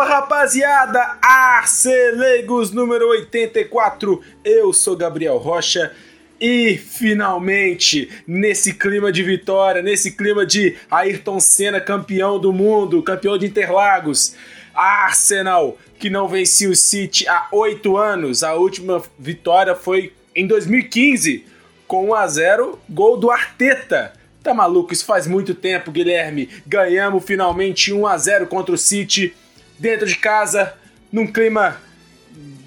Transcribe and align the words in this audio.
Fala 0.00 0.14
rapaziada, 0.14 1.18
Arcelegos 1.20 2.70
número 2.70 3.10
84, 3.10 4.22
eu 4.42 4.72
sou 4.72 4.96
Gabriel 4.96 5.36
Rocha 5.36 5.92
e 6.40 6.78
finalmente, 6.78 8.08
nesse 8.26 8.72
clima 8.72 9.12
de 9.12 9.22
vitória, 9.22 9.82
nesse 9.82 10.12
clima 10.12 10.46
de 10.46 10.74
Ayrton 10.90 11.38
Senna 11.38 11.82
campeão 11.82 12.38
do 12.38 12.50
mundo, 12.50 13.02
campeão 13.02 13.36
de 13.36 13.44
Interlagos, 13.44 14.34
Arsenal 14.74 15.76
que 15.98 16.08
não 16.08 16.26
vencia 16.26 16.70
o 16.70 16.74
City 16.74 17.28
há 17.28 17.48
oito 17.52 17.98
anos, 17.98 18.42
a 18.42 18.54
última 18.54 19.02
vitória 19.18 19.74
foi 19.74 20.14
em 20.34 20.46
2015 20.46 21.44
com 21.86 22.08
1 22.08 22.14
a 22.14 22.26
0 22.26 22.78
gol 22.88 23.18
do 23.18 23.30
Arteta. 23.30 24.14
Tá 24.42 24.54
maluco? 24.54 24.94
Isso 24.94 25.04
faz 25.04 25.26
muito 25.26 25.54
tempo, 25.54 25.90
Guilherme. 25.90 26.48
Ganhamos 26.66 27.22
finalmente 27.22 27.92
1 27.92 28.06
a 28.06 28.16
0 28.16 28.46
contra 28.46 28.74
o 28.74 28.78
City 28.78 29.34
dentro 29.80 30.06
de 30.06 30.16
casa, 30.16 30.74
num 31.10 31.26
clima 31.26 31.80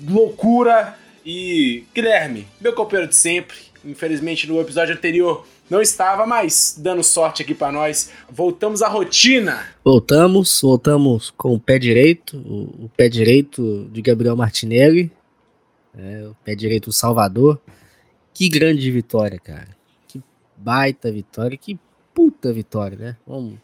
loucura. 0.05 0.98
E 1.26 1.85
Guilherme, 1.95 2.45
meu 2.59 2.73
companheiro 2.73 3.08
de 3.08 3.16
sempre, 3.16 3.55
infelizmente 3.85 4.45
no 4.45 4.59
episódio 4.59 4.94
anterior 4.94 5.48
não 5.70 5.81
estava, 5.81 6.26
mas 6.26 6.76
dando 6.77 7.02
sorte 7.04 7.41
aqui 7.41 7.55
para 7.55 7.71
nós. 7.71 8.12
Voltamos 8.30 8.81
à 8.81 8.88
rotina. 8.90 9.66
Voltamos, 9.84 10.59
voltamos 10.62 11.31
com 11.31 11.54
o 11.54 11.59
pé 11.59 11.80
direito, 11.80 12.38
o, 12.38 12.85
o 12.85 12.91
pé 12.95 13.07
direito 13.07 13.90
de 13.91 14.02
Gabriel 14.02 14.35
Martinelli, 14.35 15.09
é, 15.98 16.27
o 16.27 16.35
pé 16.43 16.55
direito 16.55 16.85
do 16.85 16.91
Salvador. 16.91 17.59
Que 18.34 18.49
grande 18.49 18.91
vitória, 18.91 19.40
cara. 19.40 19.70
Que 20.07 20.21
baita 20.57 21.12
vitória, 21.12 21.57
que 21.57 21.79
puta 22.13 22.51
vitória, 22.51 22.98
né? 22.98 23.18
Vamos 23.26 23.57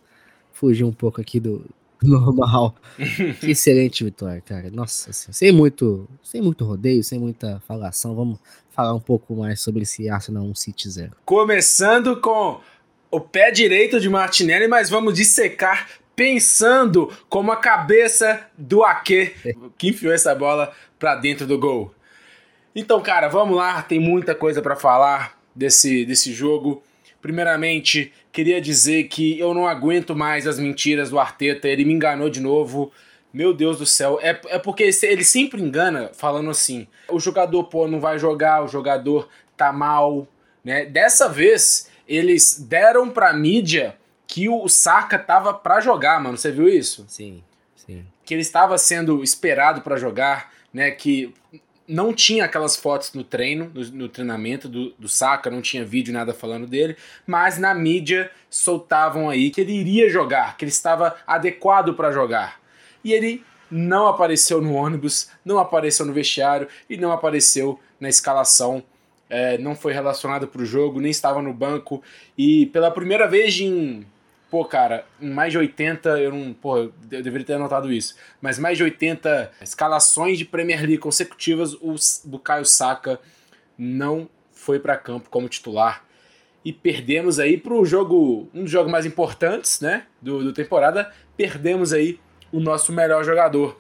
fugir 0.54 0.86
um 0.86 0.94
pouco 0.94 1.20
aqui 1.20 1.40
do, 1.40 1.66
normal. 2.04 2.76
que 3.40 3.52
excelente 3.52 4.04
vitória, 4.04 4.42
cara. 4.42 4.70
Nossa 4.72 5.12
senhora. 5.12 5.34
Sem 5.34 5.52
muito, 5.52 6.08
sem 6.24 6.42
muito 6.42 6.64
rodeio, 6.66 7.04
sem 7.04 7.20
muita 7.20 7.62
falação, 7.68 8.16
vamos 8.16 8.40
falar 8.72 8.94
um 8.94 9.00
pouco 9.00 9.36
mais 9.36 9.62
sobre 9.62 9.84
esse 9.84 10.10
Arsenal 10.10 10.44
1 10.44 10.56
City 10.56 10.90
0. 10.90 11.12
Começando 11.26 12.18
com 12.22 12.60
o 13.12 13.20
pé 13.20 13.52
direito 13.52 14.00
de 14.00 14.10
Martinelli, 14.10 14.68
mas 14.68 14.90
vamos 14.90 15.16
dissecar 15.16 15.88
pensando 16.16 17.12
como 17.30 17.52
a 17.52 17.58
cabeça 17.58 18.46
do 18.58 18.84
Ake 18.84 19.34
que 19.78 19.90
enfiou 19.90 20.14
essa 20.14 20.36
bola 20.36 20.74
para 20.98 21.16
dentro 21.16 21.48
do 21.48 21.58
gol. 21.58 21.94
Então, 22.76 23.02
cara, 23.02 23.28
vamos 23.28 23.58
lá, 23.58 23.82
tem 23.82 24.00
muita 24.00 24.36
coisa 24.36 24.62
para 24.62 24.76
falar 24.76 25.38
desse, 25.56 26.06
desse 26.06 26.34
jogo. 26.34 26.84
Primeiramente, 27.22 28.14
queria 28.32 28.62
dizer 28.62 29.06
que 29.06 29.40
eu 29.40 29.54
não 29.54 29.68
aguento 29.68 30.16
mais 30.16 30.48
as 30.48 30.60
mentiras 30.60 31.10
do 31.10 31.20
Arteta, 31.20 31.68
ele 31.68 31.86
me 31.86 31.94
enganou 31.94 32.30
de 32.30 32.40
novo. 32.40 32.92
Meu 33.32 33.54
Deus 33.54 33.78
do 33.78 33.86
céu, 33.86 34.20
é, 34.22 34.40
é 34.48 34.58
porque 34.58 34.84
ele 35.04 35.24
sempre 35.24 35.62
engana 35.62 36.10
falando 36.14 36.50
assim: 36.50 36.88
o 37.08 37.20
jogador, 37.20 37.66
pô, 37.66 37.88
não 37.88 38.00
vai 38.00 38.18
jogar, 38.18 38.64
o 38.64 38.68
jogador 38.68 39.30
tá 39.56 39.72
mal, 39.72 40.28
né? 40.64 40.86
Dessa 40.86 41.30
vez, 41.30 41.90
eles 42.08 42.60
deram 42.60 43.10
pra 43.10 43.32
mídia 43.34 43.96
que 44.26 44.50
o 44.50 44.68
Saka 44.68 45.18
tava 45.20 45.54
pra 45.54 45.80
jogar, 45.80 46.22
mano. 46.22 46.38
Você 46.38 46.52
viu 46.52 46.68
isso? 46.68 47.06
Sim, 47.08 47.44
sim. 47.76 48.06
Que 48.26 48.34
ele 48.34 48.42
estava 48.42 48.78
sendo 48.78 49.24
esperado 49.24 49.82
para 49.82 49.98
jogar, 49.98 50.52
né? 50.74 50.90
Que 50.90 51.34
não 51.90 52.14
tinha 52.14 52.46
aquelas 52.46 52.76
fotos 52.76 53.14
no 53.14 53.24
treino, 53.24 53.72
no, 53.74 53.84
no, 53.92 54.10
treinamento 54.10 54.70
do, 54.70 54.92
do 54.92 55.10
Saka, 55.10 55.50
não 55.50 55.60
tinha 55.60 55.84
vídeo, 55.84 56.14
nada 56.14 56.36
falando 56.36 56.68
dele, 56.68 56.96
mas 57.26 57.58
na 57.58 57.74
mídia 57.74 58.30
soltavam 58.48 59.28
aí 59.28 59.50
que 59.50 59.60
ele 59.60 59.74
iria 59.74 60.08
jogar, 60.08 60.56
que 60.56 60.64
ele 60.64 60.72
estava 60.72 61.16
adequado 61.26 61.96
para 61.96 62.12
jogar. 62.12 62.62
E 63.04 63.12
ele 63.12 63.44
não 63.72 64.08
apareceu 64.08 64.62
no 64.62 64.76
ônibus, 64.76 65.32
não 65.44 65.58
apareceu 65.58 66.06
no 66.06 66.14
vestiário 66.14 66.68
e 66.88 66.96
não 66.96 67.12
apareceu 67.12 67.80
na 68.00 68.08
escalação. 68.08 68.84
É, 69.28 69.58
não 69.58 69.76
foi 69.76 69.92
relacionado 69.92 70.48
para 70.48 70.62
o 70.62 70.66
jogo, 70.66 71.02
nem 71.02 71.10
estava 71.10 71.42
no 71.42 71.54
banco. 71.54 72.04
E 72.38 72.68
pela 72.68 72.92
primeira 72.92 73.28
vez 73.28 73.60
em 73.60 74.06
Pô, 74.50 74.66
cara, 74.66 75.06
mais 75.22 75.52
de 75.52 75.60
80, 75.60 76.10
eu 76.20 76.32
não. 76.32 76.54
Pô, 76.54 76.78
eu 76.78 76.94
deveria 77.04 77.46
ter 77.46 77.54
anotado 77.54 77.94
isso. 77.94 78.16
Mas 78.42 78.58
mais 78.58 78.78
de 78.78 78.84
80 78.84 79.52
escalações 79.62 80.40
de 80.40 80.46
Premier 80.46 80.80
League 80.80 80.98
consecutivas, 80.98 81.74
o 81.76 81.96
Bukayo 82.26 82.66
Saka 82.66 83.20
não 83.78 84.28
foi 84.52 84.80
para 84.80 84.98
campo 84.98 85.30
como 85.30 85.48
titular. 85.48 86.04
E 86.66 86.74
perdemos 86.74 87.40
aí 87.40 87.58
pro 87.58 87.86
jogo. 87.86 88.50
Um 88.54 88.64
dos 88.64 88.72
jogos 88.72 88.92
mais 88.92 89.06
importantes, 89.06 89.82
né? 89.82 90.08
Do, 90.22 90.44
do 90.44 90.52
temporada. 90.52 91.14
Perdemos 91.38 91.94
aí 91.94 92.20
o 92.52 92.60
nosso 92.60 92.92
melhor 92.92 93.24
jogador. 93.24 93.80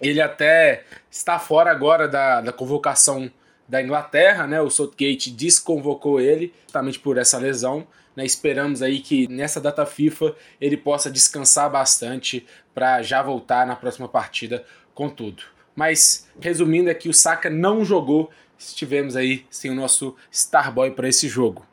Ele 0.00 0.20
até 0.20 0.84
está 1.10 1.38
fora 1.38 1.70
agora 1.70 2.06
da, 2.06 2.40
da 2.40 2.52
convocação 2.52 3.30
da 3.68 3.82
Inglaterra, 3.82 4.46
né? 4.46 4.60
O 4.60 4.70
Southgate 4.70 5.30
desconvocou 5.30 6.20
ele, 6.20 6.54
justamente 6.64 6.98
por 6.98 7.18
essa 7.18 7.38
lesão. 7.38 7.86
Né, 8.14 8.24
esperamos 8.26 8.82
aí 8.82 9.00
que 9.00 9.26
nessa 9.26 9.60
data 9.60 9.86
FIFA 9.86 10.34
ele 10.60 10.76
possa 10.76 11.10
descansar 11.10 11.70
bastante 11.70 12.46
para 12.74 13.02
já 13.02 13.22
voltar 13.22 13.66
na 13.66 13.74
próxima 13.74 14.08
partida 14.08 14.64
com 14.94 15.08
tudo. 15.08 15.42
Mas 15.74 16.28
resumindo 16.38 16.90
aqui, 16.90 17.08
o 17.08 17.14
Saka 17.14 17.48
não 17.48 17.84
jogou, 17.84 18.30
estivemos 18.58 19.16
aí 19.16 19.46
sem 19.50 19.70
o 19.70 19.74
nosso 19.74 20.14
Starboy 20.30 20.90
para 20.90 21.08
esse 21.08 21.28
jogo. 21.28 21.66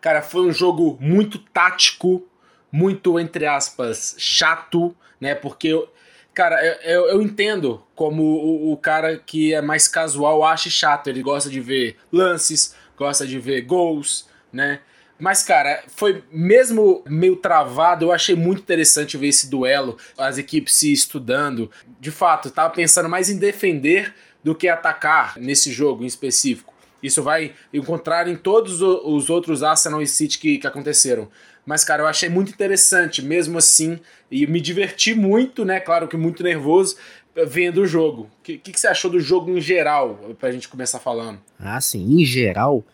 Cara, 0.00 0.22
foi 0.22 0.42
um 0.42 0.52
jogo 0.52 0.98
muito 1.00 1.38
tático, 1.38 2.26
muito 2.70 3.18
entre 3.20 3.46
aspas 3.46 4.14
chato, 4.18 4.94
né? 5.20 5.34
Porque 5.34 5.72
cara, 6.34 6.62
eu, 6.82 7.06
eu, 7.06 7.22
entendo 7.22 7.82
como 7.94 8.22
o, 8.22 8.72
o, 8.72 8.76
cara 8.76 9.16
que 9.16 9.54
é 9.54 9.62
mais 9.62 9.86
casual 9.86 10.44
acha 10.44 10.68
chato. 10.68 11.08
Ele 11.08 11.22
gosta 11.22 11.48
de 11.48 11.60
ver 11.60 11.96
lances, 12.12 12.74
gosta 12.96 13.26
de 13.26 13.38
ver 13.38 13.62
gols, 13.62 14.28
né? 14.52 14.80
Mas, 15.24 15.42
cara, 15.42 15.82
foi 15.86 16.22
mesmo 16.30 17.02
meio 17.08 17.34
travado, 17.36 18.04
eu 18.04 18.12
achei 18.12 18.36
muito 18.36 18.60
interessante 18.60 19.16
ver 19.16 19.28
esse 19.28 19.48
duelo, 19.48 19.96
as 20.18 20.36
equipes 20.36 20.74
se 20.74 20.92
estudando. 20.92 21.70
De 21.98 22.10
fato, 22.10 22.50
tava 22.50 22.68
pensando 22.74 23.08
mais 23.08 23.30
em 23.30 23.38
defender 23.38 24.14
do 24.44 24.54
que 24.54 24.68
atacar 24.68 25.38
nesse 25.38 25.72
jogo 25.72 26.04
em 26.04 26.06
específico. 26.06 26.74
Isso 27.02 27.22
vai 27.22 27.54
encontrar 27.72 28.28
em 28.28 28.36
todos 28.36 28.82
os 28.82 29.30
outros 29.30 29.62
Arsenal 29.62 30.02
e 30.02 30.06
City 30.06 30.38
que, 30.38 30.58
que 30.58 30.66
aconteceram. 30.66 31.30
Mas, 31.64 31.84
cara, 31.84 32.02
eu 32.02 32.06
achei 32.06 32.28
muito 32.28 32.52
interessante, 32.52 33.22
mesmo 33.22 33.56
assim, 33.56 33.98
e 34.30 34.46
me 34.46 34.60
diverti 34.60 35.14
muito, 35.14 35.64
né? 35.64 35.80
Claro 35.80 36.06
que 36.06 36.18
muito 36.18 36.42
nervoso, 36.42 36.98
vendo 37.46 37.80
o 37.80 37.86
jogo. 37.86 38.24
O 38.24 38.42
que, 38.42 38.58
que, 38.58 38.72
que, 38.72 38.78
você 38.78 38.88
achou 38.88 39.10
do 39.10 39.20
jogo 39.20 39.56
em 39.56 39.60
geral, 39.62 40.34
pra 40.38 40.52
gente 40.52 40.68
começar 40.68 40.98
falando? 40.98 41.40
Ah, 41.58 41.80
sim, 41.80 42.20
em 42.20 42.26
geral, 42.26 42.84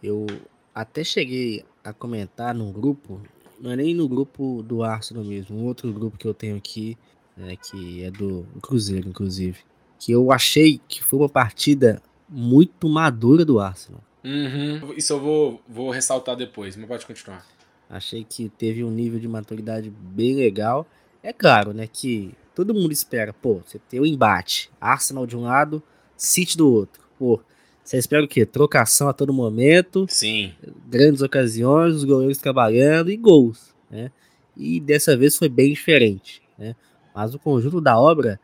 eu 0.00 0.24
até 0.72 1.02
cheguei 1.02 1.64
a 1.84 1.92
comentar 1.92 2.54
num 2.54 2.72
grupo, 2.72 3.20
não 3.60 3.70
é 3.70 3.76
nem 3.76 3.94
no 3.94 4.08
grupo 4.08 4.62
do 4.62 4.82
Arsenal 4.82 5.24
mesmo, 5.24 5.56
um 5.56 5.64
outro 5.64 5.92
grupo 5.92 6.18
que 6.18 6.26
eu 6.26 6.34
tenho 6.34 6.56
aqui, 6.56 6.96
né, 7.36 7.56
que 7.56 8.04
é 8.04 8.10
do 8.10 8.46
Cruzeiro, 8.62 9.08
inclusive, 9.08 9.58
que 9.98 10.12
eu 10.12 10.32
achei 10.32 10.80
que 10.88 11.02
foi 11.02 11.18
uma 11.18 11.28
partida 11.28 12.02
muito 12.28 12.88
madura 12.88 13.44
do 13.44 13.58
Arsenal. 13.58 14.02
Uhum. 14.24 14.92
Isso 14.96 15.12
eu 15.12 15.20
vou, 15.20 15.62
vou 15.68 15.90
ressaltar 15.90 16.36
depois, 16.36 16.76
mas 16.76 16.86
pode 16.86 17.06
continuar. 17.06 17.44
Achei 17.88 18.24
que 18.24 18.48
teve 18.50 18.84
um 18.84 18.90
nível 18.90 19.18
de 19.18 19.26
maturidade 19.26 19.90
bem 19.90 20.36
legal. 20.36 20.86
É 21.22 21.32
claro, 21.32 21.72
né, 21.72 21.86
que 21.86 22.34
todo 22.54 22.74
mundo 22.74 22.92
espera, 22.92 23.32
pô, 23.32 23.60
você 23.66 23.78
tem 23.78 23.98
o 23.98 24.04
um 24.04 24.06
embate, 24.06 24.70
Arsenal 24.80 25.26
de 25.26 25.36
um 25.36 25.42
lado, 25.42 25.82
City 26.16 26.56
do 26.56 26.70
outro. 26.70 27.02
Pô, 27.18 27.40
você 27.90 27.98
espera 27.98 28.24
o 28.24 28.28
quê? 28.28 28.46
Trocação 28.46 29.08
a 29.08 29.12
todo 29.12 29.32
momento. 29.32 30.06
Sim. 30.08 30.54
Grandes 30.88 31.22
ocasiões, 31.22 31.96
os 31.96 32.04
goleiros 32.04 32.38
trabalhando 32.38 33.10
e 33.10 33.16
gols, 33.16 33.74
né? 33.90 34.12
E 34.56 34.78
dessa 34.78 35.16
vez 35.16 35.36
foi 35.36 35.48
bem 35.48 35.72
diferente, 35.72 36.40
né? 36.56 36.76
Mas 37.12 37.34
o 37.34 37.38
conjunto 37.40 37.80
da 37.80 37.98
obra, 37.98 38.38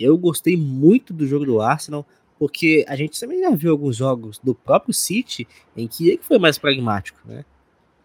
eu 0.00 0.18
gostei 0.18 0.56
muito 0.56 1.12
do 1.12 1.28
jogo 1.28 1.44
do 1.44 1.60
Arsenal, 1.60 2.04
porque 2.40 2.84
a 2.88 2.96
gente 2.96 3.20
também 3.20 3.40
já 3.40 3.50
viu 3.50 3.70
alguns 3.70 3.94
jogos 3.94 4.40
do 4.42 4.52
próprio 4.52 4.92
City 4.92 5.46
em 5.76 5.86
que 5.86 6.08
ele 6.08 6.20
foi 6.20 6.40
mais 6.40 6.58
pragmático, 6.58 7.20
né? 7.24 7.44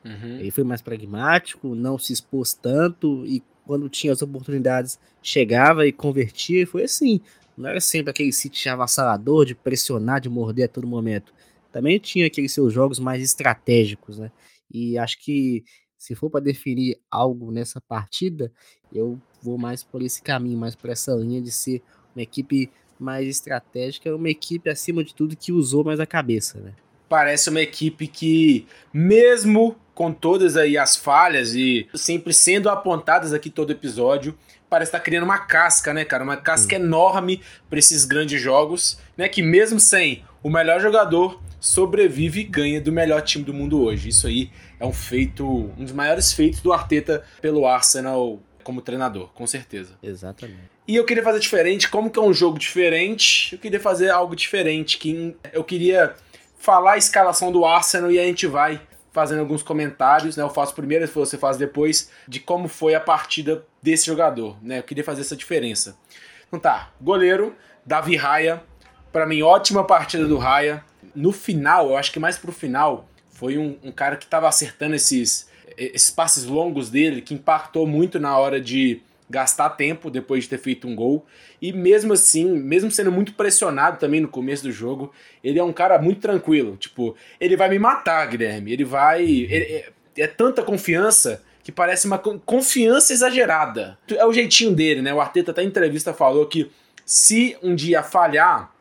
Uhum. 0.05 0.37
Ele 0.37 0.51
foi 0.51 0.63
mais 0.63 0.83
pragmático, 0.83 1.73
não 1.73 1.97
se 1.97 2.13
expôs 2.13 2.53
tanto 2.53 3.25
e 3.25 3.41
quando 3.65 3.89
tinha 3.89 4.13
as 4.13 4.21
oportunidades 4.21 4.99
chegava 5.23 5.87
e 5.87 5.91
convertia 5.91 6.61
e 6.61 6.67
foi 6.67 6.83
assim. 6.83 7.19
Não 7.57 7.69
era 7.69 7.79
sempre 7.79 8.11
aquele 8.11 8.31
City 8.31 8.67
avassalador 8.69 9.45
de 9.45 9.55
pressionar, 9.55 10.19
de 10.19 10.29
morder 10.29 10.65
a 10.65 10.67
todo 10.67 10.87
momento. 10.87 11.33
Também 11.71 11.99
tinha 11.99 12.27
aqueles 12.27 12.51
seus 12.51 12.73
jogos 12.73 12.99
mais 12.99 13.21
estratégicos, 13.23 14.19
né? 14.19 14.31
E 14.71 14.97
acho 14.97 15.19
que 15.19 15.63
se 15.97 16.15
for 16.15 16.29
para 16.29 16.41
definir 16.41 16.99
algo 17.09 17.51
nessa 17.51 17.79
partida, 17.79 18.51
eu 18.91 19.19
vou 19.41 19.57
mais 19.57 19.83
por 19.83 20.01
esse 20.01 20.21
caminho, 20.21 20.57
mais 20.57 20.75
por 20.75 20.89
essa 20.89 21.13
linha 21.13 21.41
de 21.41 21.51
ser 21.51 21.81
uma 22.15 22.21
equipe 22.21 22.69
mais 22.99 23.27
estratégica, 23.27 24.15
uma 24.15 24.29
equipe 24.29 24.69
acima 24.69 25.03
de 25.03 25.13
tudo 25.13 25.35
que 25.35 25.51
usou 25.51 25.83
mais 25.83 25.99
a 25.99 26.05
cabeça, 26.05 26.59
né? 26.59 26.73
Parece 27.07 27.49
uma 27.49 27.61
equipe 27.61 28.07
que, 28.07 28.67
mesmo 28.91 29.75
com 29.93 30.11
todas 30.11 30.57
aí 30.57 30.77
as 30.77 30.95
falhas 30.95 31.53
e 31.53 31.87
sempre 31.93 32.33
sendo 32.33 32.69
apontadas 32.69 33.31
aqui 33.31 33.49
todo 33.49 33.71
episódio, 33.71 34.37
parece 34.73 34.89
estar 34.89 34.97
tá 34.97 35.05
criando 35.05 35.23
uma 35.23 35.37
casca, 35.37 35.93
né, 35.93 36.03
cara? 36.03 36.23
Uma 36.23 36.35
casca 36.35 36.73
enorme 36.73 37.39
para 37.69 37.77
esses 37.77 38.05
grandes 38.05 38.41
jogos, 38.41 38.97
né? 39.15 39.29
Que 39.29 39.43
mesmo 39.43 39.79
sem 39.79 40.25
o 40.41 40.49
melhor 40.49 40.81
jogador 40.81 41.39
sobrevive 41.59 42.39
e 42.39 42.43
ganha 42.43 42.81
do 42.81 42.91
melhor 42.91 43.21
time 43.21 43.45
do 43.45 43.53
mundo 43.53 43.83
hoje. 43.83 44.09
Isso 44.09 44.25
aí 44.25 44.49
é 44.79 44.85
um 44.85 44.91
feito, 44.91 45.45
um 45.77 45.83
dos 45.83 45.91
maiores 45.91 46.33
feitos 46.33 46.59
do 46.59 46.73
Arteta 46.73 47.23
pelo 47.39 47.67
Arsenal 47.67 48.41
como 48.63 48.81
treinador, 48.81 49.27
com 49.35 49.45
certeza. 49.45 49.93
Exatamente. 50.01 50.71
E 50.87 50.95
eu 50.95 51.05
queria 51.05 51.21
fazer 51.21 51.39
diferente, 51.39 51.87
como 51.87 52.09
que 52.09 52.17
é 52.17 52.21
um 52.23 52.33
jogo 52.33 52.57
diferente, 52.57 53.53
eu 53.53 53.59
queria 53.59 53.79
fazer 53.79 54.09
algo 54.09 54.35
diferente, 54.35 54.97
que 54.97 55.35
eu 55.53 55.63
queria 55.63 56.15
falar 56.57 56.93
a 56.93 56.97
escalação 56.97 57.51
do 57.51 57.63
Arsenal 57.63 58.11
e 58.11 58.17
a 58.17 58.23
gente 58.23 58.47
vai 58.47 58.81
fazendo 59.11 59.41
alguns 59.41 59.61
comentários, 59.61 60.35
né? 60.35 60.43
Eu 60.43 60.49
faço 60.49 60.73
primeiro, 60.73 61.07
você 61.07 61.37
faz 61.37 61.57
depois, 61.57 62.09
de 62.27 62.39
como 62.39 62.67
foi 62.67 62.95
a 62.95 62.99
partida 62.99 63.63
desse 63.83 64.05
jogador, 64.05 64.57
né? 64.63 64.79
Eu 64.79 64.83
queria 64.83 65.03
fazer 65.03 65.21
essa 65.21 65.35
diferença. 65.35 65.97
Então 66.47 66.57
tá, 66.57 66.93
goleiro, 67.01 67.53
Davi 67.85 68.15
Raia, 68.15 68.63
para 69.11 69.25
mim 69.25 69.41
ótima 69.41 69.83
partida 69.83 70.25
do 70.25 70.37
Raia. 70.37 70.83
No 71.13 71.33
final, 71.33 71.89
eu 71.89 71.97
acho 71.97 72.11
que 72.11 72.19
mais 72.19 72.37
pro 72.37 72.53
final, 72.53 73.07
foi 73.31 73.57
um, 73.57 73.77
um 73.83 73.91
cara 73.91 74.15
que 74.15 74.25
tava 74.25 74.47
acertando 74.47 74.95
esses, 74.95 75.49
esses 75.77 76.09
passes 76.09 76.45
longos 76.45 76.89
dele, 76.89 77.21
que 77.21 77.33
impactou 77.33 77.85
muito 77.85 78.19
na 78.19 78.37
hora 78.37 78.61
de 78.61 79.01
gastar 79.29 79.71
tempo 79.71 80.09
depois 80.09 80.43
de 80.43 80.51
ter 80.51 80.59
feito 80.59 80.87
um 80.87 80.95
gol. 80.95 81.25
E 81.61 81.73
mesmo 81.73 82.13
assim, 82.13 82.45
mesmo 82.45 82.89
sendo 82.89 83.11
muito 83.11 83.33
pressionado 83.33 83.99
também 83.99 84.21
no 84.21 84.27
começo 84.27 84.63
do 84.63 84.71
jogo, 84.71 85.11
ele 85.43 85.59
é 85.59 85.63
um 85.63 85.73
cara 85.73 85.99
muito 86.01 86.21
tranquilo. 86.21 86.77
Tipo, 86.77 87.15
ele 87.39 87.57
vai 87.57 87.67
me 87.69 87.79
matar, 87.79 88.25
Guilherme. 88.27 88.71
Ele 88.71 88.85
vai. 88.85 89.23
Ele, 89.23 89.53
é, 89.53 89.91
é 90.17 90.27
tanta 90.27 90.63
confiança 90.63 91.43
que 91.63 91.71
parece 91.71 92.05
uma 92.05 92.17
confiança 92.17 93.13
exagerada. 93.13 93.97
É 94.09 94.25
o 94.25 94.33
jeitinho 94.33 94.75
dele, 94.75 95.01
né? 95.01 95.13
O 95.13 95.21
Arteta 95.21 95.51
até 95.51 95.63
em 95.63 95.67
entrevista 95.67 96.13
falou 96.13 96.45
que 96.45 96.69
se 97.05 97.57
um 97.63 97.73
dia 97.73 98.03
falhar, 98.03 98.71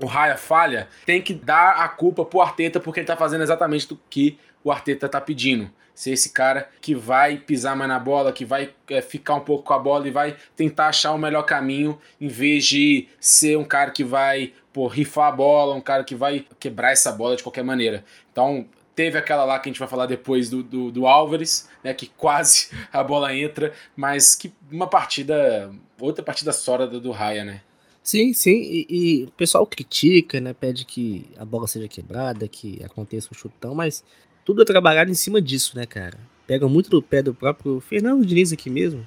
o 0.00 0.06
Raya 0.06 0.36
falha, 0.36 0.88
tem 1.04 1.20
que 1.20 1.34
dar 1.34 1.82
a 1.82 1.88
culpa 1.88 2.24
pro 2.24 2.40
Arteta 2.40 2.78
porque 2.78 3.00
ele 3.00 3.06
tá 3.06 3.16
fazendo 3.16 3.42
exatamente 3.42 3.92
o 3.92 3.98
que 4.08 4.38
o 4.62 4.70
Arteta 4.70 5.08
tá 5.08 5.20
pedindo 5.20 5.70
ser 5.98 6.12
esse 6.12 6.30
cara 6.30 6.68
que 6.80 6.94
vai 6.94 7.38
pisar 7.38 7.74
mais 7.74 7.88
na 7.88 7.98
bola, 7.98 8.32
que 8.32 8.44
vai 8.44 8.70
é, 8.88 9.02
ficar 9.02 9.34
um 9.34 9.40
pouco 9.40 9.64
com 9.64 9.74
a 9.74 9.78
bola 9.80 10.06
e 10.06 10.12
vai 10.12 10.36
tentar 10.54 10.86
achar 10.88 11.10
o 11.10 11.18
melhor 11.18 11.42
caminho, 11.42 11.98
em 12.20 12.28
vez 12.28 12.64
de 12.66 13.08
ser 13.18 13.58
um 13.58 13.64
cara 13.64 13.90
que 13.90 14.04
vai 14.04 14.52
pô, 14.72 14.86
rifar 14.86 15.26
a 15.26 15.32
bola, 15.32 15.74
um 15.74 15.80
cara 15.80 16.04
que 16.04 16.14
vai 16.14 16.46
quebrar 16.60 16.92
essa 16.92 17.10
bola 17.10 17.34
de 17.34 17.42
qualquer 17.42 17.64
maneira. 17.64 18.04
Então, 18.30 18.64
teve 18.98 19.16
aquela 19.16 19.44
lá 19.44 19.60
que 19.60 19.68
a 19.68 19.70
gente 19.70 19.78
vai 19.78 19.86
falar 19.86 20.06
depois 20.06 20.50
do, 20.50 20.60
do, 20.60 20.90
do 20.90 21.06
Álvares, 21.06 21.68
né, 21.84 21.94
que 21.94 22.08
quase 22.08 22.70
a 22.92 23.04
bola 23.04 23.32
entra, 23.32 23.72
mas 23.94 24.34
que 24.34 24.52
uma 24.72 24.88
partida, 24.88 25.72
outra 26.00 26.24
partida 26.24 26.50
sólida 26.52 26.98
do 26.98 27.12
Raya, 27.12 27.44
né? 27.44 27.60
Sim, 28.02 28.32
sim, 28.32 28.56
e, 28.60 28.86
e, 28.90 29.24
o 29.24 29.30
pessoal 29.30 29.64
critica, 29.64 30.40
né, 30.40 30.52
pede 30.52 30.84
que 30.84 31.26
a 31.36 31.44
bola 31.44 31.68
seja 31.68 31.86
quebrada, 31.86 32.48
que 32.48 32.82
aconteça 32.84 33.28
um 33.30 33.38
chutão, 33.38 33.72
mas 33.72 34.02
tudo 34.44 34.62
é 34.62 34.64
trabalhado 34.64 35.12
em 35.12 35.14
cima 35.14 35.40
disso, 35.40 35.76
né, 35.76 35.86
cara? 35.86 36.18
Pega 36.44 36.66
muito 36.66 36.90
do 36.90 37.00
pé 37.00 37.22
do 37.22 37.32
próprio 37.32 37.78
Fernando 37.78 38.26
Diniz 38.26 38.52
aqui 38.52 38.68
mesmo. 38.68 39.06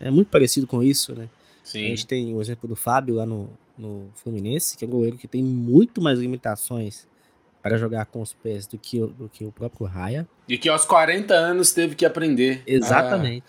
É 0.00 0.10
muito 0.10 0.28
parecido 0.28 0.66
com 0.66 0.82
isso, 0.82 1.14
né? 1.14 1.28
Sim. 1.62 1.84
A 1.84 1.88
gente 1.88 2.06
tem 2.06 2.34
o 2.34 2.40
exemplo 2.40 2.66
do 2.66 2.76
Fábio 2.76 3.16
lá 3.16 3.26
no, 3.26 3.50
no 3.76 4.08
Fluminense, 4.14 4.78
que 4.78 4.84
é 4.84 4.88
um 4.88 4.92
goleiro 4.92 5.18
que 5.18 5.28
tem 5.28 5.42
muito 5.42 6.00
mais 6.00 6.18
limitações 6.18 7.06
para 7.66 7.78
jogar 7.78 8.06
com 8.06 8.22
os 8.22 8.32
pés 8.32 8.64
do 8.64 8.78
que, 8.78 9.00
do 9.00 9.28
que 9.28 9.44
o 9.44 9.50
próprio 9.50 9.88
Raia. 9.88 10.28
E 10.48 10.56
que 10.56 10.68
aos 10.68 10.84
40 10.84 11.34
anos 11.34 11.72
teve 11.72 11.96
que 11.96 12.06
aprender. 12.06 12.62
Exatamente. 12.64 13.44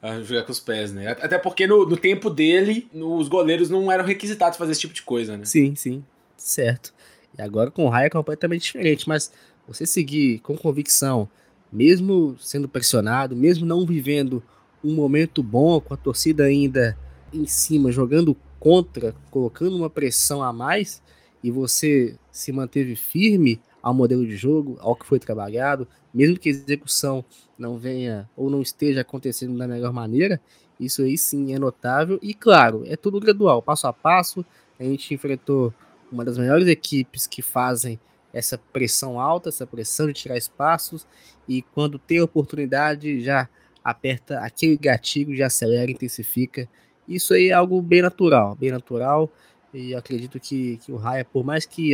A, 0.00 0.12
a 0.12 0.22
jogar 0.22 0.44
com 0.44 0.52
os 0.52 0.58
pés, 0.58 0.90
né? 0.90 1.10
Até 1.10 1.36
porque 1.36 1.66
no, 1.66 1.84
no 1.84 1.94
tempo 1.94 2.30
dele, 2.30 2.88
os 2.94 3.28
goleiros 3.28 3.68
não 3.68 3.92
eram 3.92 4.06
requisitados 4.06 4.56
fazer 4.56 4.72
esse 4.72 4.80
tipo 4.80 4.94
de 4.94 5.02
coisa, 5.02 5.36
né? 5.36 5.44
Sim, 5.44 5.74
sim. 5.74 6.02
Certo. 6.34 6.94
E 7.38 7.42
agora 7.42 7.70
com 7.70 7.84
o 7.84 7.90
Raia 7.90 8.06
é 8.06 8.10
completamente 8.10 8.62
diferente, 8.62 9.06
mas 9.06 9.30
você 9.66 9.84
seguir 9.84 10.38
com 10.38 10.56
convicção, 10.56 11.28
mesmo 11.70 12.38
sendo 12.40 12.70
pressionado, 12.70 13.36
mesmo 13.36 13.66
não 13.66 13.84
vivendo 13.84 14.42
um 14.82 14.94
momento 14.94 15.42
bom, 15.42 15.78
com 15.78 15.92
a 15.92 15.96
torcida 15.98 16.44
ainda 16.44 16.96
em 17.34 17.46
cima, 17.46 17.92
jogando 17.92 18.34
contra, 18.58 19.14
colocando 19.30 19.76
uma 19.76 19.90
pressão 19.90 20.42
a 20.42 20.54
mais, 20.54 21.02
e 21.42 21.50
você 21.50 22.16
se 22.30 22.52
manteve 22.52 22.96
firme 22.96 23.60
ao 23.82 23.94
modelo 23.94 24.26
de 24.26 24.36
jogo, 24.36 24.76
ao 24.80 24.96
que 24.96 25.06
foi 25.06 25.18
trabalhado, 25.18 25.86
mesmo 26.12 26.38
que 26.38 26.48
a 26.48 26.52
execução 26.52 27.24
não 27.56 27.78
venha 27.78 28.28
ou 28.36 28.50
não 28.50 28.60
esteja 28.60 29.02
acontecendo 29.02 29.56
da 29.56 29.68
melhor 29.68 29.92
maneira, 29.92 30.40
isso 30.78 31.02
aí 31.02 31.18
sim 31.18 31.54
é 31.54 31.58
notável. 31.58 32.18
E 32.22 32.34
claro, 32.34 32.82
é 32.86 32.96
tudo 32.96 33.20
gradual, 33.20 33.60
passo 33.62 33.86
a 33.86 33.92
passo. 33.92 34.44
A 34.78 34.84
gente 34.84 35.12
enfrentou 35.12 35.72
uma 36.10 36.24
das 36.24 36.38
melhores 36.38 36.68
equipes 36.68 37.26
que 37.26 37.42
fazem 37.42 37.98
essa 38.32 38.58
pressão 38.58 39.20
alta, 39.20 39.48
essa 39.48 39.66
pressão 39.66 40.06
de 40.06 40.12
tirar 40.12 40.36
espaços, 40.36 41.06
e 41.48 41.62
quando 41.62 41.98
tem 41.98 42.20
oportunidade 42.20 43.20
já 43.20 43.48
aperta 43.82 44.40
aquele 44.40 44.76
gatilho, 44.76 45.34
já 45.34 45.46
acelera, 45.46 45.90
intensifica. 45.90 46.68
Isso 47.08 47.32
aí 47.32 47.48
é 47.48 47.52
algo 47.52 47.80
bem 47.80 48.02
natural, 48.02 48.54
bem 48.54 48.70
natural, 48.70 49.30
e 49.72 49.94
acredito 49.94 50.38
que, 50.40 50.78
que 50.78 50.92
o 50.92 50.96
Raya, 50.96 51.24
por 51.24 51.44
mais 51.44 51.66
que 51.66 51.92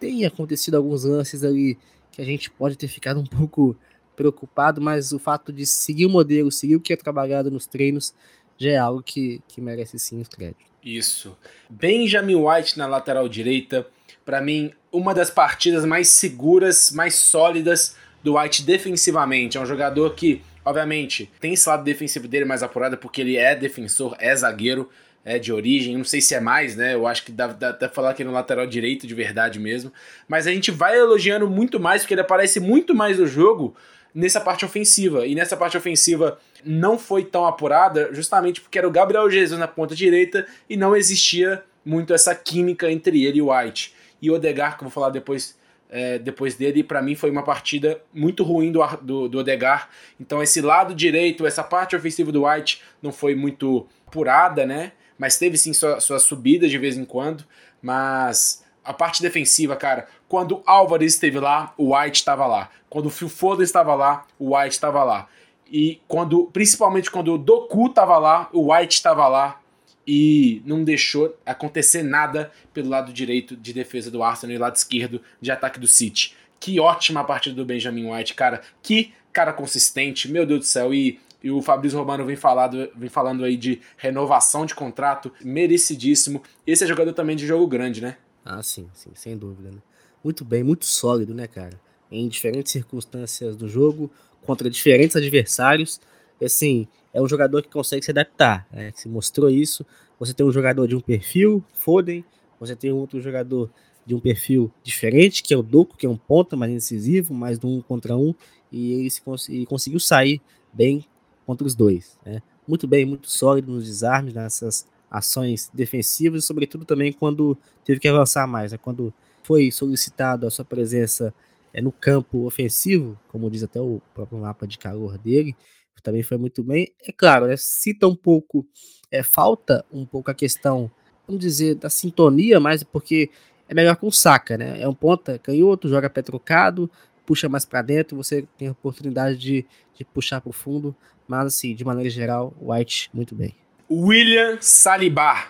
tenha 0.00 0.28
acontecido 0.28 0.76
alguns 0.76 1.04
lances 1.04 1.44
ali 1.44 1.78
que 2.12 2.20
a 2.20 2.24
gente 2.24 2.50
pode 2.50 2.76
ter 2.76 2.88
ficado 2.88 3.20
um 3.20 3.26
pouco 3.26 3.76
preocupado, 4.16 4.80
mas 4.80 5.12
o 5.12 5.18
fato 5.18 5.52
de 5.52 5.64
seguir 5.64 6.06
o 6.06 6.10
modelo, 6.10 6.50
seguir 6.50 6.76
o 6.76 6.80
que 6.80 6.92
é 6.92 6.96
trabalhado 6.96 7.50
nos 7.50 7.66
treinos, 7.66 8.12
já 8.56 8.70
é 8.70 8.76
algo 8.76 9.00
que, 9.02 9.40
que 9.46 9.60
merece 9.60 9.98
sim 9.98 10.20
os 10.20 10.28
créditos. 10.28 10.66
Isso. 10.82 11.36
Benjamin 11.70 12.34
White 12.34 12.76
na 12.76 12.86
lateral 12.86 13.28
direita, 13.28 13.86
para 14.24 14.40
mim, 14.40 14.72
uma 14.90 15.14
das 15.14 15.30
partidas 15.30 15.84
mais 15.84 16.08
seguras, 16.08 16.90
mais 16.90 17.14
sólidas 17.14 17.96
do 18.22 18.36
White 18.36 18.64
defensivamente. 18.64 19.56
É 19.56 19.60
um 19.60 19.66
jogador 19.66 20.14
que, 20.14 20.42
obviamente, 20.64 21.30
tem 21.40 21.52
esse 21.52 21.68
lado 21.68 21.84
defensivo 21.84 22.26
dele 22.26 22.44
mais 22.44 22.62
apurado 22.62 22.98
porque 22.98 23.20
ele 23.20 23.36
é 23.36 23.54
defensor, 23.54 24.16
é 24.18 24.34
zagueiro, 24.34 24.88
é 25.28 25.38
de 25.38 25.52
origem. 25.52 25.96
Não 25.96 26.04
sei 26.04 26.22
se 26.22 26.34
é 26.34 26.40
mais, 26.40 26.74
né? 26.74 26.94
Eu 26.94 27.06
acho 27.06 27.22
que 27.22 27.30
dá, 27.30 27.48
dá 27.48 27.68
até 27.68 27.86
falar 27.86 28.14
que 28.14 28.22
é 28.22 28.24
no 28.24 28.32
lateral 28.32 28.66
direito 28.66 29.06
de 29.06 29.14
verdade 29.14 29.60
mesmo. 29.60 29.92
Mas 30.26 30.46
a 30.46 30.50
gente 30.50 30.70
vai 30.70 30.98
elogiando 30.98 31.48
muito 31.48 31.78
mais 31.78 32.02
porque 32.02 32.14
ele 32.14 32.22
aparece 32.22 32.58
muito 32.58 32.94
mais 32.94 33.18
no 33.18 33.26
jogo 33.26 33.76
nessa 34.14 34.40
parte 34.40 34.64
ofensiva. 34.64 35.26
E 35.26 35.34
nessa 35.34 35.54
parte 35.54 35.76
ofensiva 35.76 36.38
não 36.64 36.98
foi 36.98 37.24
tão 37.24 37.44
apurada, 37.44 38.08
justamente 38.12 38.62
porque 38.62 38.78
era 38.78 38.88
o 38.88 38.90
Gabriel 38.90 39.30
Jesus 39.30 39.60
na 39.60 39.68
ponta 39.68 39.94
direita 39.94 40.46
e 40.68 40.76
não 40.78 40.96
existia 40.96 41.62
muito 41.84 42.14
essa 42.14 42.34
química 42.34 42.90
entre 42.90 43.24
ele 43.24 43.38
e 43.38 43.42
o 43.42 43.54
White 43.54 43.94
e 44.20 44.30
o 44.30 44.34
Odegar, 44.34 44.76
que 44.76 44.82
eu 44.82 44.88
vou 44.88 44.92
falar 44.92 45.10
depois, 45.10 45.56
é, 45.90 46.18
depois 46.18 46.54
dele, 46.54 46.82
para 46.82 47.02
mim 47.02 47.14
foi 47.14 47.30
uma 47.30 47.44
partida 47.44 48.00
muito 48.12 48.42
ruim 48.42 48.72
do, 48.72 48.84
do, 49.02 49.28
do 49.28 49.38
Odegar. 49.38 49.90
Então 50.18 50.42
esse 50.42 50.62
lado 50.62 50.94
direito, 50.94 51.46
essa 51.46 51.62
parte 51.62 51.94
ofensiva 51.94 52.32
do 52.32 52.46
White 52.46 52.82
não 53.02 53.12
foi 53.12 53.34
muito 53.34 53.86
apurada, 54.06 54.64
né? 54.66 54.92
Mas 55.18 55.36
teve 55.36 55.58
sim 55.58 55.72
sua, 55.72 56.00
sua 56.00 56.18
subida 56.18 56.68
de 56.68 56.78
vez 56.78 56.96
em 56.96 57.04
quando. 57.04 57.44
Mas 57.82 58.64
a 58.84 58.92
parte 58.92 59.20
defensiva, 59.20 59.76
cara, 59.76 60.06
quando 60.28 60.62
Álvares 60.64 61.14
esteve 61.14 61.38
lá, 61.40 61.74
o 61.76 61.94
White 61.94 62.18
estava 62.18 62.46
lá. 62.46 62.70
Quando 62.88 63.06
o 63.06 63.10
Phil 63.10 63.30
estava 63.62 63.94
lá, 63.94 64.26
o 64.38 64.56
White 64.56 64.74
estava 64.74 65.04
lá. 65.04 65.28
E 65.70 66.00
quando, 66.08 66.44
principalmente 66.46 67.10
quando 67.10 67.34
o 67.34 67.38
Doku 67.38 67.86
estava 67.86 68.16
lá, 68.18 68.48
o 68.52 68.72
White 68.72 68.94
estava 68.94 69.28
lá 69.28 69.60
e 70.06 70.62
não 70.64 70.82
deixou 70.82 71.36
acontecer 71.44 72.02
nada 72.02 72.50
pelo 72.72 72.88
lado 72.88 73.12
direito 73.12 73.54
de 73.54 73.74
defesa 73.74 74.10
do 74.10 74.22
Arsenal 74.22 74.56
e 74.56 74.58
lado 74.58 74.76
esquerdo 74.76 75.20
de 75.38 75.50
ataque 75.50 75.78
do 75.78 75.86
City. 75.86 76.34
Que 76.58 76.80
ótima 76.80 77.22
partida 77.22 77.54
do 77.54 77.66
Benjamin 77.66 78.10
White, 78.10 78.32
cara. 78.34 78.62
Que 78.82 79.12
cara 79.32 79.52
consistente, 79.52 80.30
meu 80.30 80.46
Deus 80.46 80.60
do 80.60 80.64
céu. 80.64 80.94
E, 80.94 81.20
e 81.42 81.50
o 81.50 81.62
Fabrício 81.62 81.98
Romano 81.98 82.24
vem, 82.24 82.36
falado, 82.36 82.90
vem 82.96 83.08
falando 83.08 83.44
aí 83.44 83.56
de 83.56 83.80
renovação 83.96 84.66
de 84.66 84.74
contrato, 84.74 85.32
merecidíssimo. 85.42 86.42
Esse 86.66 86.84
é 86.84 86.86
jogador 86.86 87.12
também 87.12 87.36
de 87.36 87.46
jogo 87.46 87.66
grande, 87.66 88.00
né? 88.00 88.16
Ah, 88.44 88.62
sim, 88.62 88.88
sim, 88.92 89.10
sem 89.14 89.36
dúvida. 89.36 89.70
Né? 89.70 89.78
Muito 90.22 90.44
bem, 90.44 90.64
muito 90.64 90.84
sólido, 90.84 91.34
né, 91.34 91.46
cara? 91.46 91.78
Em 92.10 92.26
diferentes 92.28 92.72
circunstâncias 92.72 93.56
do 93.56 93.68
jogo, 93.68 94.10
contra 94.44 94.68
diferentes 94.68 95.14
adversários. 95.14 96.00
Assim, 96.42 96.88
é 97.12 97.20
um 97.20 97.28
jogador 97.28 97.62
que 97.62 97.68
consegue 97.68 98.04
se 98.04 98.10
adaptar. 98.10 98.66
Né? 98.72 98.92
Se 98.94 99.08
mostrou 99.08 99.48
isso. 99.48 99.86
Você 100.18 100.34
tem 100.34 100.44
um 100.44 100.50
jogador 100.52 100.88
de 100.88 100.96
um 100.96 101.00
perfil, 101.00 101.62
Foden. 101.72 102.24
Você 102.58 102.74
tem 102.74 102.90
outro 102.90 103.20
jogador 103.20 103.70
de 104.04 104.14
um 104.14 104.18
perfil 104.18 104.72
diferente, 104.82 105.42
que 105.42 105.54
é 105.54 105.56
o 105.56 105.62
Doku, 105.62 105.96
que 105.96 106.06
é 106.06 106.08
um 106.08 106.16
ponta 106.16 106.56
mais 106.56 106.72
incisivo, 106.72 107.32
mais 107.32 107.58
de 107.58 107.66
um 107.66 107.80
contra 107.80 108.16
um. 108.16 108.34
E 108.72 108.94
ele 108.94 109.10
se 109.10 109.20
cons 109.20 109.48
e 109.48 109.66
conseguiu 109.66 110.00
sair 110.00 110.40
bem 110.72 111.04
contra 111.48 111.66
os 111.66 111.74
dois. 111.74 112.18
Né? 112.26 112.42
Muito 112.66 112.86
bem, 112.86 113.06
muito 113.06 113.30
sólido 113.30 113.72
nos 113.72 113.86
desarmes, 113.86 114.34
nessas 114.34 114.86
ações 115.10 115.70
defensivas, 115.72 116.44
sobretudo 116.44 116.84
também 116.84 117.10
quando 117.10 117.56
teve 117.86 117.98
que 117.98 118.06
avançar 118.06 118.46
mais. 118.46 118.72
Né? 118.72 118.76
Quando 118.76 119.14
foi 119.42 119.70
solicitado 119.70 120.46
a 120.46 120.50
sua 120.50 120.66
presença 120.66 121.32
é, 121.72 121.80
no 121.80 121.90
campo 121.90 122.44
ofensivo, 122.44 123.18
como 123.28 123.50
diz 123.50 123.62
até 123.62 123.80
o 123.80 124.02
próprio 124.12 124.38
mapa 124.38 124.66
de 124.66 124.76
calor 124.76 125.16
dele, 125.16 125.56
também 126.02 126.22
foi 126.22 126.36
muito 126.36 126.62
bem. 126.62 126.92
É 127.02 127.12
claro, 127.12 127.46
né, 127.46 127.54
cita 127.56 128.06
um 128.06 128.14
pouco, 128.14 128.66
é, 129.10 129.22
falta 129.22 129.82
um 129.90 130.04
pouco 130.04 130.30
a 130.30 130.34
questão, 130.34 130.90
vamos 131.26 131.40
dizer, 131.40 131.76
da 131.76 131.88
sintonia, 131.88 132.60
mas 132.60 132.82
porque 132.82 133.30
é 133.66 133.74
melhor 133.74 133.96
com 133.96 134.06
o 134.06 134.12
Saka, 134.12 134.56
né? 134.58 134.80
É 134.80 134.88
um 134.88 134.94
ponta 134.94 135.38
canhoto, 135.38 135.88
joga 135.88 136.08
pé 136.08 136.22
trocado, 136.22 136.90
puxa 137.26 137.48
mais 137.48 137.64
para 137.64 137.82
dentro, 137.82 138.16
você 138.16 138.46
tem 138.56 138.68
a 138.68 138.72
oportunidade 138.72 139.36
de, 139.36 139.66
de 139.94 140.04
puxar 140.04 140.40
para 140.40 140.50
o 140.50 140.52
fundo, 140.52 140.94
mas 141.28 141.46
assim, 141.46 141.74
de 141.74 141.84
maneira 141.84 142.08
geral, 142.08 142.54
White 142.60 143.10
muito 143.12 143.34
bem. 143.34 143.54
William 143.90 144.56
Saliba. 144.60 145.46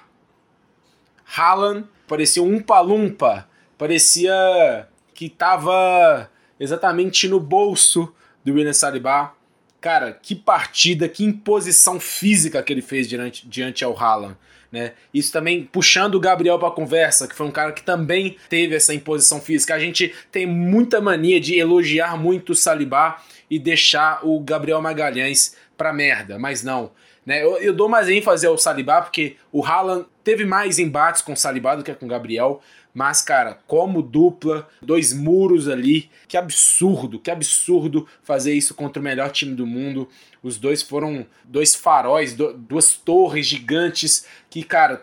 Haaland 1.36 1.86
parecia 2.06 2.42
um 2.42 2.60
palumpa, 2.60 3.48
parecia 3.76 4.88
que 5.14 5.28
tava 5.28 6.28
exatamente 6.58 7.28
no 7.28 7.38
bolso 7.38 8.12
do 8.44 8.54
William 8.54 8.72
Saliba. 8.72 9.32
Cara, 9.80 10.12
que 10.12 10.34
partida, 10.34 11.08
que 11.08 11.24
imposição 11.24 12.00
física 12.00 12.62
que 12.62 12.72
ele 12.72 12.82
fez 12.82 13.08
diante, 13.08 13.46
diante 13.46 13.84
ao 13.84 13.96
Haaland. 13.96 14.36
Né? 14.70 14.92
Isso 15.14 15.32
também 15.32 15.64
puxando 15.64 16.16
o 16.16 16.20
Gabriel 16.20 16.58
para 16.58 16.68
a 16.68 16.72
conversa, 16.72 17.26
que 17.26 17.34
foi 17.34 17.46
um 17.46 17.50
cara 17.50 17.72
que 17.72 17.82
também 17.82 18.36
teve 18.48 18.74
essa 18.74 18.92
imposição 18.92 19.40
física. 19.40 19.74
A 19.74 19.78
gente 19.78 20.14
tem 20.30 20.46
muita 20.46 21.00
mania 21.00 21.40
de 21.40 21.58
elogiar 21.58 22.16
muito 22.18 22.50
o 22.50 22.54
Salibá 22.54 23.22
e 23.50 23.58
deixar 23.58 24.20
o 24.26 24.38
Gabriel 24.40 24.82
Magalhães 24.82 25.56
pra 25.78 25.92
merda, 25.92 26.38
mas 26.38 26.62
não. 26.62 26.90
Né? 27.24 27.42
Eu, 27.42 27.56
eu 27.58 27.72
dou 27.72 27.88
mais 27.88 28.08
ênfase 28.08 28.46
ao 28.46 28.58
Salibá 28.58 29.00
porque 29.00 29.36
o 29.52 29.64
Haaland 29.64 30.06
teve 30.24 30.44
mais 30.44 30.78
embates 30.78 31.22
com 31.22 31.32
o 31.32 31.36
Salibá 31.36 31.76
do 31.76 31.84
que 31.84 31.94
com 31.94 32.04
o 32.04 32.08
Gabriel, 32.08 32.60
mas, 32.92 33.22
cara, 33.22 33.58
como 33.66 34.02
dupla, 34.02 34.68
dois 34.82 35.12
muros 35.12 35.68
ali, 35.68 36.10
que 36.26 36.36
absurdo, 36.36 37.20
que 37.20 37.30
absurdo 37.30 38.08
fazer 38.22 38.54
isso 38.54 38.74
contra 38.74 39.00
o 39.00 39.04
melhor 39.04 39.30
time 39.30 39.54
do 39.54 39.66
mundo. 39.66 40.08
Os 40.42 40.58
dois 40.58 40.82
foram 40.82 41.24
dois 41.44 41.74
faróis, 41.74 42.34
duas 42.34 42.94
torres 42.94 43.46
gigantes 43.46 44.26
que, 44.50 44.64
cara, 44.64 45.02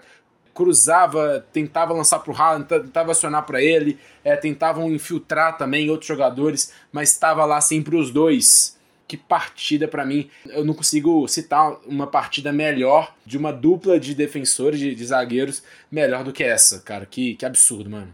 cruzava, 0.53 1.45
tentava 1.53 1.93
lançar 1.93 2.19
pro 2.19 2.35
Haaland, 2.35 2.65
tentava 2.65 3.11
acionar 3.11 3.45
para 3.45 3.61
ele, 3.61 3.97
é, 4.23 4.35
tentavam 4.35 4.91
infiltrar 4.91 5.57
também 5.57 5.89
outros 5.89 6.07
jogadores, 6.07 6.73
mas 6.91 7.11
estava 7.11 7.45
lá 7.45 7.61
sempre 7.61 7.95
os 7.95 8.11
dois 8.11 8.74
que 9.07 9.17
partida 9.17 9.87
para 9.87 10.05
mim. 10.05 10.29
Eu 10.47 10.65
não 10.65 10.73
consigo 10.73 11.27
citar 11.27 11.77
uma 11.85 12.07
partida 12.07 12.51
melhor 12.51 13.15
de 13.25 13.37
uma 13.37 13.51
dupla 13.51 13.99
de 13.99 14.15
defensores, 14.15 14.79
de, 14.79 14.95
de 14.95 15.05
zagueiros, 15.05 15.63
melhor 15.91 16.23
do 16.23 16.33
que 16.33 16.43
essa, 16.43 16.79
cara. 16.79 17.05
Que, 17.05 17.35
que 17.35 17.45
absurdo, 17.45 17.89
mano. 17.89 18.13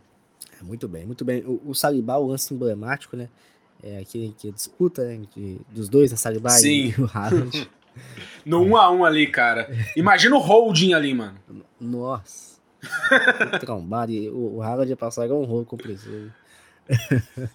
É, 0.60 0.63
muito 0.63 0.88
bem, 0.88 1.05
muito 1.05 1.24
bem. 1.24 1.43
O, 1.45 1.62
o 1.67 1.75
Salibá, 1.75 2.17
o 2.17 2.27
lance 2.27 2.53
emblemático, 2.53 3.15
né? 3.15 3.29
É 3.83 4.00
aquele 4.00 4.36
que 4.38 4.51
disputa 4.51 5.03
né, 5.05 5.21
de, 5.36 5.57
dos 5.69 5.89
dois, 5.89 6.12
né? 6.12 6.17
Salibá 6.17 6.50
Sim. 6.51 6.93
e 6.98 7.01
o 7.01 7.10
Haaland. 7.12 7.69
no 8.45 8.62
1 8.62 8.69
um 8.69 8.77
a 8.77 8.91
1 8.91 8.98
um 8.98 9.05
ali, 9.05 9.27
cara. 9.27 9.69
Imagina 9.95 10.36
o 10.36 10.39
holding 10.39 10.93
ali, 10.93 11.13
mano. 11.13 11.38
Nossa. 11.79 12.60
trombado. 13.60 14.12
O, 14.12 14.57
o 14.57 14.62
Haaland 14.62 14.89
ia 14.89 14.98
passar 14.98 15.25
igual 15.25 15.41
um 15.41 15.45
rolo 15.45 15.65
compressor. 15.65 16.31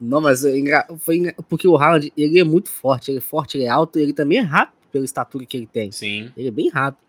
Não, 0.00 0.20
mas 0.20 0.44
é 0.44 0.86
foi 0.98 1.34
porque 1.48 1.66
o 1.66 1.76
Haaland, 1.76 2.12
ele 2.16 2.38
é 2.38 2.44
muito 2.44 2.68
forte, 2.68 3.10
ele 3.10 3.18
é 3.18 3.22
forte, 3.22 3.56
ele 3.56 3.64
é 3.64 3.68
alto, 3.68 3.98
ele 3.98 4.12
também 4.12 4.38
é 4.38 4.42
rápido 4.42 4.76
pela 4.90 5.04
estatura 5.04 5.46
que 5.46 5.56
ele 5.56 5.66
tem. 5.66 5.92
Sim. 5.92 6.30
Ele 6.36 6.48
é 6.48 6.50
bem 6.50 6.68
rápido, 6.68 7.02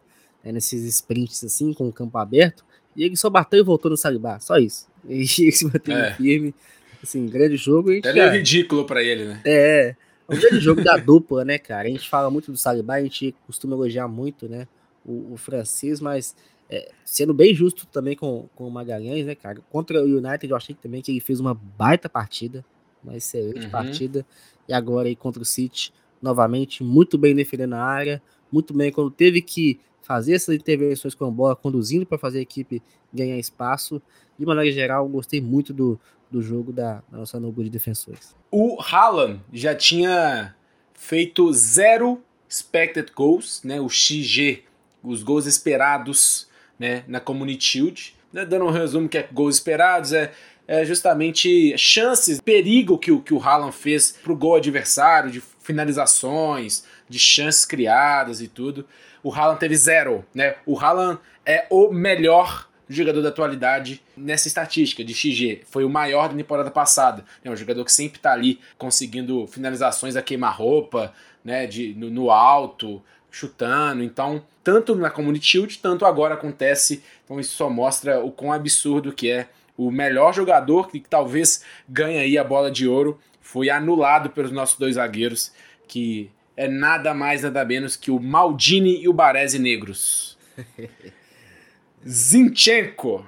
né, 0.44 0.52
nesses 0.52 0.84
sprints 0.84 1.44
assim, 1.44 1.74
com 1.74 1.88
o 1.88 1.94
campo 1.94 2.18
aberto, 2.18 2.64
e 2.96 3.04
ele 3.04 3.16
só 3.16 3.30
bateu 3.30 3.60
e 3.60 3.64
voltou 3.64 3.90
no 3.90 3.98
Salibá, 3.98 4.40
só 4.40 4.58
isso. 4.58 4.88
Ele 5.08 5.26
se 5.26 5.66
manteve 5.66 6.00
é. 6.00 6.14
firme, 6.14 6.54
assim, 7.02 7.26
grande 7.26 7.56
jogo. 7.56 7.90
A 7.90 7.94
gente, 7.94 8.08
é 8.08 8.14
meio 8.14 8.32
ridículo 8.32 8.86
para 8.86 9.02
ele, 9.02 9.26
né? 9.26 9.42
É, 9.44 9.96
é 10.30 10.36
um 10.36 10.40
grande 10.40 10.60
jogo 10.60 10.84
da 10.84 10.96
dupla, 10.98 11.44
né, 11.44 11.58
cara? 11.58 11.88
A 11.88 11.92
gente 11.92 12.08
fala 12.08 12.30
muito 12.30 12.52
do 12.52 12.58
Salibá, 12.58 12.96
a 12.96 13.02
gente 13.02 13.34
costuma 13.48 13.76
elogiar 13.76 14.08
muito, 14.08 14.48
né, 14.48 14.68
o, 15.04 15.34
o 15.34 15.38
francês, 15.38 16.00
mas 16.00 16.36
é, 16.72 16.90
sendo 17.04 17.34
bem 17.34 17.54
justo 17.54 17.86
também 17.86 18.16
com, 18.16 18.48
com 18.56 18.66
o 18.66 18.72
Magalhães, 18.72 19.26
né, 19.26 19.36
cara? 19.36 19.62
Contra 19.70 20.02
o 20.02 20.06
United, 20.06 20.50
eu 20.50 20.56
achei 20.56 20.74
também 20.74 21.02
que 21.02 21.12
ele 21.12 21.20
fez 21.20 21.42
uma 21.42 21.54
baita 21.54 22.08
partida, 22.08 22.64
uma 23.04 23.16
excelente 23.18 23.66
uhum. 23.66 23.70
partida. 23.70 24.26
E 24.70 24.74
agora 24.74 25.10
aí 25.10 25.16
contra 25.16 25.42
o 25.42 25.46
City, 25.46 25.94
novamente, 26.22 26.82
muito 26.82 27.18
bem 27.18 27.36
defendendo 27.36 27.74
a 27.74 27.84
área, 27.84 28.22
muito 28.50 28.74
bem 28.74 28.90
quando 28.90 29.12
teve 29.12 29.42
que 29.42 29.82
fazer 30.02 30.34
essas 30.34 30.56
intervenções 30.56 31.14
com 31.14 31.26
a 31.26 31.30
bola, 31.30 31.56
conduzindo 31.58 32.06
para 32.06 32.18
fazer 32.18 32.40
a 32.40 32.42
equipe 32.42 32.82
ganhar 33.14 33.38
espaço. 33.38 34.02
De 34.40 34.46
maneira 34.46 34.72
geral, 34.72 35.08
gostei 35.10 35.42
muito 35.42 35.74
do, 35.74 36.00
do 36.32 36.42
jogo 36.42 36.72
da, 36.72 37.04
da 37.12 37.18
nossa 37.18 37.38
núcleo 37.38 37.66
de 37.66 37.70
defensores. 37.70 38.34
O 38.50 38.82
Haaland 38.82 39.42
já 39.52 39.76
tinha 39.76 40.56
feito 40.94 41.52
zero 41.52 42.22
expected 42.48 43.12
goals, 43.14 43.62
né? 43.64 43.82
O 43.82 43.90
XG, 43.90 44.64
os 45.04 45.22
gols 45.22 45.46
esperados 45.46 46.50
né, 46.82 47.04
na 47.08 47.20
Community 47.20 47.64
Shield. 47.64 48.16
Né, 48.34 48.44
dando 48.44 48.66
um 48.66 48.72
resumo 48.72 49.08
que 49.08 49.20
é 49.20 49.28
gols 49.32 49.56
esperados, 49.56 50.14
é, 50.14 50.32
é 50.68 50.84
justamente 50.84 51.78
chances, 51.78 52.42
perigo 52.42 52.98
que 52.98 53.12
o, 53.12 53.22
que 53.22 53.34
o 53.34 53.40
Haaland 53.40 53.76
fez 53.76 54.18
pro 54.24 54.36
gol 54.36 54.56
adversário, 54.56 55.30
de 55.30 55.42
finalizações, 55.60 56.84
de 57.08 57.20
chances 57.20 57.66
criadas 57.66 58.42
e 58.42 58.48
tudo. 58.48 58.88
O 59.22 59.32
Haaland 59.32 59.60
teve 59.60 59.76
zero, 59.76 60.26
né? 60.34 60.56
O 60.66 60.80
Haaland 60.80 61.20
é 61.46 61.68
o 61.70 61.92
melhor 61.92 62.68
jogador 62.90 63.22
da 63.22 63.30
atualidade 63.30 64.02
nessa 64.18 64.48
estatística 64.48 65.04
de 65.04 65.14
XG. 65.14 65.62
Foi 65.70 65.84
o 65.84 65.90
maior 65.90 66.30
da 66.30 66.36
temporada 66.36 66.72
passada. 66.72 67.24
É 67.44 67.52
um 67.52 67.56
jogador 67.56 67.86
que 67.86 67.92
sempre 67.92 68.18
está 68.18 68.34
ali 68.34 68.60
conseguindo 68.78 69.46
finalizações 69.46 70.16
a 70.16 70.22
queimar-roupa, 70.22 71.14
né? 71.44 71.68
De, 71.68 71.94
no, 71.94 72.10
no 72.10 72.32
alto, 72.32 73.04
chutando. 73.30 74.04
Então, 74.04 74.44
tanto 74.64 74.96
na 74.96 75.10
Community 75.10 75.46
Shield, 75.46 75.80
tanto 75.80 76.06
agora 76.06 76.36
acontece. 76.36 77.04
Então, 77.24 77.40
isso 77.40 77.56
só 77.56 77.70
mostra 77.70 78.24
o 78.24 78.32
quão 78.32 78.52
absurdo 78.52 79.12
que 79.12 79.30
é. 79.30 79.50
O 79.78 79.90
melhor 79.90 80.34
jogador 80.34 80.90
que 80.90 81.00
talvez 81.00 81.64
ganhe 81.88 82.20
aí 82.20 82.38
a 82.38 82.44
bola 82.44 82.70
de 82.70 82.88
ouro 82.88 83.20
foi 83.40 83.70
anulado 83.70 84.30
pelos 84.30 84.52
nossos 84.52 84.78
dois 84.78 84.96
zagueiros, 84.96 85.52
que 85.88 86.30
é 86.56 86.68
nada 86.68 87.14
mais, 87.14 87.42
nada 87.42 87.66
menos 87.66 87.96
que 87.96 88.12
o 88.12 88.20
Maldini 88.20 89.02
e 89.02 89.10
o 89.10 89.14
Baresi 89.14 89.58
Negros. 89.58 90.38
Zinchenko. 92.08 93.28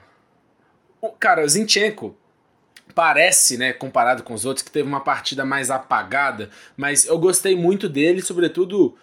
O, 1.01 1.09
cara, 1.09 1.43
o 1.43 1.49
Zinchenko 1.49 2.15
parece, 2.93 3.57
né, 3.57 3.73
comparado 3.73 4.23
com 4.23 4.33
os 4.33 4.45
outros, 4.45 4.63
que 4.63 4.71
teve 4.71 4.87
uma 4.87 5.01
partida 5.01 5.43
mais 5.43 5.71
apagada, 5.71 6.49
mas 6.77 7.05
eu 7.05 7.17
gostei 7.17 7.55
muito 7.55 7.89
dele, 7.89 8.21
sobretudo 8.21 8.95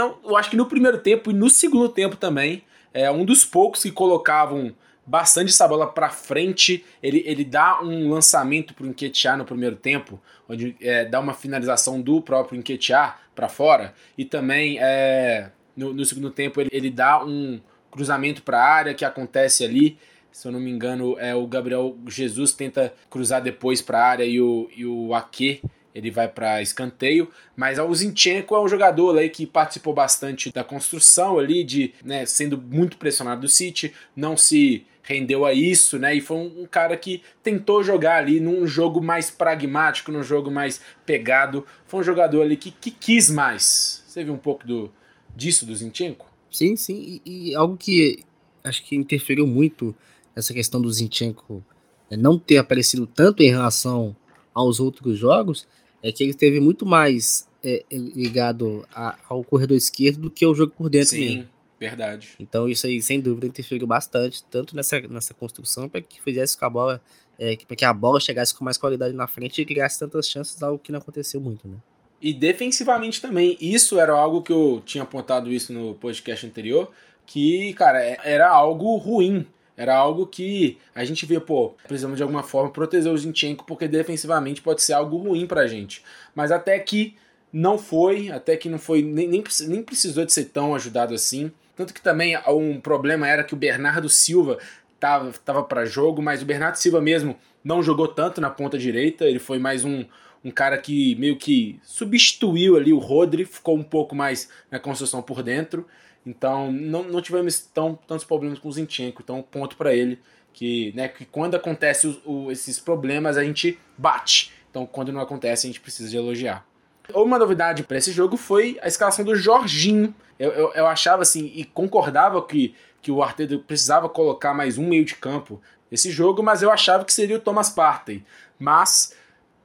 então, 0.00 0.18
eu 0.24 0.34
acho 0.34 0.48
que 0.48 0.56
no 0.56 0.64
primeiro 0.64 0.96
tempo 0.96 1.30
e 1.30 1.34
no 1.34 1.50
segundo 1.50 1.86
tempo 1.90 2.16
também, 2.16 2.64
é 2.94 3.10
um 3.10 3.22
dos 3.22 3.44
poucos 3.44 3.82
que 3.82 3.90
colocavam 3.90 4.74
bastante 5.04 5.50
essa 5.50 5.68
bola 5.68 5.86
para 5.86 6.08
frente. 6.08 6.82
Ele, 7.02 7.22
ele 7.26 7.44
dá 7.44 7.82
um 7.82 8.08
lançamento 8.08 8.72
para 8.72 8.86
o 8.86 8.88
Enquetear 8.88 9.36
no 9.36 9.44
primeiro 9.44 9.76
tempo, 9.76 10.18
onde 10.48 10.74
é, 10.80 11.04
dá 11.04 11.20
uma 11.20 11.34
finalização 11.34 12.00
do 12.00 12.22
próprio 12.22 12.58
Enquetear 12.58 13.20
para 13.34 13.46
fora. 13.46 13.92
E 14.16 14.24
também 14.24 14.78
é, 14.80 15.50
no, 15.76 15.92
no, 15.92 16.02
segundo 16.06 16.30
tempo 16.30 16.62
ele, 16.62 16.70
ele 16.72 16.88
dá 16.88 17.22
um 17.22 17.60
cruzamento 17.90 18.42
para 18.42 18.58
a 18.58 18.64
área 18.64 18.94
que 18.94 19.04
acontece 19.04 19.66
ali. 19.66 19.98
Se 20.32 20.48
eu 20.48 20.52
não 20.52 20.60
me 20.60 20.70
engano, 20.70 21.18
é 21.18 21.34
o 21.34 21.46
Gabriel 21.46 21.94
Jesus 22.06 22.54
tenta 22.54 22.94
cruzar 23.10 23.42
depois 23.42 23.82
para 23.82 23.98
a 23.98 24.06
área 24.06 24.24
e 24.24 24.40
o, 24.40 24.70
e 24.74 24.86
o 24.86 25.14
Ake 25.14 25.60
ele 25.94 26.10
vai 26.10 26.28
para 26.28 26.62
escanteio, 26.62 27.28
mas 27.56 27.78
o 27.78 27.94
Zinchenko 27.94 28.54
é 28.54 28.60
um 28.60 28.68
jogador 28.68 29.18
aí 29.18 29.28
que 29.28 29.46
participou 29.46 29.92
bastante 29.92 30.52
da 30.52 30.62
construção 30.62 31.38
ali, 31.38 31.64
de 31.64 31.92
né, 32.04 32.24
sendo 32.26 32.56
muito 32.56 32.96
pressionado 32.96 33.42
do 33.42 33.48
City, 33.48 33.92
não 34.14 34.36
se 34.36 34.86
rendeu 35.02 35.44
a 35.44 35.52
isso, 35.52 35.98
né? 35.98 36.14
E 36.14 36.20
foi 36.20 36.36
um, 36.36 36.66
cara 36.70 36.96
que 36.96 37.22
tentou 37.42 37.82
jogar 37.82 38.18
ali 38.18 38.38
num 38.38 38.66
jogo 38.66 39.02
mais 39.02 39.30
pragmático, 39.30 40.12
num 40.12 40.22
jogo 40.22 40.50
mais 40.50 40.80
pegado. 41.04 41.66
Foi 41.86 42.00
um 42.00 42.04
jogador 42.04 42.42
ali 42.42 42.56
que, 42.56 42.70
que 42.70 42.92
quis 42.92 43.28
mais. 43.28 44.04
Você 44.06 44.22
viu 44.22 44.34
um 44.34 44.38
pouco 44.38 44.64
do, 44.64 44.92
disso 45.34 45.66
do 45.66 45.74
Zinchenko? 45.74 46.26
Sim, 46.50 46.76
sim. 46.76 47.20
E, 47.24 47.50
e 47.50 47.54
algo 47.56 47.76
que 47.76 48.22
acho 48.62 48.84
que 48.84 48.94
interferiu 48.94 49.46
muito 49.46 49.94
nessa 50.34 50.54
questão 50.54 50.80
do 50.80 50.92
Zinchenko 50.92 51.64
né, 52.10 52.16
não 52.16 52.38
ter 52.38 52.58
aparecido 52.58 53.06
tanto 53.06 53.42
em 53.42 53.50
relação 53.50 54.14
aos 54.54 54.78
outros 54.78 55.18
jogos 55.18 55.66
é 56.02 56.12
que 56.12 56.22
ele 56.22 56.34
teve 56.34 56.60
muito 56.60 56.86
mais 56.86 57.48
é, 57.62 57.84
ligado 57.90 58.86
a, 58.92 59.18
ao 59.28 59.44
corredor 59.44 59.76
esquerdo 59.76 60.22
do 60.22 60.30
que 60.30 60.44
ao 60.44 60.54
jogo 60.54 60.72
por 60.76 60.88
dentro 60.88 61.10
Sim, 61.10 61.36
mesmo. 61.36 61.48
verdade. 61.78 62.30
Então 62.38 62.68
isso 62.68 62.86
aí, 62.86 63.00
sem 63.02 63.20
dúvida, 63.20 63.46
interferiu 63.46 63.86
bastante, 63.86 64.42
tanto 64.44 64.74
nessa, 64.74 65.00
nessa 65.02 65.34
construção, 65.34 65.88
para 65.88 66.00
que 66.00 66.20
fizesse 66.20 66.56
com 66.56 66.64
a 66.64 66.70
bola, 66.70 67.02
é, 67.38 67.56
para 67.56 67.76
que 67.76 67.84
a 67.84 67.92
bola 67.92 68.20
chegasse 68.20 68.54
com 68.54 68.64
mais 68.64 68.78
qualidade 68.78 69.14
na 69.14 69.26
frente 69.26 69.60
e 69.60 69.64
criasse 69.64 69.98
tantas 69.98 70.28
chances, 70.28 70.62
algo 70.62 70.78
que 70.78 70.92
não 70.92 70.98
aconteceu 70.98 71.40
muito, 71.40 71.68
né? 71.68 71.76
E 72.20 72.34
defensivamente 72.34 73.20
também, 73.20 73.56
isso 73.60 73.98
era 73.98 74.12
algo 74.12 74.42
que 74.42 74.52
eu 74.52 74.82
tinha 74.84 75.04
apontado 75.04 75.50
isso 75.50 75.72
no 75.72 75.94
podcast 75.94 76.46
anterior, 76.46 76.90
que, 77.24 77.72
cara, 77.74 78.02
é, 78.04 78.18
era 78.24 78.50
algo 78.50 78.96
ruim 78.96 79.46
era 79.80 79.96
algo 79.96 80.26
que 80.26 80.76
a 80.94 81.06
gente 81.06 81.24
via, 81.24 81.40
pô, 81.40 81.70
precisamos 81.88 82.18
de 82.18 82.22
alguma 82.22 82.42
forma 82.42 82.68
proteger 82.68 83.10
o 83.10 83.16
Zinchenko, 83.16 83.64
porque 83.64 83.88
defensivamente 83.88 84.60
pode 84.60 84.82
ser 84.82 84.92
algo 84.92 85.16
ruim 85.16 85.46
pra 85.46 85.66
gente. 85.66 86.04
Mas 86.34 86.52
até 86.52 86.78
que 86.78 87.16
não 87.50 87.78
foi, 87.78 88.30
até 88.30 88.58
que 88.58 88.68
não 88.68 88.78
foi, 88.78 89.00
nem, 89.00 89.26
nem, 89.26 89.42
nem 89.68 89.82
precisou 89.82 90.26
de 90.26 90.34
ser 90.34 90.44
tão 90.50 90.74
ajudado 90.74 91.14
assim. 91.14 91.50
Tanto 91.74 91.94
que 91.94 92.02
também 92.02 92.36
um 92.46 92.78
problema 92.78 93.26
era 93.26 93.42
que 93.42 93.54
o 93.54 93.56
Bernardo 93.56 94.06
Silva 94.10 94.58
tava, 94.98 95.32
tava 95.42 95.62
para 95.62 95.86
jogo, 95.86 96.20
mas 96.20 96.42
o 96.42 96.44
Bernardo 96.44 96.76
Silva 96.76 97.00
mesmo 97.00 97.34
não 97.64 97.82
jogou 97.82 98.06
tanto 98.06 98.38
na 98.38 98.50
ponta 98.50 98.76
direita, 98.76 99.24
ele 99.24 99.38
foi 99.38 99.58
mais 99.58 99.82
um, 99.82 100.04
um 100.44 100.50
cara 100.50 100.76
que 100.76 101.14
meio 101.14 101.38
que 101.38 101.80
substituiu 101.82 102.76
ali 102.76 102.92
o 102.92 102.98
Rodri, 102.98 103.46
ficou 103.46 103.78
um 103.78 103.82
pouco 103.82 104.14
mais 104.14 104.50
na 104.70 104.78
construção 104.78 105.22
por 105.22 105.42
dentro. 105.42 105.86
Então 106.24 106.70
não, 106.70 107.02
não 107.02 107.22
tivemos 107.22 107.60
tão, 107.60 107.98
tantos 108.06 108.24
problemas 108.24 108.58
com 108.58 108.68
o 108.68 108.72
Zinchenko, 108.72 109.22
então 109.22 109.42
ponto 109.42 109.76
para 109.76 109.94
ele 109.94 110.18
que, 110.52 110.92
né, 110.94 111.08
que 111.08 111.24
quando 111.24 111.54
acontece 111.54 112.20
esses 112.50 112.78
problemas 112.78 113.36
a 113.36 113.44
gente 113.44 113.78
bate. 113.96 114.52
Então 114.70 114.86
quando 114.86 115.12
não 115.12 115.20
acontece 115.20 115.66
a 115.66 115.68
gente 115.68 115.80
precisa 115.80 116.08
de 116.08 116.16
elogiar. 116.16 116.66
Uma 117.14 117.38
novidade 117.38 117.82
para 117.82 117.98
esse 117.98 118.12
jogo 118.12 118.36
foi 118.36 118.78
a 118.82 118.86
escalação 118.86 119.24
do 119.24 119.34
Jorginho. 119.34 120.14
Eu, 120.38 120.50
eu, 120.52 120.72
eu, 120.74 120.86
achava 120.86 121.22
assim 121.22 121.52
e 121.54 121.64
concordava 121.64 122.40
que, 122.46 122.74
que 123.02 123.10
o 123.10 123.22
Arteta 123.22 123.58
precisava 123.58 124.08
colocar 124.08 124.54
mais 124.54 124.78
um 124.78 124.86
meio 124.86 125.04
de 125.04 125.16
campo 125.16 125.60
nesse 125.90 126.10
jogo, 126.10 126.42
mas 126.42 126.62
eu 126.62 126.70
achava 126.70 127.04
que 127.04 127.12
seria 127.12 127.36
o 127.36 127.40
Thomas 127.40 127.68
Partey. 127.68 128.24
Mas 128.58 129.14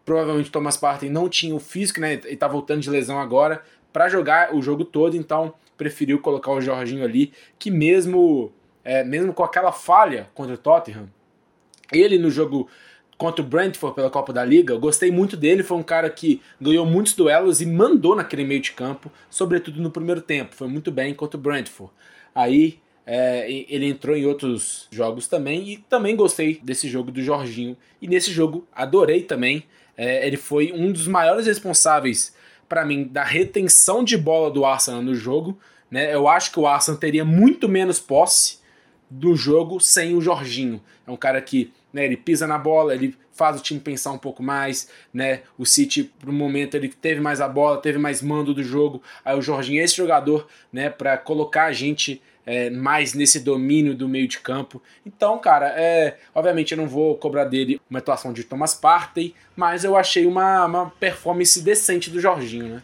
provavelmente 0.03 0.49
o 0.49 0.51
Thomas 0.51 0.77
Partey 0.77 1.09
não 1.09 1.29
tinha 1.29 1.55
o 1.55 1.59
físico, 1.59 1.99
né? 1.99 2.13
E 2.13 2.35
tá 2.35 2.47
voltando 2.47 2.81
de 2.81 2.89
lesão 2.89 3.19
agora 3.19 3.63
para 3.93 4.09
jogar 4.09 4.53
o 4.53 4.61
jogo 4.61 4.83
todo, 4.83 5.15
então 5.15 5.53
preferiu 5.77 6.19
colocar 6.19 6.51
o 6.51 6.61
Jorginho 6.61 7.03
ali, 7.03 7.31
que 7.59 7.69
mesmo 7.69 8.51
é, 8.83 9.03
mesmo 9.03 9.33
com 9.33 9.43
aquela 9.43 9.71
falha 9.71 10.29
contra 10.33 10.53
o 10.53 10.57
Tottenham, 10.57 11.09
ele 11.91 12.17
no 12.17 12.29
jogo 12.29 12.69
contra 13.17 13.41
o 13.41 13.47
Brentford 13.47 13.95
pela 13.95 14.09
Copa 14.09 14.33
da 14.33 14.43
Liga, 14.43 14.73
eu 14.73 14.79
gostei 14.79 15.09
muito 15.09 15.37
dele, 15.37 15.63
foi 15.63 15.77
um 15.77 15.83
cara 15.83 16.09
que 16.09 16.41
ganhou 16.59 16.85
muitos 16.85 17.13
duelos 17.13 17.61
e 17.61 17.65
mandou 17.65 18.15
naquele 18.15 18.43
meio 18.43 18.61
de 18.61 18.73
campo, 18.73 19.11
sobretudo 19.29 19.81
no 19.81 19.89
primeiro 19.89 20.21
tempo, 20.21 20.53
foi 20.53 20.67
muito 20.67 20.91
bem 20.91 21.13
contra 21.13 21.37
o 21.37 21.41
Brentford. 21.41 21.91
Aí 22.33 22.79
é, 23.05 23.49
ele 23.69 23.85
entrou 23.85 24.15
em 24.15 24.25
outros 24.25 24.87
jogos 24.91 25.27
também 25.27 25.69
e 25.69 25.77
também 25.77 26.15
gostei 26.15 26.59
desse 26.63 26.89
jogo 26.89 27.11
do 27.11 27.21
Jorginho. 27.21 27.77
E 28.01 28.07
nesse 28.07 28.31
jogo 28.31 28.67
adorei 28.73 29.21
também. 29.21 29.63
É, 29.97 30.27
ele 30.27 30.35
foi 30.35 30.73
um 30.73 30.91
dos 30.91 31.07
maiores 31.07 31.45
responsáveis 31.45 32.34
para 32.67 32.85
mim 32.85 33.05
da 33.05 33.23
retenção 33.23 34.03
de 34.03 34.17
bola 34.17 34.49
do 34.51 34.65
Arsenal 34.65 35.01
no 35.01 35.15
jogo. 35.15 35.57
Né? 35.89 36.13
Eu 36.13 36.27
acho 36.27 36.51
que 36.51 36.59
o 36.59 36.67
Arsenal 36.67 36.99
teria 36.99 37.23
muito 37.23 37.69
menos 37.69 37.99
posse 37.99 38.59
do 39.09 39.35
jogo 39.35 39.79
sem 39.79 40.15
o 40.15 40.21
Jorginho. 40.21 40.81
É 41.05 41.11
um 41.11 41.17
cara 41.17 41.41
que 41.41 41.71
né, 41.93 42.05
ele 42.05 42.17
pisa 42.17 42.45
na 42.47 42.57
bola, 42.57 42.93
ele 42.93 43.15
faz 43.31 43.59
o 43.59 43.63
time 43.63 43.79
pensar 43.79 44.11
um 44.11 44.17
pouco 44.17 44.41
mais, 44.41 44.89
né? 45.13 45.41
O 45.57 45.65
City, 45.65 46.11
um 46.25 46.31
momento, 46.31 46.75
ele 46.75 46.87
teve 46.89 47.19
mais 47.19 47.41
a 47.41 47.47
bola, 47.47 47.81
teve 47.81 47.97
mais 47.97 48.21
mando 48.21 48.53
do 48.53 48.63
jogo. 48.63 49.03
Aí 49.23 49.37
o 49.37 49.41
Jorginho 49.41 49.81
é 49.81 49.83
esse 49.83 49.95
jogador, 49.95 50.47
né, 50.71 50.89
para 50.89 51.17
colocar 51.17 51.65
a 51.65 51.73
gente 51.73 52.21
é, 52.45 52.69
mais 52.69 53.13
nesse 53.13 53.39
domínio 53.39 53.95
do 53.95 54.07
meio 54.07 54.27
de 54.27 54.39
campo. 54.39 54.81
Então, 55.05 55.37
cara, 55.39 55.67
é, 55.77 56.17
obviamente 56.33 56.71
eu 56.71 56.77
não 56.77 56.87
vou 56.87 57.17
cobrar 57.17 57.45
dele 57.45 57.81
uma 57.89 57.99
atuação 57.99 58.31
de 58.31 58.43
Thomas 58.43 58.73
Partey, 58.73 59.33
mas 59.55 59.83
eu 59.83 59.95
achei 59.95 60.25
uma, 60.25 60.65
uma 60.65 60.89
performance 60.91 61.61
decente 61.61 62.09
do 62.09 62.19
Jorginho, 62.19 62.67
né? 62.67 62.83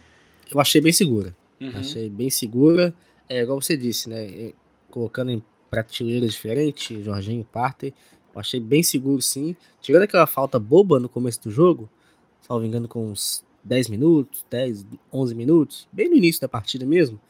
Eu 0.50 0.60
achei 0.60 0.80
bem 0.80 0.92
segura. 0.92 1.34
Uhum. 1.60 1.72
Achei 1.76 2.10
bem 2.10 2.28
segura. 2.28 2.94
É 3.28 3.42
igual 3.42 3.60
você 3.60 3.76
disse, 3.76 4.08
né? 4.08 4.52
Colocando 4.90 5.30
em 5.30 5.42
prateleiras 5.70 6.32
diferentes, 6.32 7.02
Jorginho, 7.04 7.44
Partey. 7.44 7.94
Eu 8.34 8.40
achei 8.40 8.60
bem 8.60 8.82
seguro, 8.82 9.22
sim. 9.22 9.56
Tirando 9.80 10.02
aquela 10.02 10.26
falta 10.26 10.58
boba 10.58 10.98
no 10.98 11.08
começo 11.08 11.42
do 11.42 11.50
jogo, 11.50 11.88
salvo 12.40 12.66
engano, 12.66 12.88
com 12.88 13.10
uns 13.10 13.44
10 13.64 13.88
minutos, 13.88 14.44
10, 14.50 14.86
11 15.12 15.34
minutos, 15.34 15.88
bem 15.92 16.08
no 16.08 16.16
início 16.16 16.40
da 16.40 16.48
partida 16.48 16.84
mesmo. 16.84 17.20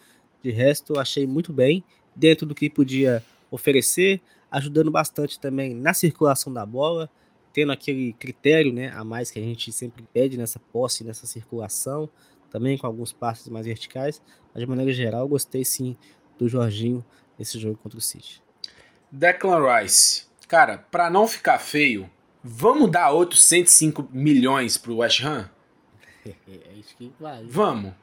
De 0.43 0.51
resto, 0.51 0.95
eu 0.95 1.01
achei 1.01 1.27
muito 1.27 1.53
bem, 1.53 1.85
dentro 2.15 2.47
do 2.47 2.55
que 2.55 2.69
podia 2.71 3.23
oferecer, 3.51 4.21
ajudando 4.51 4.91
bastante 4.91 5.39
também 5.39 5.75
na 5.75 5.95
circulação 5.95 6.53
da 6.53 6.65
bola, 6.65 7.11
tendo 7.53 7.73
aquele 7.73 8.13
critério 8.15 8.73
né, 8.73 8.91
a 8.95 9.05
mais 9.05 9.31
que 9.31 9.39
a 9.39 9.43
gente 9.43 9.71
sempre 9.73 10.05
pede 10.13 10.37
nessa 10.39 10.59
posse, 10.59 11.05
nessa 11.05 11.27
circulação, 11.27 12.09
também 12.51 12.79
com 12.79 12.87
alguns 12.87 13.13
passos 13.13 13.49
mais 13.49 13.67
verticais. 13.67 14.23
Mas 14.55 14.63
de 14.63 14.69
maneira 14.69 14.93
geral, 14.93 15.29
gostei 15.29 15.65
sim 15.65 15.97
do 16.39 16.49
Jorginho 16.49 17.05
nesse 17.39 17.59
jogo 17.59 17.79
contra 17.83 17.99
o 17.99 18.03
City. 18.03 18.43
Declan 19.11 19.61
Rice, 19.61 20.27
Cara, 20.53 20.77
para 20.77 21.09
não 21.09 21.27
ficar 21.27 21.59
feio, 21.59 22.11
vamos 22.45 22.91
dar 22.91 23.09
outros 23.09 23.43
105 23.45 24.11
milhões 24.13 24.77
pro 24.77 24.99
West 24.99 25.25
Ham? 25.25 25.49
É 26.47 26.75
isso 26.79 26.95
que 26.95 27.11
vai. 27.19 27.43
Vamos. 27.47 27.95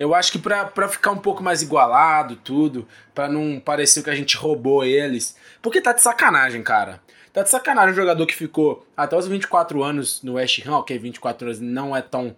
Eu 0.00 0.14
acho 0.14 0.32
que 0.32 0.38
pra, 0.38 0.88
ficar 0.88 1.10
um 1.10 1.18
pouco 1.18 1.42
mais 1.42 1.60
igualado, 1.60 2.34
tudo, 2.34 2.88
para 3.14 3.28
não 3.28 3.60
parecer 3.60 4.02
que 4.02 4.08
a 4.08 4.14
gente 4.14 4.34
roubou 4.34 4.82
eles. 4.82 5.36
Porque 5.60 5.78
tá 5.78 5.92
de 5.92 6.00
sacanagem, 6.00 6.62
cara. 6.62 7.02
Tá 7.34 7.42
de 7.42 7.50
sacanagem 7.50 7.92
um 7.92 7.96
jogador 7.96 8.26
que 8.26 8.34
ficou 8.34 8.86
até 8.96 9.14
os 9.14 9.28
24 9.28 9.82
anos 9.82 10.22
no 10.22 10.32
West 10.32 10.66
Ham, 10.66 10.78
ok, 10.78 10.98
24 10.98 11.48
anos 11.48 11.60
não 11.60 11.94
é 11.94 12.00
tão, 12.00 12.34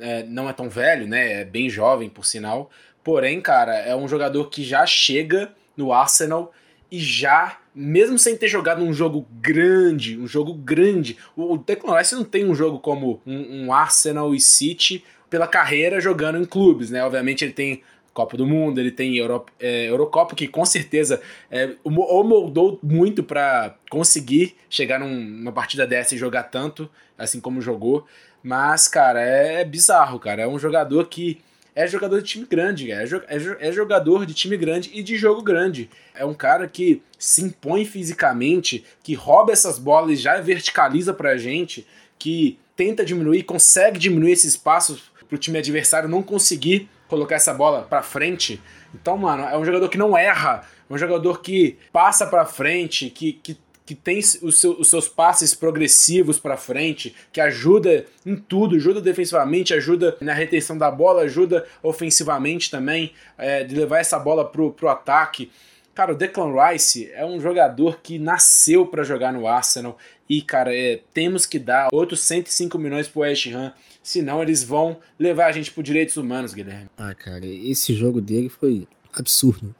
é, 0.00 0.24
não 0.24 0.50
é 0.50 0.52
tão 0.52 0.68
velho, 0.68 1.06
né? 1.06 1.42
É 1.42 1.44
bem 1.44 1.70
jovem, 1.70 2.10
por 2.10 2.26
sinal. 2.26 2.68
Porém, 3.04 3.40
cara, 3.40 3.76
é 3.76 3.94
um 3.94 4.08
jogador 4.08 4.50
que 4.50 4.64
já 4.64 4.84
chega 4.84 5.52
no 5.76 5.92
Arsenal 5.92 6.52
e 6.90 6.98
já, 6.98 7.58
mesmo 7.72 8.18
sem 8.18 8.36
ter 8.36 8.48
jogado 8.48 8.82
um 8.82 8.92
jogo 8.92 9.24
grande, 9.40 10.18
um 10.18 10.26
jogo 10.26 10.52
grande, 10.52 11.16
o 11.36 11.56
Declan 11.56 11.96
Rice 11.96 12.16
não 12.16 12.24
tem 12.24 12.44
um 12.44 12.56
jogo 12.56 12.80
como 12.80 13.22
um, 13.24 13.66
um 13.66 13.72
Arsenal 13.72 14.34
e 14.34 14.40
City 14.40 15.04
pela 15.34 15.48
carreira 15.48 16.00
jogando 16.00 16.38
em 16.38 16.44
clubes, 16.44 16.90
né? 16.90 17.04
Obviamente 17.04 17.44
ele 17.44 17.52
tem 17.52 17.82
Copa 18.12 18.36
do 18.36 18.46
Mundo, 18.46 18.78
ele 18.78 18.92
tem 18.92 19.16
Euro, 19.16 19.44
é, 19.58 19.88
Eurocopa, 19.88 20.36
que 20.36 20.46
com 20.46 20.64
certeza 20.64 21.20
é, 21.50 21.70
o 21.82 21.90
moldou 21.90 22.78
muito 22.80 23.24
para 23.24 23.74
conseguir 23.90 24.54
chegar 24.70 25.00
num, 25.00 25.12
numa 25.12 25.50
partida 25.50 25.88
dessa 25.88 26.14
e 26.14 26.18
jogar 26.18 26.44
tanto, 26.44 26.88
assim 27.18 27.40
como 27.40 27.60
jogou. 27.60 28.06
Mas, 28.44 28.86
cara, 28.86 29.20
é, 29.20 29.62
é 29.62 29.64
bizarro, 29.64 30.20
cara. 30.20 30.42
É 30.42 30.46
um 30.46 30.56
jogador 30.56 31.08
que 31.08 31.40
é 31.74 31.84
jogador 31.88 32.22
de 32.22 32.28
time 32.28 32.46
grande, 32.48 32.92
é, 32.92 33.02
é, 33.02 33.68
é 33.68 33.72
jogador 33.72 34.24
de 34.24 34.34
time 34.34 34.56
grande 34.56 34.92
e 34.94 35.02
de 35.02 35.16
jogo 35.16 35.42
grande. 35.42 35.90
É 36.14 36.24
um 36.24 36.34
cara 36.34 36.68
que 36.68 37.02
se 37.18 37.42
impõe 37.42 37.84
fisicamente, 37.84 38.84
que 39.02 39.14
rouba 39.14 39.52
essas 39.52 39.80
bolas 39.80 40.12
e 40.12 40.22
já 40.22 40.40
verticaliza 40.40 41.12
pra 41.12 41.36
gente, 41.36 41.84
que 42.20 42.56
tenta 42.76 43.04
diminuir, 43.04 43.44
consegue 43.44 43.98
diminuir 43.98 44.32
esses 44.32 44.52
espaços 44.52 45.13
pro 45.28 45.38
time 45.38 45.58
adversário 45.58 46.08
não 46.08 46.22
conseguir 46.22 46.88
colocar 47.08 47.36
essa 47.36 47.52
bola 47.52 47.82
pra 47.82 48.02
frente. 48.02 48.60
Então, 48.94 49.16
mano, 49.16 49.44
é 49.44 49.56
um 49.56 49.64
jogador 49.64 49.88
que 49.88 49.98
não 49.98 50.16
erra, 50.16 50.66
é 50.88 50.92
um 50.92 50.98
jogador 50.98 51.40
que 51.40 51.78
passa 51.92 52.26
pra 52.26 52.44
frente, 52.44 53.10
que, 53.10 53.32
que 53.34 53.58
que 53.86 53.94
tem 53.94 54.18
os, 54.18 54.60
seu, 54.60 54.72
os 54.72 54.88
seus 54.88 55.08
passes 55.08 55.54
progressivos 55.54 56.38
para 56.38 56.56
frente, 56.56 57.14
que 57.30 57.40
ajuda 57.40 58.06
em 58.24 58.34
tudo, 58.34 58.76
ajuda 58.76 59.00
defensivamente, 59.00 59.74
ajuda 59.74 60.16
na 60.20 60.32
retenção 60.32 60.78
da 60.78 60.90
bola, 60.90 61.22
ajuda 61.22 61.66
ofensivamente 61.82 62.70
também, 62.70 63.12
é, 63.36 63.62
de 63.62 63.74
levar 63.74 63.98
essa 63.98 64.18
bola 64.18 64.44
pro, 64.44 64.72
pro 64.72 64.88
ataque. 64.88 65.50
Cara, 65.94 66.12
o 66.12 66.16
Declan 66.16 66.52
Rice 66.52 67.10
é 67.12 67.24
um 67.24 67.40
jogador 67.40 68.00
que 68.02 68.18
nasceu 68.18 68.86
para 68.86 69.04
jogar 69.04 69.32
no 69.32 69.46
Arsenal 69.46 69.98
e, 70.28 70.40
cara, 70.40 70.74
é, 70.74 71.00
temos 71.12 71.44
que 71.44 71.58
dar 71.58 71.88
outros 71.92 72.20
105 72.20 72.78
milhões 72.78 73.06
pro 73.06 73.20
West 73.20 73.46
Ham, 73.48 73.72
senão 74.04 74.42
eles 74.42 74.62
vão 74.62 74.98
levar 75.18 75.46
a 75.46 75.52
gente 75.52 75.72
por 75.72 75.82
direitos 75.82 76.16
humanos, 76.18 76.52
Guilherme. 76.52 76.90
Ah, 76.96 77.14
cara, 77.14 77.44
esse 77.46 77.94
jogo 77.94 78.20
dele 78.20 78.50
foi 78.50 78.86
absurdo. 79.12 79.74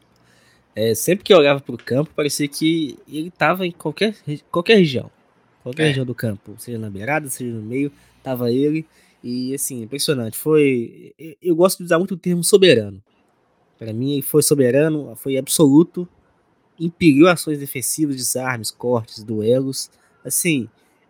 É, 0.75 0.95
sempre 0.95 1.23
que 1.23 1.33
eu 1.33 1.39
olhava 1.39 1.61
para 1.61 1.75
o 1.75 1.79
campo, 1.79 2.11
parecia 2.17 2.49
que 2.49 2.99
ele 3.07 3.29
estava 3.29 3.67
em 3.67 3.71
qualquer, 3.71 4.17
qualquer 4.51 4.79
região. 4.79 5.11
Qualquer 5.63 5.85
é. 5.85 5.87
região 5.89 6.07
do 6.07 6.15
campo, 6.15 6.55
seja 6.59 6.79
na 6.79 6.89
beirada, 6.89 7.29
seja 7.29 7.55
no 7.55 7.63
meio, 7.63 7.93
tava 8.23 8.51
ele. 8.51 8.87
E 9.23 9.55
assim, 9.55 9.83
impressionante. 9.83 10.37
Foi. 10.37 11.15
Eu 11.41 11.55
gosto 11.55 11.79
de 11.79 11.85
usar 11.85 11.99
muito 11.99 12.15
o 12.15 12.19
termo 12.19 12.43
soberano. 12.43 13.03
Para 13.79 13.93
mim, 13.93 14.15
ele 14.15 14.23
foi 14.23 14.43
soberano, 14.43 15.15
foi 15.17 15.37
absoluto. 15.37 16.09
Impediu 16.81 17.29
ações 17.29 17.59
defensivas, 17.59 18.17
desarmes, 18.17 18.71
cortes, 18.71 19.23
duelos. 19.23 19.91
Assim, 20.25 20.69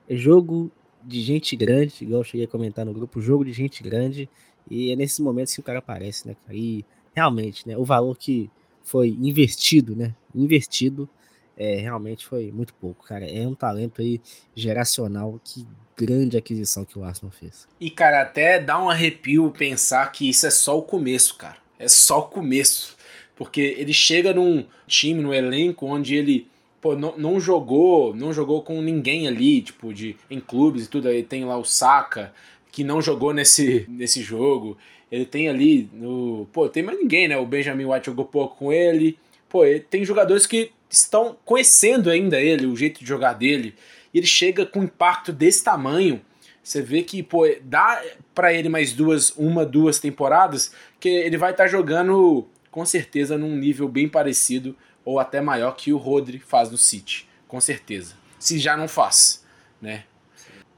é 0.09 0.17
jogo 0.17 0.71
de 1.05 1.21
gente 1.21 1.55
grande, 1.57 1.95
igual 2.01 2.21
eu 2.21 2.25
cheguei 2.25 2.47
a 2.47 2.49
comentar 2.49 2.85
no 2.85 2.93
grupo, 2.93 3.21
jogo 3.21 3.45
de 3.45 3.53
gente 3.53 3.83
grande. 3.83 4.29
E 4.71 4.91
é 4.91 4.97
nesses 4.97 5.21
momentos 5.21 5.55
que 5.55 5.61
o 5.61 5.63
cara 5.63 5.79
aparece, 5.79 6.27
né? 6.27 6.37
E 6.51 6.85
realmente, 7.15 7.67
né? 7.69 7.77
O 7.77 7.85
valor 7.85 8.17
que 8.17 8.51
foi 8.83 9.09
investido, 9.09 9.95
né? 9.95 10.15
Investido, 10.35 11.09
é, 11.57 11.77
realmente 11.77 12.27
foi 12.27 12.51
muito 12.51 12.75
pouco, 12.75 13.07
cara. 13.07 13.27
É 13.31 13.47
um 13.47 13.55
talento 13.55 14.01
aí 14.01 14.21
geracional. 14.55 15.41
Que 15.45 15.67
grande 15.97 16.37
aquisição 16.37 16.85
que 16.85 16.99
o 16.99 17.05
Arsenal 17.05 17.31
fez. 17.31 17.69
E, 17.81 17.91
cara, 17.91 18.23
até 18.23 18.59
dá 18.59 18.83
um 18.83 18.91
arrepio 18.91 19.51
pensar 19.51 20.11
que 20.11 20.29
isso 20.29 20.47
é 20.47 20.51
só 20.51 20.79
o 20.79 20.83
começo, 20.83 21.37
cara. 21.37 21.57
É 21.79 21.89
só 21.89 22.21
o 22.21 22.29
começo. 22.29 22.97
Porque 23.37 23.61
ele 23.79 23.93
chega 23.93 24.33
num 24.33 24.65
time, 24.87 25.23
num 25.23 25.35
elenco 25.35 25.87
onde 25.87 26.15
ele 26.15 26.49
pô, 26.85 26.95
não, 26.95 27.17
não 27.17 27.41
jogou, 27.41 28.15
não 28.15 28.31
jogou 28.31 28.61
com 28.61 28.83
ninguém 28.83 29.27
ali, 29.27 29.63
tipo, 29.63 29.95
de 29.95 30.17
em 30.31 30.39
clubes 30.39 30.85
e 30.85 30.89
tudo. 30.91 31.09
Aí 31.09 31.23
tem 31.23 31.43
lá 31.47 31.57
o 31.57 31.65
Saka, 31.65 32.31
que 32.71 32.85
não 32.85 33.01
jogou 33.01 33.33
nesse, 33.33 33.87
nesse 33.89 34.21
jogo. 34.21 34.77
Ele 35.11 35.25
tem 35.25 35.49
ali 35.49 35.89
no. 35.95 36.47
Pô, 36.53 36.69
tem 36.69 36.83
mais 36.83 36.99
ninguém, 36.99 37.27
né? 37.27 37.39
O 37.39 37.47
Benjamin 37.47 37.87
White 37.87 38.05
jogou 38.05 38.27
pouco 38.27 38.59
com 38.59 38.71
ele. 38.71 39.19
Pô, 39.49 39.65
ele 39.65 39.81
tem 39.81 40.05
jogadores 40.05 40.47
que 40.47 40.73
estão 40.91 41.35
conhecendo 41.43 42.11
ainda 42.11 42.39
ele, 42.39 42.67
o 42.67 42.77
jeito 42.77 43.01
de 43.01 43.07
jogar 43.07 43.33
dele. 43.33 43.75
E 44.13 44.19
ele 44.19 44.27
chega 44.27 44.67
com 44.67 44.81
um 44.81 44.85
impacto 44.85 45.33
desse 45.33 45.65
tamanho. 45.65 46.21
Você 46.63 46.83
vê 46.83 47.01
que, 47.01 47.23
pô, 47.23 47.47
dá 47.63 48.03
para 48.35 48.53
ele 48.53 48.69
mais 48.69 48.93
duas, 48.93 49.31
uma, 49.39 49.65
duas 49.65 49.99
temporadas, 49.99 50.75
que 51.01 51.09
ele 51.09 51.39
vai 51.39 51.53
estar 51.53 51.65
tá 51.65 51.71
jogando 51.71 52.47
com 52.71 52.85
certeza 52.85 53.39
num 53.39 53.57
nível 53.57 53.89
bem 53.89 54.07
parecido 54.07 54.77
ou 55.05 55.19
até 55.19 55.41
maior 55.41 55.73
que 55.73 55.93
o 55.93 55.97
Rodri 55.97 56.39
faz 56.39 56.71
no 56.71 56.79
City, 56.79 57.29
com 57.47 57.61
certeza. 57.61 58.15
Se 58.39 58.59
já 58.59 58.77
não 58.77 58.89
faz, 58.89 59.45
né? 59.81 60.05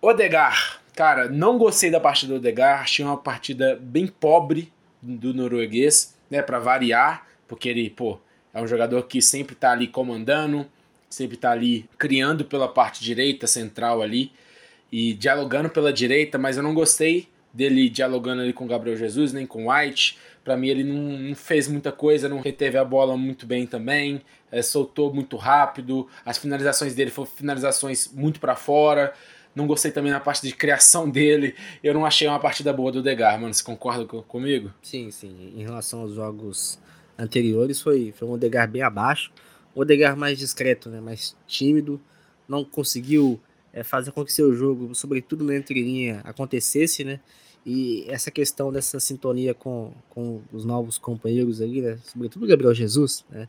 Odegar, 0.01 0.81
cara, 0.95 1.29
não 1.29 1.59
gostei 1.59 1.91
da 1.91 2.01
partida 2.01 2.33
do 2.33 2.39
Odegar, 2.39 2.83
achei 2.83 3.05
uma 3.05 3.17
partida 3.17 3.79
bem 3.81 4.07
pobre 4.07 4.73
do 5.01 5.33
norueguês, 5.33 6.17
né, 6.31 6.43
para 6.43 6.59
variar, 6.59 7.27
porque 7.47 7.69
ele, 7.69 7.89
pô, 7.91 8.19
é 8.53 8.61
um 8.61 8.67
jogador 8.67 9.03
que 9.05 9.23
sempre 9.23 9.55
tá 9.55 9.71
ali 9.73 9.87
comandando, 9.87 10.67
sempre 11.09 11.37
tá 11.37 11.53
ali 11.53 11.89
criando 11.99 12.45
pela 12.45 12.69
parte 12.69 13.03
direita, 13.03 13.47
central 13.47 14.03
ali, 14.03 14.33
e 14.91 15.15
dialogando 15.15 15.69
pela 15.69 15.93
direita, 15.93 16.39
mas 16.39 16.57
eu 16.57 16.63
não 16.63 16.75
gostei 16.75 17.29
dele 17.57 17.89
dialogando 17.89 18.43
ali 18.43 18.53
com 18.53 18.67
Gabriel 18.67 18.97
Jesus, 18.97 19.33
nem 19.33 19.47
com 19.47 19.71
White. 19.71 20.19
Para 20.45 20.57
mim 20.57 20.69
ele 20.69 20.85
não, 20.85 21.19
não, 21.19 21.35
fez 21.35 21.67
muita 21.67 21.91
coisa, 21.91 22.29
não 22.29 22.41
reteve 22.41 22.77
a 22.77 22.85
bola 22.85 23.17
muito 23.17 23.47
bem 23.47 23.67
também, 23.67 24.21
é, 24.53 24.61
soltou 24.61 25.13
muito 25.13 25.37
rápido. 25.37 26.07
As 26.25 26.37
finalizações 26.39 26.95
dele 26.95 27.11
foram 27.11 27.29
finalizações 27.29 28.13
muito 28.13 28.39
para 28.39 28.55
fora. 28.55 29.13
Não 29.55 29.67
gostei 29.67 29.91
também 29.91 30.13
na 30.13 30.21
parte 30.21 30.47
de 30.47 30.55
criação 30.55 31.09
dele. 31.11 31.55
Eu 31.83 31.95
não 31.95 32.05
achei 32.05 32.29
uma 32.29 32.39
partida 32.39 32.73
boa 32.73 32.93
do 32.93 33.03
Degar, 33.03 33.41
mano. 33.41 33.55
Você 33.55 33.65
concorda 33.65 34.05
comigo? 34.05 34.71
Sim, 34.83 35.11
sim. 35.11 35.55
Em 35.57 35.63
relação 35.63 36.03
aos 36.03 36.13
jogos 36.13 36.79
anteriores, 37.19 37.81
foi, 37.81 38.13
foi 38.15 38.29
um 38.29 38.33
Odegar 38.33 38.71
bem 38.71 38.83
abaixo. 38.83 39.33
O 39.75 39.81
Odegar 39.81 40.15
mais 40.15 40.39
discreto, 40.39 40.91
né? 40.91 41.01
mais 41.01 41.35
tímido. 41.47 41.99
Não 42.47 42.63
conseguiu 42.63 43.41
é, 43.73 43.83
fazer 43.83 44.13
com 44.13 44.25
que 44.25 44.33
seu 44.33 44.55
jogo, 44.55 44.95
sobretudo 44.95 45.43
na 45.43 45.57
entrelinha, 45.57 46.21
acontecesse, 46.25 47.03
né? 47.03 47.19
E 47.67 48.05
essa 48.07 48.31
questão 48.31 48.73
dessa 48.73 49.01
sintonia 49.01 49.53
com, 49.53 49.93
com 50.09 50.41
os 50.53 50.65
novos 50.65 50.99
companheiros 50.99 51.61
ali, 51.61 51.83
né? 51.83 51.99
sobretudo 52.05 52.45
o 52.45 52.49
Gabriel 52.49 52.73
Jesus, 52.73 53.25
né? 53.29 53.49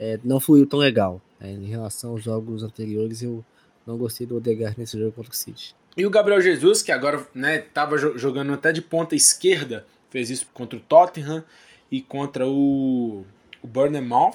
É, 0.00 0.18
não 0.24 0.40
fluiu 0.40 0.66
tão 0.66 0.80
legal. 0.80 1.22
Né? 1.38 1.52
Em 1.52 1.66
relação 1.66 2.10
aos 2.10 2.24
jogos 2.24 2.64
anteriores, 2.64 3.22
eu 3.22 3.44
não 3.86 3.96
gostei 3.96 4.26
do 4.26 4.36
Odegaard 4.36 4.76
nesse 4.76 4.98
jogo 4.98 5.12
contra 5.12 5.30
o 5.30 5.34
City. 5.36 5.76
E 5.96 6.04
o 6.04 6.10
Gabriel 6.10 6.40
Jesus, 6.40 6.82
que 6.82 6.90
agora 6.90 7.24
estava 7.56 7.96
né, 7.96 8.12
jogando 8.16 8.52
até 8.52 8.72
de 8.72 8.82
ponta 8.82 9.14
esquerda, 9.14 9.86
fez 10.10 10.28
isso 10.28 10.46
contra 10.52 10.76
o 10.76 10.80
Tottenham 10.80 11.44
e 11.88 12.00
contra 12.00 12.48
o, 12.48 13.24
o 13.62 13.66
Bournemouth, 13.68 14.34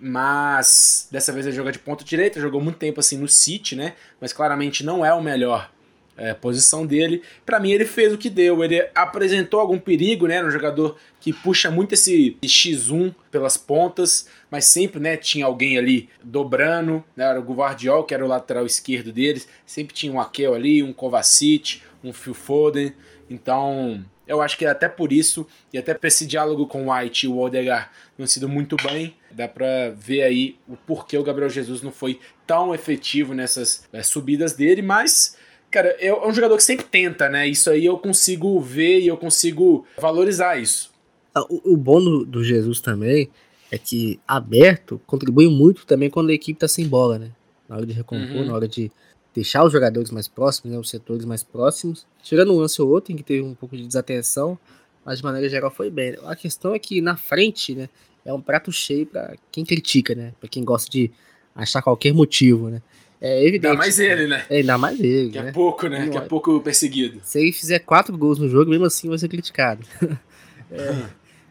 mas 0.00 1.06
dessa 1.10 1.32
vez 1.32 1.44
ele 1.44 1.54
joga 1.54 1.70
de 1.70 1.78
ponta 1.78 2.02
direita, 2.02 2.40
jogou 2.40 2.62
muito 2.62 2.78
tempo 2.78 3.00
assim 3.00 3.18
no 3.18 3.28
City, 3.28 3.76
né? 3.76 3.94
Mas 4.18 4.32
claramente 4.32 4.82
não 4.82 5.04
é 5.04 5.12
o 5.12 5.22
melhor 5.22 5.70
é, 6.16 6.32
posição 6.32 6.86
dele. 6.86 7.22
Para 7.44 7.60
mim, 7.60 7.72
ele 7.72 7.84
fez 7.84 8.12
o 8.12 8.18
que 8.18 8.30
deu. 8.30 8.62
Ele 8.62 8.86
apresentou 8.94 9.60
algum 9.60 9.78
perigo, 9.78 10.26
né? 10.26 10.44
Um 10.44 10.50
jogador 10.50 10.96
que 11.20 11.32
puxa 11.32 11.70
muito 11.70 11.94
esse 11.94 12.36
X1 12.42 13.14
pelas 13.30 13.56
pontas, 13.56 14.28
mas 14.50 14.64
sempre, 14.66 15.00
né? 15.00 15.16
Tinha 15.16 15.46
alguém 15.46 15.78
ali 15.78 16.08
dobrando, 16.22 17.02
né? 17.16 17.24
Era 17.24 17.40
o 17.40 17.54
Guardiol, 17.54 18.04
que 18.04 18.14
era 18.14 18.24
o 18.24 18.28
lateral 18.28 18.66
esquerdo 18.66 19.12
deles. 19.12 19.48
Sempre 19.66 19.94
tinha 19.94 20.12
um 20.12 20.20
Akel 20.20 20.54
ali, 20.54 20.82
um 20.82 20.92
Kovacic, 20.92 21.82
um 22.02 22.12
Phil 22.12 22.34
Foden. 22.34 22.92
Então, 23.28 24.04
eu 24.26 24.40
acho 24.40 24.56
que 24.56 24.64
até 24.64 24.88
por 24.88 25.12
isso, 25.12 25.46
e 25.72 25.78
até 25.78 25.94
por 25.94 26.06
esse 26.06 26.26
diálogo 26.26 26.66
com 26.66 26.86
o 26.86 26.92
White 26.92 27.26
e 27.26 27.28
o 27.28 27.38
Odegaard 27.38 27.88
não 28.16 28.26
sido 28.26 28.48
muito 28.48 28.76
bem, 28.76 29.14
dá 29.30 29.48
pra 29.48 29.90
ver 29.90 30.22
aí 30.22 30.56
o 30.68 30.76
porquê 30.76 31.18
o 31.18 31.22
Gabriel 31.22 31.50
Jesus 31.50 31.82
não 31.82 31.92
foi 31.92 32.20
tão 32.46 32.74
efetivo 32.74 33.34
nessas 33.34 33.86
é, 33.92 34.02
subidas 34.02 34.52
dele, 34.52 34.82
mas 34.82 35.36
Cara, 35.74 35.88
é 35.98 36.14
um 36.14 36.32
jogador 36.32 36.56
que 36.56 36.62
sempre 36.62 36.86
tenta, 36.86 37.28
né? 37.28 37.48
Isso 37.48 37.68
aí 37.68 37.84
eu 37.84 37.98
consigo 37.98 38.60
ver 38.60 39.00
e 39.00 39.08
eu 39.08 39.16
consigo 39.16 39.84
valorizar 40.00 40.56
isso. 40.56 40.92
Ah, 41.34 41.44
o, 41.50 41.72
o 41.72 41.76
bom 41.76 42.00
do, 42.00 42.24
do, 42.24 42.44
Jesus 42.44 42.80
também 42.80 43.28
é 43.72 43.76
que 43.76 44.20
aberto 44.24 45.00
contribui 45.04 45.48
muito 45.48 45.84
também 45.84 46.08
quando 46.08 46.30
a 46.30 46.32
equipe 46.32 46.60
tá 46.60 46.68
sem 46.68 46.86
bola, 46.86 47.18
né? 47.18 47.32
Na 47.68 47.74
hora 47.74 47.84
de 47.84 47.92
recompor, 47.92 48.36
uhum. 48.36 48.44
na 48.46 48.54
hora 48.54 48.68
de 48.68 48.88
deixar 49.34 49.64
os 49.64 49.72
jogadores 49.72 50.12
mais 50.12 50.28
próximos, 50.28 50.72
né? 50.72 50.78
Os 50.78 50.88
setores 50.88 51.24
mais 51.24 51.42
próximos. 51.42 52.06
Tirando 52.22 52.52
um 52.52 52.58
lance 52.58 52.80
ou 52.80 52.88
outro 52.88 53.12
em 53.12 53.16
que 53.16 53.24
teve 53.24 53.42
um 53.42 53.56
pouco 53.56 53.76
de 53.76 53.84
desatenção, 53.84 54.56
mas 55.04 55.18
de 55.18 55.24
maneira 55.24 55.48
geral 55.48 55.72
foi 55.72 55.90
bem. 55.90 56.14
A 56.22 56.36
questão 56.36 56.72
é 56.72 56.78
que 56.78 57.00
na 57.00 57.16
frente, 57.16 57.74
né? 57.74 57.88
É 58.24 58.32
um 58.32 58.40
prato 58.40 58.70
cheio 58.70 59.06
para 59.06 59.34
quem 59.50 59.64
critica, 59.64 60.14
né? 60.14 60.34
Para 60.38 60.48
quem 60.48 60.62
gosta 60.62 60.88
de 60.88 61.10
achar 61.52 61.82
qualquer 61.82 62.14
motivo, 62.14 62.68
né? 62.70 62.80
É 63.20 63.40
evidente. 63.42 63.66
Ainda 63.68 63.78
mais 63.78 63.98
ele, 63.98 64.26
né? 64.26 64.44
É, 64.50 64.56
ainda 64.56 64.78
mais 64.78 65.00
ele. 65.00 65.30
Que 65.30 65.38
é 65.38 65.42
né? 65.44 65.52
pouco, 65.52 65.88
né? 65.88 66.08
que 66.08 66.16
é 66.16 66.20
pouco 66.20 66.60
perseguido. 66.60 67.20
Se 67.22 67.40
ele 67.40 67.52
fizer 67.52 67.78
quatro 67.78 68.16
gols 68.16 68.38
no 68.38 68.48
jogo, 68.48 68.70
mesmo 68.70 68.84
assim 68.84 69.08
vai 69.08 69.18
ser 69.18 69.28
criticado. 69.28 69.86
é, 70.70 71.08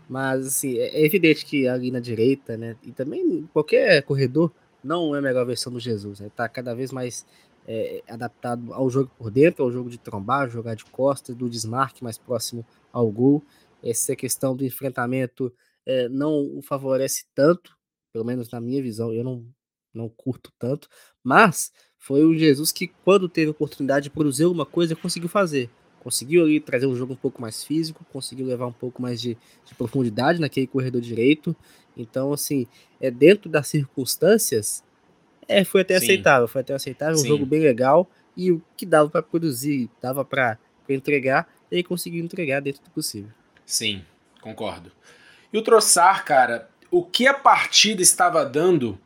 mas, 0.07 0.45
assim, 0.45 0.77
é, 0.77 1.01
é 1.01 1.05
evidente 1.05 1.45
que 1.45 1.67
ali 1.67 1.89
na 1.89 1.99
direita, 1.99 2.57
né? 2.57 2.75
E 2.83 2.91
também 2.91 3.47
qualquer 3.53 4.03
corredor 4.03 4.51
não 4.83 5.15
é 5.15 5.19
a 5.19 5.21
melhor 5.21 5.45
versão 5.45 5.71
do 5.71 5.79
Jesus. 5.79 6.19
Né? 6.19 6.29
Tá 6.35 6.47
cada 6.49 6.75
vez 6.75 6.91
mais 6.91 7.25
é, 7.67 8.03
adaptado 8.07 8.73
ao 8.73 8.89
jogo 8.89 9.09
por 9.17 9.31
dentro, 9.31 9.63
ao 9.63 9.71
jogo 9.71 9.89
de 9.89 9.97
trombar, 9.97 10.49
jogar 10.49 10.75
de 10.75 10.85
costas, 10.85 11.35
do 11.35 11.49
desmarque 11.49 12.03
mais 12.03 12.17
próximo 12.17 12.65
ao 12.91 13.09
gol. 13.09 13.43
Essa 13.81 14.15
questão 14.15 14.55
do 14.55 14.65
enfrentamento 14.65 15.51
é, 15.85 16.07
não 16.09 16.57
o 16.57 16.61
favorece 16.61 17.25
tanto, 17.33 17.75
pelo 18.11 18.25
menos 18.25 18.49
na 18.51 18.59
minha 18.59 18.81
visão. 18.81 19.13
Eu 19.13 19.23
não 19.23 19.45
não 19.93 20.09
curto 20.09 20.51
tanto, 20.57 20.89
mas 21.23 21.71
foi 21.97 22.23
o 22.23 22.37
Jesus 22.37 22.71
que, 22.71 22.87
quando 23.05 23.29
teve 23.29 23.51
oportunidade 23.51 24.05
de 24.05 24.09
produzir 24.09 24.43
alguma 24.43 24.65
coisa, 24.65 24.95
conseguiu 24.95 25.29
fazer. 25.29 25.69
Conseguiu 26.01 26.43
ali 26.43 26.59
trazer 26.59 26.85
um 26.85 26.95
jogo 26.95 27.13
um 27.13 27.17
pouco 27.17 27.41
mais 27.41 27.63
físico, 27.63 28.05
conseguiu 28.11 28.45
levar 28.45 28.67
um 28.67 28.73
pouco 28.73 29.01
mais 29.01 29.21
de, 29.21 29.37
de 29.65 29.73
profundidade 29.73 30.41
naquele 30.41 30.67
corredor 30.67 30.99
direito. 30.99 31.55
Então, 31.95 32.33
assim, 32.33 32.67
é 32.99 33.09
dentro 33.09 33.49
das 33.49 33.67
circunstâncias, 33.67 34.83
é, 35.47 35.63
foi 35.63 35.81
até 35.81 35.99
Sim. 35.99 36.05
aceitável. 36.05 36.47
Foi 36.47 36.61
até 36.61 36.73
aceitável, 36.73 37.15
Sim. 37.15 37.25
um 37.25 37.27
jogo 37.27 37.45
bem 37.45 37.61
legal. 37.61 38.09
E 38.35 38.51
o 38.51 38.61
que 38.75 38.85
dava 38.85 39.09
para 39.09 39.21
produzir, 39.21 39.89
dava 40.01 40.25
para 40.25 40.57
entregar, 40.89 41.47
ele 41.71 41.83
conseguiu 41.83 42.23
entregar 42.23 42.59
dentro 42.59 42.83
do 42.83 42.89
possível. 42.89 43.31
Sim, 43.65 44.03
concordo. 44.41 44.91
E 45.51 45.57
o 45.57 45.61
Troçar, 45.61 46.25
cara, 46.25 46.69
o 46.89 47.03
que 47.03 47.27
a 47.27 47.33
partida 47.33 48.01
estava 48.01 48.43
dando 48.45 48.99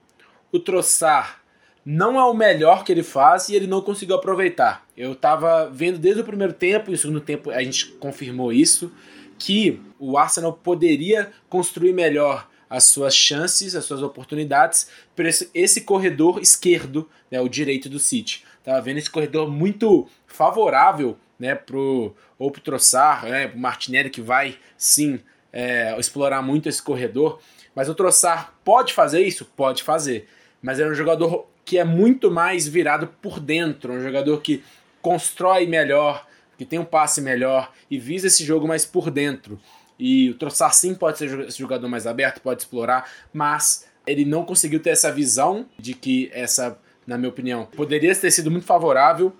o 0.51 0.59
Troçar 0.59 1.43
não 1.89 2.19
é 2.19 2.23
o 2.25 2.33
melhor 2.33 2.83
que 2.83 2.91
ele 2.91 3.01
faz 3.01 3.47
e 3.47 3.55
ele 3.55 3.65
não 3.65 3.79
conseguiu 3.79 4.17
aproveitar. 4.17 4.85
Eu 4.97 5.15
tava 5.15 5.69
vendo 5.69 5.97
desde 5.97 6.19
o 6.19 6.25
primeiro 6.25 6.51
tempo, 6.51 6.89
e 6.89 6.91
no 6.91 6.97
segundo 6.97 7.21
tempo 7.21 7.49
a 7.49 7.63
gente 7.63 7.93
confirmou 7.93 8.51
isso, 8.51 8.91
que 9.39 9.79
o 9.97 10.17
Arsenal 10.17 10.51
poderia 10.51 11.31
construir 11.47 11.93
melhor 11.93 12.45
as 12.69 12.83
suas 12.83 13.15
chances, 13.15 13.73
as 13.73 13.85
suas 13.85 14.03
oportunidades 14.03 14.89
por 15.15 15.25
esse, 15.25 15.49
esse 15.53 15.79
corredor 15.79 16.41
esquerdo, 16.41 17.09
né, 17.31 17.39
o 17.39 17.47
direito 17.47 17.87
do 17.87 17.99
City. 17.99 18.43
Tava 18.65 18.81
vendo 18.81 18.97
esse 18.97 19.09
corredor 19.09 19.49
muito 19.49 20.09
favorável, 20.25 21.17
né, 21.39 21.55
pro 21.55 22.13
ou 22.37 22.51
pro 22.51 22.59
Troçar, 22.59 23.23
né, 23.23 23.47
pro 23.47 23.57
Martinelli 23.57 24.09
que 24.09 24.19
vai 24.19 24.57
sim 24.77 25.21
é, 25.53 25.97
explorar 25.97 26.41
muito 26.41 26.67
esse 26.67 26.83
corredor. 26.83 27.39
Mas 27.73 27.87
o 27.87 27.95
Troçar 27.95 28.53
pode 28.65 28.91
fazer 28.91 29.21
isso? 29.21 29.45
Pode 29.45 29.83
fazer 29.83 30.27
mas 30.61 30.79
é 30.79 30.87
um 30.87 30.93
jogador 30.93 31.47
que 31.67 31.77
é 31.77 31.83
muito 31.83 32.31
mais 32.31 32.65
virado 32.65 33.07
por 33.21 33.41
dentro, 33.41 33.91
um 33.91 34.01
jogador 34.01 34.41
que 34.41 34.63
constrói 35.01 35.67
melhor, 35.67 36.25
que 36.57 36.63
tem 36.63 36.79
um 36.79 36.85
passe 36.85 37.19
melhor 37.19 37.73
e 37.91 37.99
visa 37.99 38.27
esse 38.27 38.45
jogo 38.45 38.65
mais 38.65 38.85
por 38.85 39.11
dentro. 39.11 39.59
E 39.99 40.29
o 40.29 40.35
Trossard 40.35 40.73
sim 40.73 40.95
pode 40.95 41.17
ser 41.17 41.39
esse 41.41 41.59
jogador 41.59 41.89
mais 41.89 42.07
aberto, 42.07 42.39
pode 42.39 42.61
explorar, 42.61 43.11
mas 43.33 43.85
ele 44.07 44.23
não 44.23 44.45
conseguiu 44.45 44.79
ter 44.79 44.91
essa 44.91 45.11
visão 45.11 45.65
de 45.77 45.93
que 45.93 46.31
essa, 46.31 46.79
na 47.05 47.17
minha 47.17 47.29
opinião, 47.29 47.65
poderia 47.65 48.15
ter 48.15 48.31
sido 48.31 48.49
muito 48.49 48.65
favorável, 48.65 49.35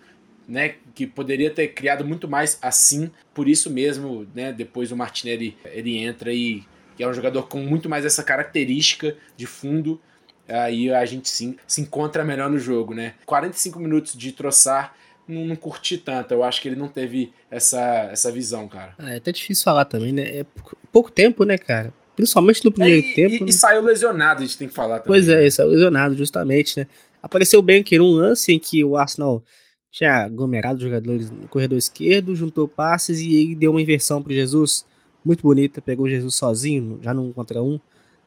né, 0.46 0.76
que 0.94 1.08
poderia 1.08 1.50
ter 1.50 1.70
criado 1.70 2.04
muito 2.04 2.28
mais 2.28 2.60
assim. 2.62 3.10
Por 3.34 3.48
isso 3.48 3.70
mesmo, 3.70 4.28
né, 4.36 4.52
depois 4.52 4.92
o 4.92 4.98
Martinelli 4.98 5.58
ele 5.64 5.98
entra 5.98 6.34
e 6.34 6.66
é 7.00 7.08
um 7.08 7.14
jogador 7.14 7.48
com 7.48 7.60
muito 7.60 7.88
mais 7.88 8.04
essa 8.04 8.22
característica 8.22 9.16
de 9.38 9.46
fundo 9.46 10.02
aí 10.48 10.92
a 10.94 11.06
gente 11.06 11.30
sim 11.30 11.56
se 11.66 11.82
encontra 11.82 12.24
melhor 12.24 12.50
no 12.50 12.60
jogo, 12.60 12.94
né? 12.94 13.16
45 13.26 13.80
minutos 13.80 14.14
de 14.14 14.32
troçar, 14.32 14.96
não, 15.28 15.46
não 15.46 15.56
curti 15.56 15.98
tanto. 15.98 16.34
Eu 16.34 16.44
acho 16.44 16.62
que 16.62 16.70
ele 16.70 16.76
não 16.76 16.88
teve 16.88 17.34
essa, 17.52 18.10
essa 18.12 18.32
visão, 18.32 18.68
cara. 18.68 18.94
Ah, 18.98 19.14
é 19.14 19.18
até 19.18 19.32
difícil 19.32 19.64
falar 19.64 19.86
também, 19.86 20.12
né? 20.12 20.24
É 20.24 20.46
pouco 20.92 21.12
tempo, 21.12 21.44
né, 21.44 21.58
cara? 21.58 21.94
Principalmente 22.16 22.66
no 22.66 22.72
primeiro 22.72 23.06
é, 23.06 23.10
e, 23.10 23.14
tempo. 23.14 23.36
E, 23.36 23.40
né? 23.42 23.46
e, 23.50 23.54
saiu 23.54 23.82
lesionado, 23.82 24.42
a 24.42 24.46
gente 24.46 24.58
tem 24.58 24.68
que 24.68 24.74
falar 24.74 25.00
também. 25.00 25.08
Pois 25.08 25.30
é, 25.30 25.44
né? 25.44 25.50
saiu 25.50 25.70
lesionado, 25.70 26.16
justamente, 26.16 26.80
né? 26.80 26.88
Apareceu 27.22 27.62
bem 27.62 27.82
aqui 27.82 27.98
num 27.98 28.12
lance 28.12 28.52
em 28.54 28.60
que 28.60 28.84
o 28.84 28.96
Arsenal 28.96 29.44
tinha 29.92 30.26
aglomerado 30.26 30.80
jogadores 30.80 31.30
no 31.30 31.48
corredor 31.48 31.78
esquerdo, 31.78 32.36
juntou 32.36 32.68
passes 32.68 33.20
e 33.20 33.36
ele 33.36 33.56
deu 33.56 33.72
uma 33.72 33.82
inversão 33.82 34.22
para 34.22 34.34
Jesus 34.34 34.86
muito 35.26 35.42
bonita, 35.42 35.82
pegou 35.82 36.08
Jesus 36.08 36.36
sozinho, 36.36 37.00
já 37.02 37.14
num 37.14 37.34
contra 37.34 37.62
um, 37.62 37.80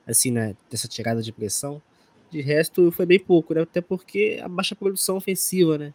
assim, 0.06 0.30
né, 0.30 0.54
dessa 0.70 0.86
tirada 0.86 1.22
de 1.22 1.32
pressão. 1.32 1.80
De 2.30 2.40
resto, 2.40 2.92
foi 2.92 3.06
bem 3.06 3.18
pouco, 3.18 3.54
né? 3.54 3.62
Até 3.62 3.80
porque 3.80 4.40
a 4.42 4.48
baixa 4.48 4.76
produção 4.76 5.16
ofensiva, 5.16 5.76
né? 5.76 5.92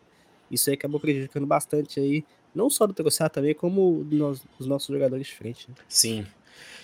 Isso 0.51 0.69
aí 0.69 0.75
acabou 0.75 0.99
prejudicando 0.99 1.45
bastante 1.45 1.99
aí, 1.99 2.23
não 2.53 2.69
só 2.69 2.85
do 2.85 2.93
Troçar 2.93 3.29
também, 3.29 3.53
como 3.53 4.03
dos, 4.03 4.43
nossos 4.59 4.93
jogadores 4.93 5.27
de 5.27 5.33
frente. 5.33 5.67
Né? 5.69 5.75
Sim. 5.87 6.25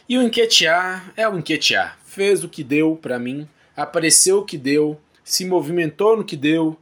E 0.07 0.17
o 0.17 0.21
Enquetear 0.21 1.13
é 1.15 1.27
o 1.27 1.37
Enquetear. 1.37 1.97
Fez 2.03 2.43
o 2.43 2.49
que 2.49 2.63
deu 2.63 2.95
para 2.95 3.19
mim, 3.19 3.47
apareceu 3.75 4.39
o 4.39 4.45
que 4.45 4.57
deu, 4.57 4.99
se 5.23 5.45
movimentou 5.45 6.17
no 6.17 6.25
que 6.25 6.35
deu, 6.35 6.77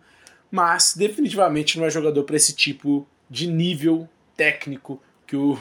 mas 0.50 0.96
definitivamente 0.96 1.78
não 1.78 1.86
é 1.86 1.90
jogador 1.90 2.24
para 2.24 2.36
esse 2.36 2.54
tipo 2.54 3.08
de 3.30 3.46
nível 3.46 4.10
técnico 4.36 5.02
que 5.28 5.36
o, 5.36 5.60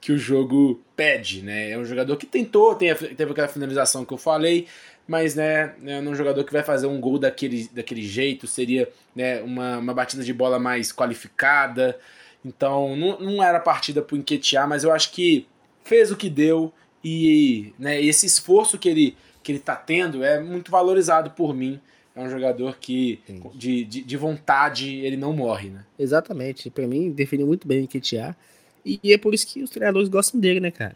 que 0.00 0.12
o 0.12 0.18
jogo 0.18 0.80
pede, 0.94 1.42
né? 1.42 1.70
É 1.70 1.78
um 1.78 1.84
jogador 1.84 2.16
que 2.16 2.26
tentou, 2.26 2.76
teve 2.76 3.24
aquela 3.24 3.48
finalização 3.48 4.04
que 4.04 4.12
eu 4.12 4.18
falei, 4.18 4.68
mas 5.08 5.34
né, 5.34 5.74
é 5.86 5.98
um 6.00 6.14
jogador 6.14 6.44
que 6.44 6.52
vai 6.52 6.62
fazer 6.62 6.86
um 6.86 7.00
gol 7.00 7.18
daquele, 7.18 7.66
daquele 7.72 8.02
jeito, 8.02 8.46
seria 8.46 8.86
né, 9.16 9.40
uma, 9.40 9.78
uma 9.78 9.94
batida 9.94 10.22
de 10.22 10.34
bola 10.34 10.58
mais 10.58 10.92
qualificada. 10.92 11.98
Então 12.44 12.94
não, 12.94 13.18
não 13.18 13.42
era 13.42 13.58
partida 13.58 14.02
para 14.02 14.18
enquetear, 14.18 14.68
mas 14.68 14.84
eu 14.84 14.92
acho 14.92 15.10
que 15.12 15.46
fez 15.82 16.12
o 16.12 16.16
que 16.16 16.28
deu 16.28 16.70
e 17.02 17.72
né, 17.78 18.00
esse 18.00 18.26
esforço 18.26 18.76
que 18.76 18.88
ele, 18.88 19.16
que 19.42 19.50
ele 19.50 19.58
tá 19.58 19.74
tendo 19.74 20.22
é 20.22 20.38
muito 20.38 20.70
valorizado 20.70 21.30
por 21.30 21.54
mim 21.54 21.80
é 22.14 22.20
um 22.20 22.28
jogador 22.28 22.76
que 22.80 23.20
de, 23.54 23.84
de, 23.84 24.02
de, 24.02 24.16
vontade 24.16 24.92
ele 24.96 25.16
não 25.16 25.32
morre, 25.32 25.70
né? 25.70 25.84
Exatamente. 25.96 26.68
Para 26.68 26.84
mim, 26.84 27.12
definiu 27.12 27.46
muito 27.46 27.68
bem 27.68 27.78
o 27.78 27.82
Nketiah. 27.84 28.34
E 28.84 29.12
é 29.12 29.16
por 29.16 29.34
isso 29.34 29.46
que 29.46 29.62
os 29.62 29.70
treinadores 29.70 30.08
gostam 30.08 30.40
dele, 30.40 30.58
né, 30.58 30.72
cara? 30.72 30.94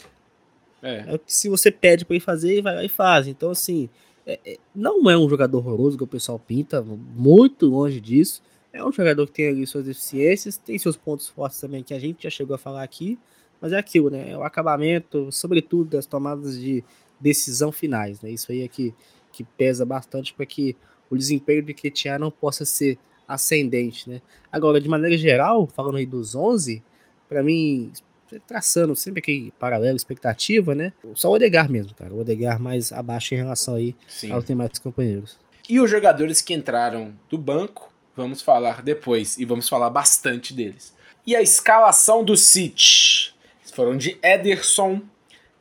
É. 0.82 1.14
é 1.14 1.18
que 1.18 1.32
se 1.32 1.48
você 1.48 1.70
pede 1.70 2.04
para 2.04 2.14
ele 2.14 2.24
fazer, 2.24 2.52
ele 2.52 2.62
vai 2.62 2.74
lá 2.74 2.84
e 2.84 2.88
faz. 2.88 3.28
Então, 3.28 3.50
assim, 3.50 3.88
é, 4.26 4.38
é, 4.44 4.58
não 4.74 5.08
é 5.08 5.16
um 5.16 5.28
jogador 5.28 5.58
horroroso 5.58 5.96
que 5.96 6.04
o 6.04 6.08
pessoal 6.08 6.38
pinta, 6.38 6.82
muito 6.82 7.66
longe 7.66 8.00
disso. 8.00 8.42
É 8.72 8.84
um 8.84 8.90
jogador 8.90 9.26
que 9.26 9.32
tem 9.32 9.48
ali 9.48 9.66
suas 9.66 9.84
deficiências, 9.84 10.56
tem 10.56 10.78
seus 10.78 10.96
pontos 10.96 11.28
fortes 11.28 11.60
também, 11.60 11.82
que 11.82 11.94
a 11.94 11.98
gente 11.98 12.22
já 12.22 12.30
chegou 12.30 12.54
a 12.54 12.58
falar 12.58 12.82
aqui. 12.82 13.18
Mas 13.60 13.72
é 13.72 13.78
aquilo, 13.78 14.10
né? 14.10 14.30
É 14.30 14.36
o 14.36 14.42
acabamento, 14.42 15.30
sobretudo 15.30 15.90
das 15.90 16.06
tomadas 16.06 16.58
de 16.58 16.82
decisão 17.20 17.70
finais, 17.70 18.20
né? 18.20 18.30
Isso 18.30 18.50
aí 18.50 18.62
é 18.62 18.68
que, 18.68 18.92
que 19.30 19.44
pesa 19.44 19.84
bastante 19.84 20.34
para 20.34 20.44
que 20.44 20.76
o 21.08 21.16
desempenho 21.16 21.64
do 21.64 21.72
Ketia 21.72 22.18
não 22.18 22.30
possa 22.30 22.64
ser 22.64 22.98
ascendente, 23.28 24.08
né? 24.08 24.20
Agora, 24.50 24.80
de 24.80 24.88
maneira 24.88 25.16
geral, 25.16 25.66
falando 25.66 25.98
aí 25.98 26.06
dos 26.06 26.34
11, 26.34 26.82
para 27.28 27.42
mim, 27.42 27.92
traçando 28.40 28.94
sempre 28.96 29.20
aquele 29.20 29.52
paralelo, 29.58 29.96
expectativa, 29.96 30.74
né? 30.74 30.92
Só 31.14 31.30
o 31.30 31.34
Odegar 31.34 31.70
mesmo, 31.70 31.94
cara. 31.94 32.12
O 32.12 32.20
Odegar 32.20 32.60
mais 32.60 32.92
abaixo 32.92 33.34
em 33.34 33.38
relação 33.38 33.74
aí 33.74 33.94
Sim. 34.08 34.32
aos 34.32 34.44
demais 34.44 34.78
companheiros. 34.78 35.38
E 35.68 35.80
os 35.80 35.90
jogadores 35.90 36.40
que 36.40 36.54
entraram 36.54 37.14
do 37.30 37.38
banco, 37.38 37.92
vamos 38.16 38.42
falar 38.42 38.82
depois, 38.82 39.38
e 39.38 39.44
vamos 39.44 39.68
falar 39.68 39.90
bastante 39.90 40.52
deles. 40.52 40.94
E 41.26 41.36
a 41.36 41.40
escalação 41.42 42.24
do 42.24 42.36
City 42.36 43.32
foram 43.72 43.96
de 43.96 44.18
Ederson, 44.22 45.00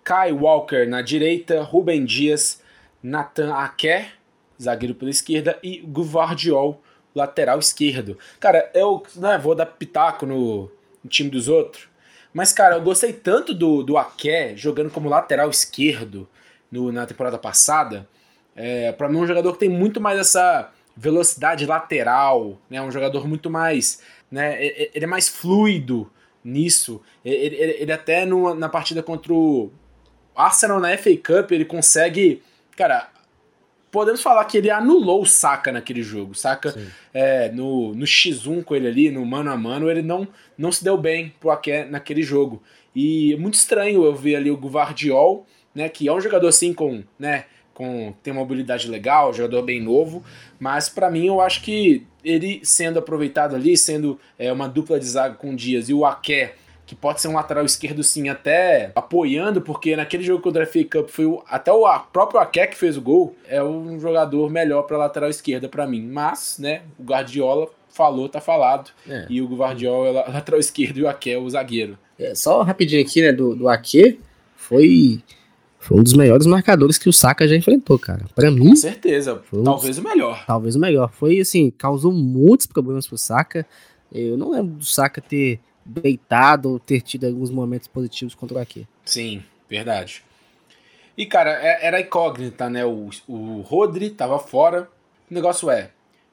Kai 0.04 0.32
Walker 0.32 0.86
na 0.88 1.02
direita, 1.02 1.62
Rubem 1.62 2.04
Dias, 2.04 2.62
Nathan 3.02 3.54
Aker, 3.54 4.14
zagueiro 4.62 4.96
pela 4.96 5.12
esquerda, 5.12 5.58
e 5.64 5.78
Guvardiol, 5.80 6.82
lateral 7.16 7.60
esquerdo. 7.60 8.18
Cara, 8.40 8.70
eu 8.74 9.04
né, 9.16 9.38
vou 9.38 9.56
dar 9.56 9.66
pitaco 9.66 10.26
no, 10.26 10.72
no, 11.04 11.10
time 11.10 11.30
dos 11.30 11.48
outros, 11.48 11.88
mas, 12.34 12.54
cara, 12.54 12.76
eu 12.76 12.82
gostei 12.82 13.12
tanto 13.12 13.54
do, 13.54 13.84
do 13.84 13.98
Aké 13.98 14.56
jogando 14.56 14.90
como 14.90 15.10
lateral 15.10 15.50
esquerdo 15.50 16.28
no, 16.72 16.92
na 16.92 17.06
temporada 17.06 17.38
passada. 17.38 18.08
É, 18.56 18.92
para 18.92 19.10
mim, 19.10 19.18
é 19.18 19.22
um 19.22 19.28
jogador 19.28 19.54
que 19.54 19.60
tem 19.60 19.70
muito 19.70 20.00
mais 20.00 20.20
essa 20.20 20.72
velocidade 20.96 21.66
lateral, 21.66 22.58
né? 22.70 22.82
Um 22.82 22.92
jogador 22.92 23.28
muito 23.28 23.50
mais. 23.50 24.02
Né, 24.32 24.64
ele 24.94 25.04
é 25.04 25.08
mais 25.08 25.28
fluido 25.28 26.10
nisso. 26.44 27.02
Ele, 27.24 27.56
ele, 27.56 27.72
ele 27.80 27.92
até 27.92 28.26
na 28.26 28.70
partida 28.70 29.04
contra 29.04 29.34
o 29.34 29.72
Arsenal 30.36 30.80
na 30.80 30.98
FA 30.98 31.16
Cup, 31.18 31.52
ele 31.52 31.66
consegue. 31.66 32.42
Cara, 32.78 33.10
podemos 33.92 34.22
falar 34.22 34.46
que 34.46 34.58
ele 34.58 34.70
anulou 34.70 35.22
o 35.22 35.26
Saka 35.26 35.72
naquele 35.72 36.02
jogo. 36.02 36.34
Saka 36.34 36.74
é, 37.14 37.52
no, 37.52 37.94
no 37.94 38.06
X1 38.06 38.64
com 38.64 38.76
ele 38.76 38.88
ali, 38.88 39.12
no 39.12 39.26
mano 39.26 39.52
a 39.52 39.58
mano, 39.58 39.92
ele 39.92 40.02
não, 40.02 40.28
não 40.58 40.72
se 40.72 40.84
deu 40.84 40.98
bem 40.98 41.34
pro 41.40 41.52
Aké 41.52 41.86
naquele 41.86 42.24
jogo. 42.24 42.64
E 42.96 43.34
é 43.34 43.38
muito 43.38 43.56
estranho 43.56 44.04
eu 44.04 44.16
ver 44.16 44.36
ali 44.36 44.50
o 44.50 44.58
Guvardiol, 44.58 45.46
né, 45.76 45.90
que 45.90 46.08
é 46.08 46.14
um 46.14 46.22
jogador 46.22 46.48
assim 46.48 46.74
com, 46.74 47.04
né, 47.20 47.46
com 47.74 48.14
tem 48.24 48.34
uma 48.34 48.42
mobilidade 48.42 48.90
legal, 48.90 49.34
jogador 49.34 49.62
bem 49.62 49.82
novo, 49.82 50.24
mas 50.60 50.90
para 50.90 51.10
mim 51.10 51.28
eu 51.28 51.40
acho 51.40 51.62
que 51.62 52.06
ele 52.24 52.60
sendo 52.64 53.00
aproveitado 53.00 53.56
ali, 53.56 53.78
sendo 53.78 54.20
é, 54.38 54.52
uma 54.52 54.68
dupla 54.68 55.00
de 55.00 55.06
zaga 55.06 55.36
com 55.36 55.52
o 55.52 55.56
Dias 55.56 55.90
e 55.90 55.94
o 55.94 56.06
Aké 56.06 56.56
que 56.92 56.96
pode 56.96 57.22
ser 57.22 57.30
um 57.30 57.36
lateral 57.36 57.64
esquerdo 57.64 58.04
sim, 58.04 58.28
até 58.28 58.92
apoiando, 58.94 59.62
porque 59.62 59.96
naquele 59.96 60.26
jogo 60.26 60.44
contra 60.44 60.64
a 60.64 60.68
FA 60.68 60.84
Cup 60.84 61.08
foi 61.08 61.26
o, 61.26 61.42
até 61.48 61.72
o 61.72 61.88
próprio 62.12 62.42
Aké 62.42 62.68
que 62.68 62.76
fez 62.76 62.98
o 62.98 63.02
gol, 63.02 63.34
é 63.48 63.64
um 63.64 63.98
jogador 63.98 64.50
melhor 64.50 64.82
para 64.82 64.98
lateral 64.98 65.30
esquerda 65.30 65.70
para 65.70 65.88
mim. 65.88 66.06
Mas, 66.06 66.58
né, 66.60 66.82
o 67.00 67.04
Guardiola 67.04 67.70
falou, 67.88 68.28
tá 68.28 68.42
falado. 68.42 68.92
É. 69.08 69.26
E 69.30 69.42
o 69.42 69.48
Guardiola 69.48 70.20
é 70.20 70.28
lateral 70.36 70.60
esquerdo 70.60 70.98
e 70.98 71.04
o 71.04 71.08
Aké 71.08 71.32
é 71.32 71.38
o 71.38 71.50
zagueiro. 71.50 71.98
É, 72.20 72.36
só 72.36 72.62
rapidinho 72.62 73.02
aqui, 73.02 73.22
né, 73.22 73.32
do, 73.32 73.56
do 73.56 73.70
Aké, 73.70 74.18
foi 74.58 75.24
foi 75.80 75.98
um 75.98 76.04
dos 76.04 76.14
melhores 76.14 76.46
marcadores 76.46 76.98
que 76.98 77.08
o 77.08 77.14
Saka 77.14 77.48
já 77.48 77.56
enfrentou, 77.56 77.98
cara. 77.98 78.26
Para 78.36 78.52
mim. 78.52 78.68
Com 78.68 78.76
certeza. 78.76 79.42
Talvez 79.64 79.98
o 79.98 80.04
melhor. 80.04 80.44
Talvez 80.46 80.76
o 80.76 80.80
melhor. 80.80 81.10
Foi 81.14 81.40
assim, 81.40 81.72
causou 81.72 82.12
muitos 82.12 82.68
problemas 82.68 83.08
pro 83.08 83.18
Saka. 83.18 83.66
Eu 84.12 84.38
não 84.38 84.52
lembro 84.52 84.76
do 84.76 84.86
Saka 84.86 85.22
ter 85.22 85.62
deitado 85.86 86.80
ter 86.80 87.02
tido 87.02 87.26
alguns 87.26 87.50
momentos 87.50 87.88
positivos 87.88 88.36
contra 88.36 88.58
o 88.58 88.62
Ake. 88.62 88.88
Sim, 89.06 89.44
verdade. 89.70 90.24
E, 91.18 91.26
cara, 91.26 91.52
é, 91.52 91.86
era 91.86 92.02
incógnita, 92.02 92.70
né? 92.70 92.86
O, 92.86 93.10
o 93.28 93.62
Rodri 93.62 94.10
tava 94.10 94.40
fora. 94.40 94.90
O 95.30 95.34
negócio 95.34 95.70
é, 95.70 95.92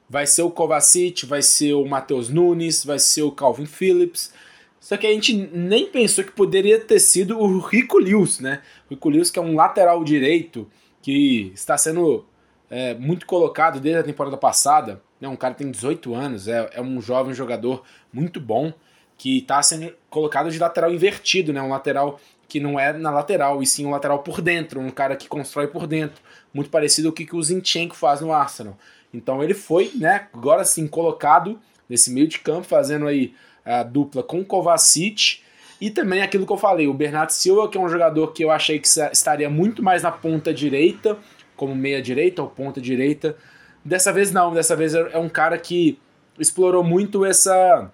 vai 0.09 0.25
ser 0.25 0.41
o 0.41 0.51
Kovacic, 0.51 1.25
vai 1.25 1.41
ser 1.41 1.73
o 1.73 1.85
Matheus 1.85 2.29
Nunes, 2.29 2.83
vai 2.83 2.99
ser 2.99 3.23
o 3.23 3.31
Calvin 3.31 3.65
Phillips. 3.65 4.33
Só 4.79 4.95
que 4.95 5.05
a 5.05 5.11
gente 5.11 5.33
nem 5.35 5.87
pensou 5.87 6.23
que 6.23 6.31
poderia 6.31 6.79
ter 6.79 6.99
sido 6.99 7.37
o 7.37 7.59
Rico 7.59 7.99
Lewis, 7.99 8.39
né? 8.39 8.61
O 8.89 8.93
Rico 8.93 9.09
Lewis, 9.09 9.29
que 9.29 9.37
é 9.37 9.41
um 9.41 9.55
lateral 9.55 10.03
direito 10.03 10.69
que 11.01 11.51
está 11.53 11.77
sendo 11.77 12.25
é, 12.69 12.93
muito 12.93 13.25
colocado 13.25 13.79
desde 13.79 13.99
a 13.99 14.03
temporada 14.03 14.37
passada. 14.37 15.01
Né? 15.19 15.27
Um 15.27 15.35
cara 15.35 15.53
tem 15.53 15.69
18 15.69 16.15
anos, 16.15 16.47
é, 16.47 16.69
é 16.73 16.81
um 16.81 17.01
jovem 17.01 17.33
jogador 17.33 17.83
muito 18.11 18.39
bom 18.39 18.73
que 19.19 19.39
está 19.39 19.61
sendo 19.61 19.93
colocado 20.09 20.49
de 20.49 20.57
lateral 20.57 20.91
invertido, 20.91 21.51
né? 21.51 21.61
Um 21.61 21.69
lateral 21.69 22.19
que 22.47 22.59
não 22.59 22.79
é 22.79 22.91
na 22.93 23.11
lateral, 23.11 23.61
e 23.61 23.67
sim 23.67 23.85
um 23.85 23.91
lateral 23.91 24.19
por 24.23 24.41
dentro, 24.41 24.79
um 24.79 24.89
cara 24.89 25.15
que 25.15 25.27
constrói 25.27 25.67
por 25.67 25.85
dentro, 25.85 26.19
muito 26.51 26.71
parecido 26.71 27.11
com 27.11 27.21
o 27.21 27.25
que 27.27 27.35
o 27.35 27.43
Zinchenko 27.43 27.95
faz 27.95 28.21
no 28.21 28.33
Arsenal. 28.33 28.75
Então 29.13 29.43
ele 29.43 29.53
foi, 29.53 29.91
né, 29.93 30.27
agora 30.33 30.63
sim 30.63 30.87
colocado 30.87 31.59
nesse 31.87 32.11
meio 32.11 32.27
de 32.27 32.39
campo, 32.39 32.63
fazendo 32.63 33.05
aí 33.05 33.35
a 33.63 33.83
dupla 33.83 34.23
com 34.23 34.39
o 34.39 34.45
Kovacic, 34.45 35.41
e 35.79 35.91
também 35.91 36.21
aquilo 36.21 36.45
que 36.45 36.51
eu 36.51 36.57
falei, 36.57 36.87
o 36.87 36.93
Bernardo 36.93 37.31
Silva, 37.31 37.69
que 37.69 37.77
é 37.77 37.81
um 37.81 37.89
jogador 37.89 38.29
que 38.33 38.43
eu 38.43 38.49
achei 38.49 38.79
que 38.79 38.87
estaria 38.87 39.49
muito 39.49 39.83
mais 39.83 40.01
na 40.01 40.11
ponta 40.11 40.53
direita, 40.53 41.17
como 41.55 41.75
meia 41.75 42.01
direita 42.01 42.41
ou 42.41 42.49
ponta 42.49 42.81
direita. 42.81 43.37
Dessa 43.83 44.11
vez 44.11 44.31
não, 44.31 44.53
dessa 44.53 44.75
vez 44.75 44.95
é 44.95 45.17
um 45.17 45.29
cara 45.29 45.57
que 45.57 45.99
explorou 46.39 46.83
muito 46.83 47.25
essa 47.25 47.91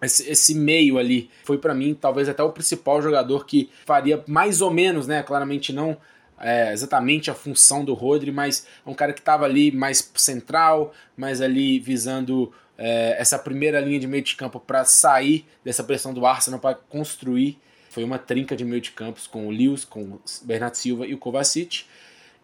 esse, 0.00 0.28
esse 0.28 0.54
meio 0.54 0.98
ali 0.98 1.30
foi 1.44 1.58
para 1.58 1.74
mim 1.74 1.94
talvez 1.94 2.28
até 2.28 2.42
o 2.42 2.52
principal 2.52 3.02
jogador 3.02 3.44
que 3.46 3.70
faria 3.84 4.22
mais 4.26 4.60
ou 4.60 4.70
menos, 4.70 5.06
né? 5.06 5.22
Claramente 5.22 5.72
não 5.72 5.96
é, 6.40 6.72
exatamente 6.72 7.30
a 7.30 7.34
função 7.34 7.84
do 7.84 7.94
Rodri, 7.94 8.30
mas 8.30 8.66
é 8.86 8.88
um 8.88 8.94
cara 8.94 9.12
que 9.12 9.20
estava 9.20 9.44
ali 9.44 9.72
mais 9.72 10.10
central, 10.14 10.94
mais 11.16 11.40
ali 11.40 11.78
visando 11.78 12.52
é, 12.76 13.16
essa 13.18 13.38
primeira 13.38 13.80
linha 13.80 13.98
de 13.98 14.06
meio 14.06 14.22
de 14.22 14.36
campo 14.36 14.60
para 14.60 14.84
sair 14.84 15.44
dessa 15.64 15.82
pressão 15.82 16.14
do 16.14 16.24
Arsenal 16.24 16.60
para 16.60 16.76
construir. 16.76 17.58
Foi 17.90 18.04
uma 18.04 18.18
trinca 18.18 18.54
de 18.54 18.64
meio 18.64 18.80
de 18.80 18.92
campos 18.92 19.26
com 19.26 19.48
o 19.48 19.50
Lewis, 19.50 19.84
com 19.84 20.02
o 20.02 20.20
Bernardo 20.44 20.76
Silva 20.76 21.06
e 21.06 21.14
o 21.14 21.18
Kovacic. 21.18 21.84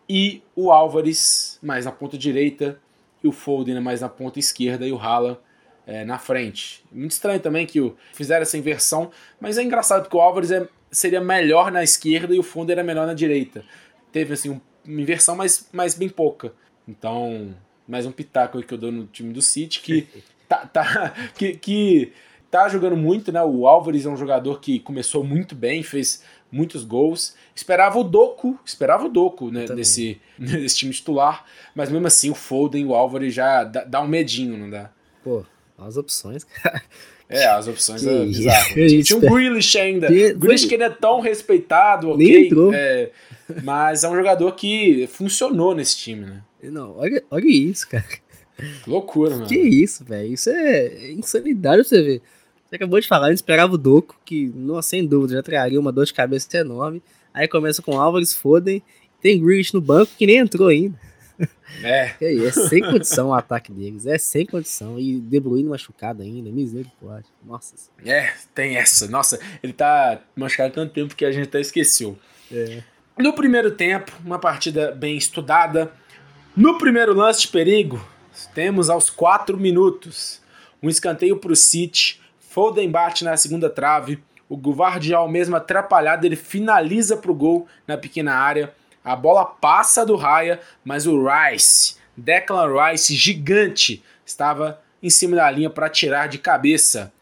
E 0.08 0.42
o 0.56 0.72
Álvares 0.72 1.58
mais 1.62 1.84
na 1.84 1.92
ponta 1.92 2.18
direita, 2.18 2.78
e 3.22 3.28
o 3.28 3.32
Foden 3.32 3.80
mais 3.80 4.00
na 4.00 4.08
ponta 4.08 4.38
esquerda, 4.38 4.86
e 4.86 4.92
o 4.92 4.98
Haaland 4.98 5.38
é, 5.86 6.04
na 6.04 6.18
frente. 6.18 6.84
Muito 6.92 7.12
estranho 7.12 7.40
também 7.40 7.66
que 7.66 7.80
o, 7.80 7.96
fizeram 8.12 8.42
essa 8.42 8.56
inversão, 8.56 9.10
mas 9.40 9.58
é 9.58 9.62
engraçado 9.62 10.02
porque 10.02 10.16
o 10.16 10.20
Álvares 10.20 10.50
é, 10.50 10.66
seria 10.90 11.20
melhor 11.20 11.70
na 11.70 11.82
esquerda 11.82 12.34
e 12.34 12.38
o 12.38 12.42
fundo 12.42 12.70
era 12.70 12.82
melhor 12.82 13.06
na 13.06 13.14
direita. 13.14 13.64
Teve 14.12 14.34
assim 14.34 14.50
um, 14.50 14.60
uma 14.84 15.00
inversão, 15.00 15.36
mas, 15.36 15.68
mas 15.72 15.94
bem 15.94 16.08
pouca. 16.08 16.52
Então, 16.86 17.54
mais 17.86 18.06
um 18.06 18.12
pitaco 18.12 18.62
que 18.62 18.74
eu 18.74 18.78
dou 18.78 18.92
no 18.92 19.06
time 19.06 19.32
do 19.32 19.42
City, 19.42 19.80
que 19.80 20.06
tá, 20.48 20.66
tá, 20.66 21.14
que, 21.36 21.56
que 21.56 22.12
tá 22.50 22.68
jogando 22.68 22.96
muito, 22.96 23.32
né? 23.32 23.42
O 23.42 23.66
Álvares 23.66 24.06
é 24.06 24.08
um 24.08 24.16
jogador 24.16 24.60
que 24.60 24.78
começou 24.78 25.24
muito 25.24 25.54
bem, 25.54 25.82
fez 25.82 26.22
muitos 26.50 26.84
gols. 26.84 27.34
Esperava 27.54 27.98
o 27.98 28.04
Doku, 28.04 28.58
esperava 28.64 29.06
o 29.06 29.08
Doku 29.08 29.50
né, 29.50 29.66
desse, 29.66 30.20
desse 30.38 30.76
time 30.78 30.92
titular, 30.92 31.44
mas 31.74 31.90
mesmo 31.90 32.06
assim 32.06 32.30
o 32.30 32.34
Foden 32.34 32.82
e 32.82 32.86
o 32.86 32.94
Álvares 32.94 33.34
já 33.34 33.64
dá, 33.64 33.84
dá 33.84 34.00
um 34.00 34.06
medinho, 34.06 34.56
não 34.56 34.70
dá? 34.70 34.90
Pô, 35.24 35.44
as 35.78 35.96
opções, 35.96 36.44
cara. 36.62 36.82
É, 37.28 37.46
as 37.46 37.66
opções 37.66 38.02
que 38.02 38.08
é 38.08 38.24
bizarras. 38.24 38.68
Tinha 39.04 39.18
o 39.18 39.20
Grealish 39.20 39.78
ainda. 39.78 40.08
Que... 40.08 40.34
Grealish 40.34 40.66
que 40.66 40.74
ele 40.74 40.84
é 40.84 40.90
tão 40.90 41.20
respeitado, 41.20 42.10
ok? 42.10 42.50
É, 42.74 43.10
mas 43.62 44.04
é 44.04 44.08
um 44.08 44.14
jogador 44.14 44.52
que 44.52 45.06
funcionou 45.08 45.74
nesse 45.74 45.96
time, 45.96 46.26
né? 46.26 46.42
Não, 46.62 46.96
olha, 46.96 47.22
olha 47.30 47.46
isso, 47.46 47.88
cara. 47.88 48.04
Que 48.56 48.88
loucura, 48.90 49.30
mano. 49.30 49.46
Que 49.46 49.58
isso, 49.58 50.04
velho. 50.04 50.32
Isso 50.32 50.50
é 50.50 51.12
insanidade 51.12 51.84
você 51.84 52.02
ver. 52.02 52.22
Você 52.66 52.76
acabou 52.76 53.00
de 53.00 53.06
falar, 53.06 53.26
a 53.26 53.28
gente 53.30 53.38
esperava 53.38 53.74
o 53.74 53.78
Doco, 53.78 54.16
que, 54.24 54.50
não, 54.54 54.80
sem 54.80 55.06
dúvida, 55.06 55.34
já 55.34 55.42
traria 55.42 55.78
uma 55.78 55.92
dor 55.92 56.06
de 56.06 56.14
cabeça 56.14 56.56
enorme. 56.56 57.02
Aí 57.32 57.48
começa 57.48 57.82
com 57.82 58.00
Álvares, 58.00 58.32
Foden, 58.32 58.82
tem 59.20 59.40
Grealish 59.42 59.74
no 59.74 59.80
banco 59.80 60.12
que 60.16 60.26
nem 60.26 60.38
entrou 60.38 60.68
ainda. 60.68 60.98
É. 61.82 62.14
é 62.20 62.50
sem 62.52 62.80
condição 62.80 63.28
o 63.28 63.34
ataque 63.34 63.72
deles. 63.72 64.06
É 64.06 64.16
sem 64.16 64.46
condição. 64.46 64.98
E 64.98 65.18
De 65.18 65.40
Bruyne 65.40 65.68
machucado 65.68 66.22
ainda. 66.22 66.50
Misericórdia. 66.50 67.30
Nossa. 67.44 67.74
É, 68.04 68.32
tem 68.54 68.76
essa. 68.76 69.08
Nossa, 69.08 69.40
ele 69.62 69.72
tá 69.72 70.20
machucado 70.36 70.72
tanto 70.72 70.92
tempo 70.92 71.16
que 71.16 71.24
a 71.24 71.32
gente 71.32 71.48
até 71.48 71.60
esqueceu. 71.60 72.16
É. 72.52 72.82
No 73.18 73.32
primeiro 73.32 73.72
tempo, 73.72 74.12
uma 74.24 74.38
partida 74.38 74.92
bem 74.92 75.16
estudada. 75.16 75.92
No 76.56 76.78
primeiro 76.78 77.12
lance 77.12 77.42
de 77.42 77.48
perigo, 77.48 78.04
temos 78.54 78.88
aos 78.88 79.10
4 79.10 79.58
minutos 79.58 80.40
um 80.82 80.88
escanteio 80.88 81.36
para 81.36 81.52
o 81.52 81.56
City. 81.56 82.20
Foden 82.38 82.90
bate 82.90 83.24
na 83.24 83.36
segunda 83.36 83.68
trave. 83.68 84.22
O 84.48 84.56
Guvardial, 84.56 85.28
mesmo 85.28 85.56
atrapalhado, 85.56 86.26
ele 86.26 86.36
finaliza 86.36 87.16
para 87.16 87.30
o 87.30 87.34
gol 87.34 87.66
na 87.86 87.96
pequena 87.96 88.34
área. 88.34 88.74
A 89.04 89.14
bola 89.14 89.44
passa 89.44 90.04
do 90.04 90.16
Raya, 90.16 90.60
mas 90.82 91.06
o 91.06 91.22
Rice, 91.22 91.96
Declan 92.16 92.72
Rice, 92.72 93.14
gigante, 93.14 94.02
estava 94.24 94.80
em 95.02 95.10
cima 95.10 95.36
da 95.36 95.50
linha 95.50 95.68
para 95.68 95.90
tirar 95.90 96.26
de 96.26 96.38
cabeça. 96.38 97.12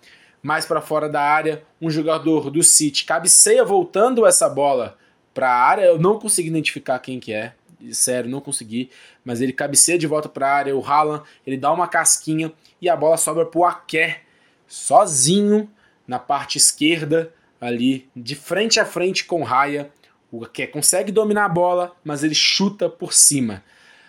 Mais 0.41 0.65
para 0.65 0.81
fora 0.81 1.09
da 1.09 1.21
área, 1.21 1.65
um 1.81 1.91
jogador 1.91 2.51
do 2.51 2.63
City 2.63 3.05
cabeceia 3.05 3.65
voltando 3.65 4.25
essa 4.25 4.49
bola 4.49 4.97
para 5.35 5.51
a 5.51 5.57
área. 5.57 5.83
Eu 5.83 5.99
não 5.99 6.19
consegui 6.19 6.49
identificar 6.49 6.99
quem 7.01 7.19
que 7.19 7.33
é, 7.33 7.53
sério, 7.91 8.31
não 8.31 8.41
consegui. 8.41 8.91
Mas 9.25 9.41
ele 9.41 9.53
cabeceia 9.53 9.99
de 9.99 10.07
volta 10.07 10.29
para 10.29 10.49
a 10.49 10.55
área. 10.55 10.77
O 10.77 10.85
Haaland 10.85 11.25
ele 11.45 11.57
dá 11.57 11.73
uma 11.73 11.89
casquinha 11.89 12.53
e 12.81 12.89
a 12.89 12.97
bola 12.97 13.17
sobra 13.17 13.45
para 13.45 13.59
o 13.59 13.65
Aké 13.65 14.23
sozinho 14.67 15.69
na 16.07 16.19
parte 16.19 16.59
esquerda 16.59 17.33
ali, 17.61 18.09
de 18.17 18.35
frente 18.35 18.81
a 18.81 18.85
frente 18.85 19.25
com 19.25 19.43
o 19.43 19.45
Raya. 19.45 19.91
O 20.33 20.47
que 20.47 20.67
consegue 20.67 21.13
dominar 21.13 21.45
a 21.45 21.49
bola, 21.49 21.95
mas 22.03 22.25
ele 22.25 22.35
chuta 22.35 22.89
por 22.89 23.13
cima. 23.13 23.63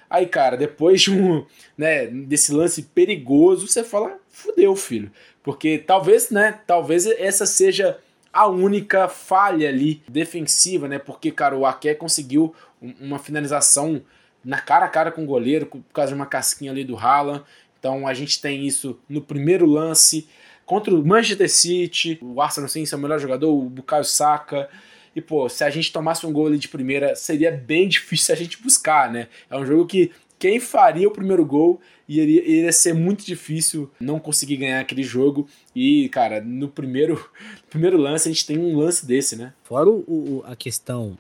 Aí, 0.10 0.26
cara, 0.26 0.56
depois 0.56 1.02
de 1.02 1.12
um, 1.12 1.46
né, 1.78 2.08
desse 2.08 2.54
lance 2.54 2.84
perigoso, 2.84 3.68
você 3.68 3.84
fala, 3.84 4.18
fudeu, 4.30 4.74
filho. 4.76 5.12
Porque 5.44 5.78
talvez, 5.78 6.30
né, 6.30 6.60
talvez 6.66 7.06
essa 7.06 7.46
seja 7.46 8.00
a 8.32 8.48
única 8.48 9.10
falha 9.10 9.68
ali 9.68 10.02
defensiva, 10.08 10.88
né? 10.88 10.98
Porque, 10.98 11.30
cara, 11.30 11.58
o 11.58 11.66
Aké 11.66 11.94
conseguiu 11.94 12.56
uma 13.00 13.20
finalização 13.20 14.02
na 14.44 14.60
cara 14.60 14.86
a 14.86 14.90
cara 14.90 15.12
com 15.12 15.24
o 15.24 15.28
goleiro, 15.28 15.66
por 15.66 15.84
causa 15.94 16.10
de 16.10 16.16
uma 16.16 16.26
casquinha 16.26 16.72
ali 16.72 16.84
do 16.84 16.98
Haaland. 16.98 17.44
Então 17.80 18.08
a 18.08 18.14
gente 18.14 18.42
tem 18.42 18.66
isso 18.66 18.98
no 19.10 19.22
primeiro 19.22 19.66
lance 19.66 20.28
contra 20.66 20.94
o 20.94 21.06
Manchester 21.06 21.50
City, 21.50 22.18
o 22.22 22.42
Arsenal 22.42 22.70
sem 22.70 22.86
ser 22.86 22.96
o 22.96 23.00
melhor 23.00 23.20
jogador, 23.20 23.54
o 23.54 23.70
Bukayo 23.70 24.06
Saka. 24.06 24.70
E, 25.16 25.22
pô, 25.22 25.48
se 25.48 25.64
a 25.64 25.70
gente 25.70 25.92
tomasse 25.92 26.26
um 26.26 26.34
gol 26.34 26.48
ali 26.48 26.58
de 26.58 26.68
primeira, 26.68 27.16
seria 27.16 27.52
bem 27.52 27.88
difícil 27.90 28.34
a 28.34 28.38
gente 28.38 28.62
buscar, 28.62 29.12
né? 29.12 29.28
É 29.50 29.58
um 29.58 29.66
jogo 29.66 29.86
que 29.86 30.12
quem 30.40 30.60
faria 30.60 31.08
o 31.08 31.12
primeiro 31.12 31.46
gol 31.46 31.80
iria, 32.08 32.42
iria 32.42 32.72
ser 32.72 32.94
muito 32.94 33.26
difícil 33.26 33.90
não 34.00 34.20
conseguir 34.20 34.58
ganhar 34.58 34.82
aquele 34.82 35.04
jogo. 35.04 35.48
E, 35.74 36.10
cara, 36.10 36.42
no 36.42 36.68
primeiro, 36.68 37.16
no 37.16 37.64
primeiro 37.70 37.98
lance 37.98 38.28
a 38.28 38.32
gente 38.32 38.46
tem 38.46 38.58
um 38.58 38.78
lance 38.78 39.06
desse, 39.06 39.36
né? 39.36 39.54
Fora 39.64 39.90
o, 39.90 40.04
o 40.08 40.44
a 40.46 40.56
questão 40.56 41.18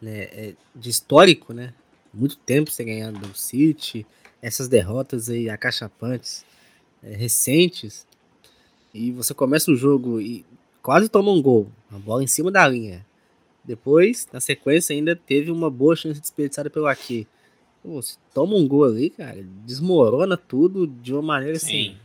né, 0.00 0.22
é, 0.32 0.54
de 0.74 0.90
histórico, 0.90 1.52
né? 1.52 1.72
Muito 2.12 2.36
tempo 2.36 2.70
sem 2.70 2.86
ganhar 2.86 3.12
do 3.12 3.34
City, 3.34 4.04
essas 4.42 4.68
derrotas 4.68 5.30
aí 5.30 5.48
acachapantes 5.48 6.44
é, 7.02 7.14
recentes. 7.14 8.06
E 8.92 9.12
você 9.12 9.32
começa 9.32 9.70
o 9.70 9.76
jogo 9.76 10.20
e 10.20 10.44
quase 10.82 11.08
toma 11.08 11.30
um 11.30 11.40
gol, 11.40 11.70
a 11.90 11.98
bola 11.98 12.22
em 12.22 12.26
cima 12.26 12.50
da 12.50 12.66
linha. 12.66 13.06
Depois, 13.64 14.28
na 14.32 14.40
sequência, 14.40 14.94
ainda 14.94 15.14
teve 15.14 15.50
uma 15.50 15.70
boa 15.70 15.94
chance 15.94 16.20
desperdiçada 16.20 16.68
pelo 16.68 16.86
aqui. 16.86 17.28
Pô, 17.82 18.02
você 18.02 18.16
toma 18.34 18.56
um 18.56 18.66
gol 18.66 18.84
ali, 18.84 19.10
cara, 19.10 19.42
desmorona 19.64 20.36
tudo 20.36 20.86
de 20.86 21.12
uma 21.12 21.22
maneira 21.22 21.56
assim. 21.56 21.96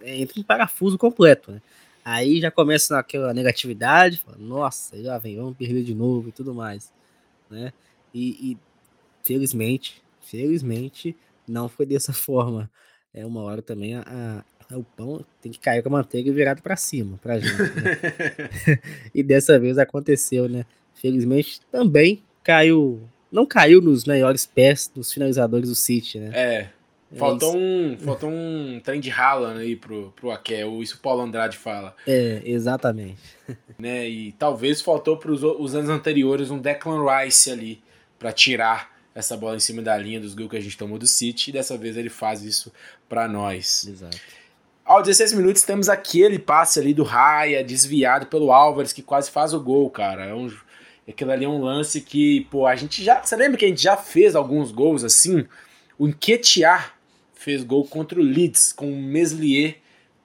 É, 0.00 0.16
entra 0.18 0.40
em 0.40 0.42
parafuso 0.42 0.96
completo, 0.96 1.52
né? 1.52 1.60
Aí 2.04 2.40
já 2.40 2.50
começa 2.50 2.94
naquela 2.94 3.34
negatividade, 3.34 4.18
fala, 4.18 4.38
nossa, 4.38 5.02
já 5.02 5.18
vem, 5.18 5.36
vamos 5.36 5.56
perder 5.56 5.82
de 5.82 5.94
novo 5.94 6.28
e 6.28 6.32
tudo 6.32 6.54
mais, 6.54 6.92
né? 7.50 7.72
E, 8.14 8.52
e 8.52 8.58
felizmente, 9.22 10.02
felizmente, 10.20 11.16
não 11.46 11.68
foi 11.68 11.84
dessa 11.84 12.12
forma. 12.14 12.70
É 13.12 13.26
uma 13.26 13.42
hora 13.42 13.60
também 13.60 13.96
a, 13.96 14.44
o 14.74 14.82
pão 14.82 15.24
tem 15.40 15.52
que 15.52 15.58
cair 15.58 15.82
com 15.82 15.88
a 15.88 15.92
manteiga 15.92 16.32
virado 16.32 16.62
para 16.62 16.76
cima 16.76 17.18
pra 17.22 17.38
gente. 17.38 17.54
Né? 17.54 18.78
e 19.14 19.22
dessa 19.22 19.58
vez 19.58 19.78
aconteceu, 19.78 20.48
né? 20.48 20.64
Felizmente 20.94 21.60
também 21.70 22.22
caiu. 22.42 23.00
Não 23.30 23.46
caiu 23.46 23.80
nos 23.80 24.04
melhores 24.04 24.46
pés 24.46 24.90
dos 24.92 25.12
finalizadores 25.12 25.68
do 25.68 25.74
City, 25.74 26.18
né? 26.18 26.30
É. 26.32 26.54
é 27.12 27.16
faltou, 27.16 27.54
é 27.54 27.56
um, 27.56 27.98
faltou 27.98 28.30
um 28.30 28.80
trem 28.82 29.00
de 29.00 29.10
Haaland 29.10 29.60
aí 29.60 29.76
pro, 29.76 30.12
pro 30.16 30.30
Aké, 30.30 30.66
isso 30.80 30.96
o 30.96 30.98
Paulo 30.98 31.22
Andrade 31.22 31.56
fala. 31.56 31.94
É, 32.06 32.40
exatamente. 32.44 33.20
né, 33.78 34.08
e 34.08 34.32
talvez 34.32 34.80
faltou 34.80 35.16
para 35.16 35.30
os 35.30 35.74
anos 35.74 35.90
anteriores 35.90 36.50
um 36.50 36.58
Declan 36.58 37.04
Rice 37.04 37.50
ali 37.50 37.82
para 38.18 38.32
tirar 38.32 38.96
essa 39.14 39.36
bola 39.36 39.56
em 39.56 39.60
cima 39.60 39.80
da 39.80 39.96
linha 39.96 40.20
dos 40.20 40.34
gols 40.34 40.50
que 40.50 40.56
a 40.56 40.60
gente 40.60 40.76
tomou 40.76 40.98
do 40.98 41.06
City 41.06 41.50
e 41.50 41.52
dessa 41.52 41.76
vez 41.76 41.96
ele 41.96 42.10
faz 42.10 42.42
isso 42.42 42.72
para 43.08 43.26
nós. 43.26 43.86
Exato. 43.86 44.18
Aos 44.86 45.02
16 45.02 45.32
minutos 45.32 45.62
temos 45.62 45.88
aquele 45.88 46.38
passe 46.38 46.78
ali 46.78 46.94
do 46.94 47.02
Raia, 47.02 47.64
desviado 47.64 48.26
pelo 48.26 48.52
Álvares, 48.52 48.92
que 48.92 49.02
quase 49.02 49.28
faz 49.32 49.52
o 49.52 49.58
gol, 49.58 49.90
cara. 49.90 50.26
É 50.26 50.32
um, 50.32 50.48
aquilo 51.08 51.32
ali 51.32 51.44
é 51.44 51.48
um 51.48 51.60
lance 51.60 52.00
que, 52.00 52.42
pô, 52.52 52.68
a 52.68 52.76
gente 52.76 53.02
já. 53.02 53.20
Você 53.20 53.34
lembra 53.34 53.58
que 53.58 53.64
a 53.64 53.68
gente 53.68 53.82
já 53.82 53.96
fez 53.96 54.36
alguns 54.36 54.70
gols 54.70 55.02
assim? 55.02 55.44
O 55.98 56.06
Enquetear 56.06 56.96
fez 57.34 57.64
gol 57.64 57.84
contra 57.84 58.20
o 58.20 58.22
Leeds, 58.22 58.72
com 58.72 58.88
o 58.88 58.96
Meslier 58.96 59.78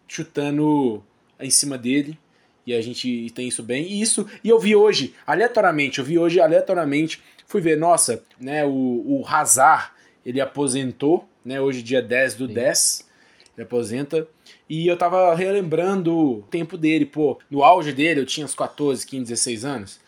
chutando 0.07 1.03
em 1.39 1.49
cima 1.49 1.75
dele. 1.75 2.15
E 2.63 2.75
a 2.75 2.81
gente 2.81 3.31
tem 3.33 3.47
isso 3.47 3.63
bem. 3.63 3.87
E 3.87 3.99
isso, 3.99 4.27
e 4.43 4.49
eu 4.49 4.59
vi 4.59 4.75
hoje, 4.75 5.15
aleatoriamente, 5.25 5.97
eu 5.97 6.05
vi 6.05 6.19
hoje 6.19 6.39
aleatoriamente, 6.39 7.19
fui 7.47 7.61
ver, 7.61 7.77
nossa, 7.77 8.23
né, 8.39 8.63
o, 8.63 8.69
o 8.69 9.23
Hazard, 9.25 9.89
ele 10.23 10.39
aposentou, 10.39 11.27
né, 11.43 11.59
hoje 11.59 11.81
dia 11.81 11.99
10 11.99 12.35
do 12.35 12.47
Sim. 12.47 12.53
10, 12.53 13.09
ele 13.57 13.63
aposenta. 13.63 14.27
E 14.73 14.87
eu 14.87 14.95
tava 14.95 15.35
relembrando 15.35 16.17
o 16.17 16.41
tempo 16.43 16.77
dele, 16.77 17.05
pô, 17.05 17.37
no 17.51 17.61
auge 17.61 17.91
dele 17.91 18.21
eu 18.21 18.25
tinha 18.25 18.45
uns 18.45 18.55
14, 18.55 19.05
15, 19.05 19.25
16 19.25 19.65
anos. 19.65 19.99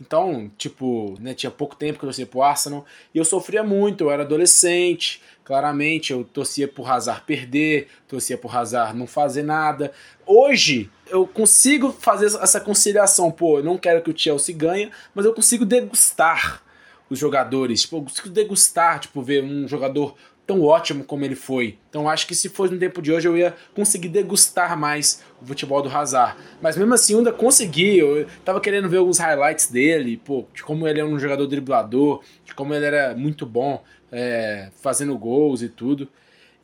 Então, 0.00 0.50
tipo, 0.58 1.14
né, 1.20 1.34
tinha 1.34 1.52
pouco 1.52 1.76
tempo 1.76 2.00
que 2.00 2.04
eu 2.04 2.08
torcia 2.08 2.26
pro 2.26 2.42
Arsenal. 2.42 2.84
E 3.14 3.18
eu 3.18 3.24
sofria 3.24 3.62
muito, 3.62 4.02
eu 4.02 4.10
era 4.10 4.24
adolescente, 4.24 5.22
claramente 5.44 6.12
eu 6.12 6.24
torcia 6.24 6.66
pro 6.66 6.84
Hazard 6.84 7.22
perder, 7.28 7.86
torcia 8.08 8.36
pro 8.36 8.50
Hazard 8.50 8.98
não 8.98 9.06
fazer 9.06 9.44
nada. 9.44 9.92
Hoje 10.26 10.90
eu 11.06 11.24
consigo 11.24 11.92
fazer 11.92 12.26
essa 12.26 12.60
conciliação, 12.60 13.30
pô, 13.30 13.60
eu 13.60 13.64
não 13.64 13.78
quero 13.78 14.02
que 14.02 14.10
o 14.10 14.18
Chelsea 14.18 14.52
ganhe, 14.52 14.90
mas 15.14 15.26
eu 15.26 15.32
consigo 15.32 15.64
degustar 15.64 16.60
os 17.08 17.20
jogadores, 17.20 17.82
tipo, 17.82 17.98
eu 17.98 18.02
consigo 18.02 18.30
degustar, 18.30 18.98
tipo, 18.98 19.22
ver 19.22 19.44
um 19.44 19.68
jogador 19.68 20.16
tão 20.48 20.62
ótimo 20.62 21.04
como 21.04 21.26
ele 21.26 21.34
foi. 21.34 21.76
Então 21.90 22.08
acho 22.08 22.26
que 22.26 22.34
se 22.34 22.48
fosse 22.48 22.72
no 22.72 22.80
tempo 22.80 23.02
de 23.02 23.12
hoje 23.12 23.28
eu 23.28 23.36
ia 23.36 23.54
conseguir 23.74 24.08
degustar 24.08 24.78
mais 24.78 25.22
o 25.42 25.46
futebol 25.46 25.82
do 25.82 25.90
Hazard. 25.90 26.38
Mas 26.62 26.74
mesmo 26.74 26.94
assim 26.94 27.12
eu 27.12 27.18
ainda 27.18 27.34
consegui, 27.34 27.98
eu 27.98 28.26
tava 28.46 28.58
querendo 28.58 28.88
ver 28.88 28.96
alguns 28.96 29.18
highlights 29.18 29.70
dele, 29.70 30.16
pô, 30.16 30.46
de 30.54 30.62
como 30.62 30.88
ele 30.88 31.00
é 31.00 31.04
um 31.04 31.18
jogador 31.18 31.46
driblador, 31.46 32.22
de 32.46 32.54
como 32.54 32.72
ele 32.72 32.86
era 32.86 33.14
muito 33.14 33.44
bom 33.44 33.84
é, 34.10 34.70
fazendo 34.80 35.18
gols 35.18 35.60
e 35.60 35.68
tudo. 35.68 36.08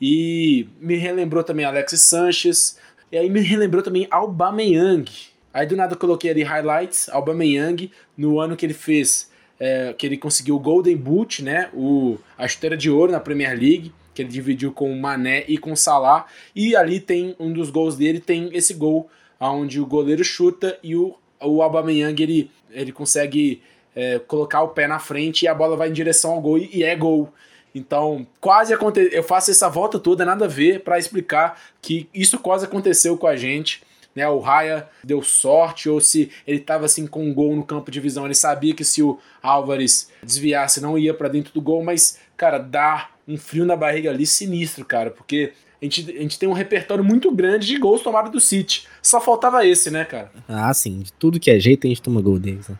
E 0.00 0.66
me 0.80 0.96
relembrou 0.96 1.44
também 1.44 1.66
Alexis 1.66 2.00
Sanches, 2.00 2.78
e 3.12 3.18
aí 3.18 3.28
me 3.28 3.40
relembrou 3.40 3.82
também 3.82 4.08
Aubameyang. 4.10 5.04
Aí 5.52 5.66
do 5.66 5.76
nada 5.76 5.92
eu 5.92 5.98
coloquei 5.98 6.30
ali 6.30 6.42
highlights, 6.42 7.10
Aubameyang, 7.10 7.92
no 8.16 8.40
ano 8.40 8.56
que 8.56 8.64
ele 8.64 8.72
fez 8.72 9.30
é, 9.58 9.94
que 9.96 10.06
ele 10.06 10.16
conseguiu 10.16 10.56
o 10.56 10.60
Golden 10.60 10.96
Boot, 10.96 11.42
né, 11.42 11.68
o, 11.72 12.18
a 12.36 12.46
esteira 12.46 12.76
de 12.76 12.90
ouro 12.90 13.12
na 13.12 13.20
Premier 13.20 13.50
League, 13.50 13.92
que 14.14 14.22
ele 14.22 14.28
dividiu 14.28 14.72
com 14.72 14.90
o 14.90 15.00
Mané 15.00 15.44
e 15.48 15.58
com 15.58 15.72
o 15.72 15.76
Salah. 15.76 16.26
E 16.54 16.76
ali 16.76 17.00
tem 17.00 17.34
um 17.38 17.52
dos 17.52 17.70
gols 17.70 17.96
dele, 17.96 18.20
tem 18.20 18.50
esse 18.52 18.74
gol 18.74 19.08
onde 19.40 19.80
o 19.80 19.86
goleiro 19.86 20.24
chuta 20.24 20.78
e 20.82 20.96
o, 20.96 21.14
o 21.40 21.62
Aubameyang 21.62 22.22
ele, 22.22 22.50
ele 22.70 22.92
consegue 22.92 23.60
é, 23.94 24.18
colocar 24.20 24.62
o 24.62 24.68
pé 24.68 24.86
na 24.86 24.98
frente 24.98 25.42
e 25.42 25.48
a 25.48 25.54
bola 25.54 25.76
vai 25.76 25.88
em 25.88 25.92
direção 25.92 26.32
ao 26.32 26.40
gol 26.40 26.58
e, 26.58 26.70
e 26.72 26.82
é 26.82 26.94
gol. 26.94 27.32
Então, 27.74 28.24
quase 28.40 28.72
aconteceu. 28.72 29.10
Eu 29.10 29.22
faço 29.22 29.50
essa 29.50 29.68
volta 29.68 29.98
toda, 29.98 30.24
nada 30.24 30.44
a 30.44 30.48
ver, 30.48 30.84
para 30.84 30.98
explicar 30.98 31.60
que 31.82 32.08
isso 32.14 32.38
quase 32.38 32.64
aconteceu 32.64 33.18
com 33.18 33.26
a 33.26 33.34
gente. 33.34 33.82
Né, 34.14 34.28
o 34.28 34.38
Raya 34.38 34.88
deu 35.02 35.22
sorte, 35.22 35.88
ou 35.88 36.00
se 36.00 36.30
ele 36.46 36.58
estava 36.58 36.84
assim 36.84 37.06
com 37.06 37.24
um 37.24 37.34
gol 37.34 37.56
no 37.56 37.64
campo 37.64 37.90
de 37.90 37.98
visão, 37.98 38.24
ele 38.24 38.34
sabia 38.34 38.74
que 38.74 38.84
se 38.84 39.02
o 39.02 39.18
Álvares 39.42 40.08
desviasse 40.22 40.80
não 40.80 40.96
ia 40.96 41.12
para 41.12 41.28
dentro 41.28 41.52
do 41.52 41.60
gol, 41.60 41.82
mas, 41.82 42.18
cara, 42.36 42.58
dá 42.58 43.10
um 43.26 43.36
frio 43.36 43.64
na 43.64 43.74
barriga 43.74 44.10
ali 44.10 44.24
sinistro, 44.24 44.84
cara, 44.84 45.10
porque 45.10 45.52
a 45.82 45.84
gente, 45.84 46.10
a 46.16 46.20
gente 46.20 46.38
tem 46.38 46.48
um 46.48 46.52
repertório 46.52 47.04
muito 47.04 47.30
grande 47.34 47.66
de 47.66 47.78
gols 47.78 48.02
tomados 48.02 48.30
do 48.30 48.40
City. 48.40 48.86
Só 49.02 49.20
faltava 49.20 49.66
esse, 49.66 49.90
né, 49.90 50.04
cara? 50.04 50.30
Ah, 50.48 50.72
sim, 50.72 51.00
de 51.00 51.12
tudo 51.12 51.40
que 51.40 51.50
é 51.50 51.58
jeito 51.58 51.86
a 51.86 51.88
gente 51.88 52.00
toma 52.00 52.20
gol 52.20 52.38
deles. 52.38 52.68
Né? 52.68 52.78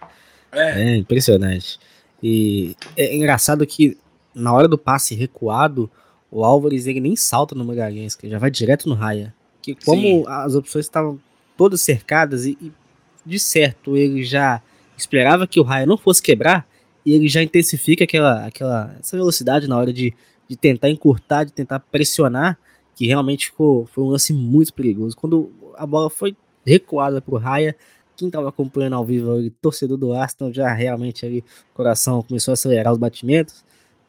É. 0.53 0.83
é 0.83 0.97
impressionante. 0.97 1.79
E 2.23 2.77
é 2.97 3.15
engraçado 3.15 3.67
que 3.67 3.99
na 4.35 4.53
hora 4.53 4.67
do 4.67 4.79
passe 4.79 5.15
recuado, 5.15 5.91
o 6.31 6.45
Álvares 6.45 6.87
ele 6.87 7.01
nem 7.01 7.15
salta 7.15 7.55
no 7.55 7.65
Magalhães, 7.65 8.17
que 8.17 8.29
já 8.29 8.39
vai 8.39 8.51
direto 8.51 8.89
no 8.89 8.95
Raia. 8.95 9.35
Que 9.73 9.85
como 9.85 10.01
Sim. 10.01 10.25
as 10.27 10.55
opções 10.55 10.85
estavam 10.85 11.19
todas 11.57 11.81
cercadas 11.81 12.45
e, 12.45 12.59
e, 12.61 12.73
de 13.25 13.39
certo 13.39 13.97
ele 13.97 14.25
já 14.25 14.61
esperava 14.97 15.47
que 15.47 15.59
o 15.59 15.63
Raia 15.63 15.87
não 15.87 15.97
fosse 15.97 16.23
quebrar 16.23 16.67
e 17.05 17.13
ele 17.13 17.29
já 17.29 17.43
intensifica 17.43 18.05
aquela, 18.05 18.47
aquela 18.47 18.95
essa 18.99 19.17
velocidade 19.17 19.67
na 19.67 19.77
hora 19.77 19.93
de, 19.93 20.15
de 20.49 20.57
tentar 20.57 20.91
encurtar, 20.91 21.45
de 21.45 21.53
tentar 21.53 21.81
pressionar, 21.81 22.59
que 22.95 23.07
realmente 23.07 23.47
ficou 23.47 23.87
foi 23.87 24.05
um 24.05 24.09
lance 24.09 24.33
muito 24.33 24.75
perigoso. 24.75 25.17
Quando 25.17 25.51
a 25.77 25.87
bola 25.87 26.11
foi 26.11 26.37
recuada 26.67 27.21
para 27.21 27.35
o 27.35 27.39
Raia, 27.39 27.77
quem 28.17 28.29
estava 28.29 28.49
acompanhando 28.49 28.95
ao 28.95 29.05
vivo, 29.05 29.33
o 29.33 29.51
torcedor 29.51 29.97
do 29.97 30.13
Aston, 30.13 30.53
já 30.53 30.73
realmente 30.73 31.25
ali 31.27 31.41
o 31.73 31.75
coração 31.75 32.23
começou 32.23 32.53
a 32.53 32.55
acelerar 32.55 32.93
os 32.93 32.99
batimentos 32.99 33.65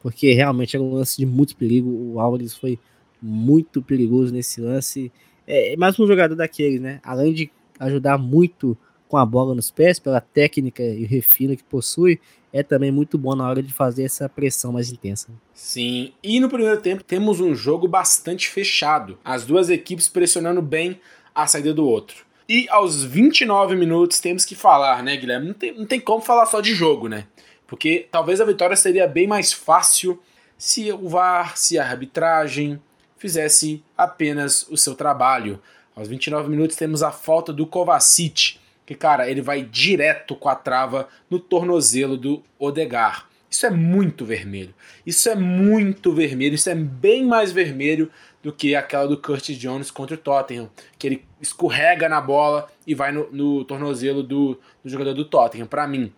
porque 0.06 0.32
realmente 0.32 0.76
era 0.76 0.84
um 0.84 0.94
lance 0.94 1.16
de 1.16 1.26
muito 1.26 1.56
perigo. 1.56 1.90
O 1.90 2.20
Álvares 2.20 2.54
foi 2.54 2.78
muito 3.20 3.82
perigoso 3.82 4.32
nesse 4.32 4.60
lance. 4.60 5.10
É, 5.46 5.74
é 5.74 5.76
mais 5.76 5.98
um 5.98 6.06
jogador 6.06 6.34
daquele, 6.34 6.78
né? 6.78 7.00
Além 7.02 7.32
de 7.32 7.50
ajudar 7.78 8.18
muito 8.18 8.76
com 9.08 9.16
a 9.16 9.24
bola 9.24 9.54
nos 9.54 9.70
pés, 9.70 9.98
pela 9.98 10.20
técnica 10.20 10.82
e 10.82 11.04
refino 11.04 11.56
que 11.56 11.62
possui, 11.62 12.20
é 12.52 12.62
também 12.62 12.90
muito 12.90 13.16
bom 13.16 13.34
na 13.34 13.48
hora 13.48 13.62
de 13.62 13.72
fazer 13.72 14.04
essa 14.04 14.28
pressão 14.28 14.72
mais 14.72 14.90
intensa. 14.90 15.28
Sim, 15.54 16.12
e 16.22 16.40
no 16.40 16.48
primeiro 16.48 16.80
tempo 16.80 17.04
temos 17.04 17.40
um 17.40 17.54
jogo 17.54 17.86
bastante 17.86 18.48
fechado, 18.48 19.18
as 19.24 19.44
duas 19.44 19.70
equipes 19.70 20.08
pressionando 20.08 20.62
bem 20.62 21.00
a 21.34 21.46
saída 21.46 21.72
do 21.72 21.86
outro. 21.86 22.24
E 22.48 22.66
aos 22.68 23.04
29 23.04 23.76
minutos 23.76 24.20
temos 24.20 24.44
que 24.44 24.54
falar, 24.54 25.02
né, 25.02 25.16
Guilherme? 25.16 25.48
Não 25.48 25.54
tem, 25.54 25.76
não 25.76 25.86
tem 25.86 26.00
como 26.00 26.20
falar 26.20 26.46
só 26.46 26.60
de 26.60 26.74
jogo, 26.74 27.08
né? 27.08 27.26
Porque 27.66 28.06
talvez 28.10 28.40
a 28.40 28.44
vitória 28.44 28.76
seria 28.76 29.06
bem 29.06 29.26
mais 29.26 29.52
fácil 29.52 30.20
se 30.56 30.90
o 30.92 31.08
VAR, 31.08 31.56
se 31.58 31.78
a 31.78 31.84
arbitragem 31.84 32.80
fizesse 33.16 33.82
apenas 33.96 34.66
o 34.68 34.76
seu 34.76 34.94
trabalho. 34.94 35.60
Aos 35.94 36.08
29 36.08 36.48
minutos 36.48 36.76
temos 36.76 37.02
a 37.02 37.10
falta 37.10 37.52
do 37.52 37.66
Kovacic, 37.66 38.58
que 38.84 38.94
cara, 38.94 39.28
ele 39.28 39.40
vai 39.40 39.62
direto 39.62 40.36
com 40.36 40.48
a 40.48 40.54
trava 40.54 41.08
no 41.30 41.38
tornozelo 41.40 42.16
do 42.16 42.42
Odegar. 42.58 43.28
Isso 43.50 43.64
é 43.64 43.70
muito 43.70 44.24
vermelho. 44.24 44.74
Isso 45.06 45.28
é 45.28 45.34
muito 45.34 46.12
vermelho. 46.12 46.54
Isso 46.54 46.68
é 46.68 46.74
bem 46.74 47.24
mais 47.24 47.52
vermelho 47.52 48.10
do 48.42 48.52
que 48.52 48.74
aquela 48.74 49.08
do 49.08 49.16
Curtis 49.16 49.56
Jones 49.58 49.90
contra 49.90 50.14
o 50.14 50.18
Tottenham, 50.18 50.70
que 50.98 51.06
ele 51.06 51.24
escorrega 51.40 52.08
na 52.08 52.20
bola 52.20 52.70
e 52.86 52.94
vai 52.94 53.10
no, 53.10 53.30
no 53.32 53.64
tornozelo 53.64 54.22
do, 54.22 54.60
do 54.84 54.90
jogador 54.90 55.14
do 55.14 55.24
Tottenham. 55.24 55.66
Para 55.66 55.86
mim, 55.86 56.12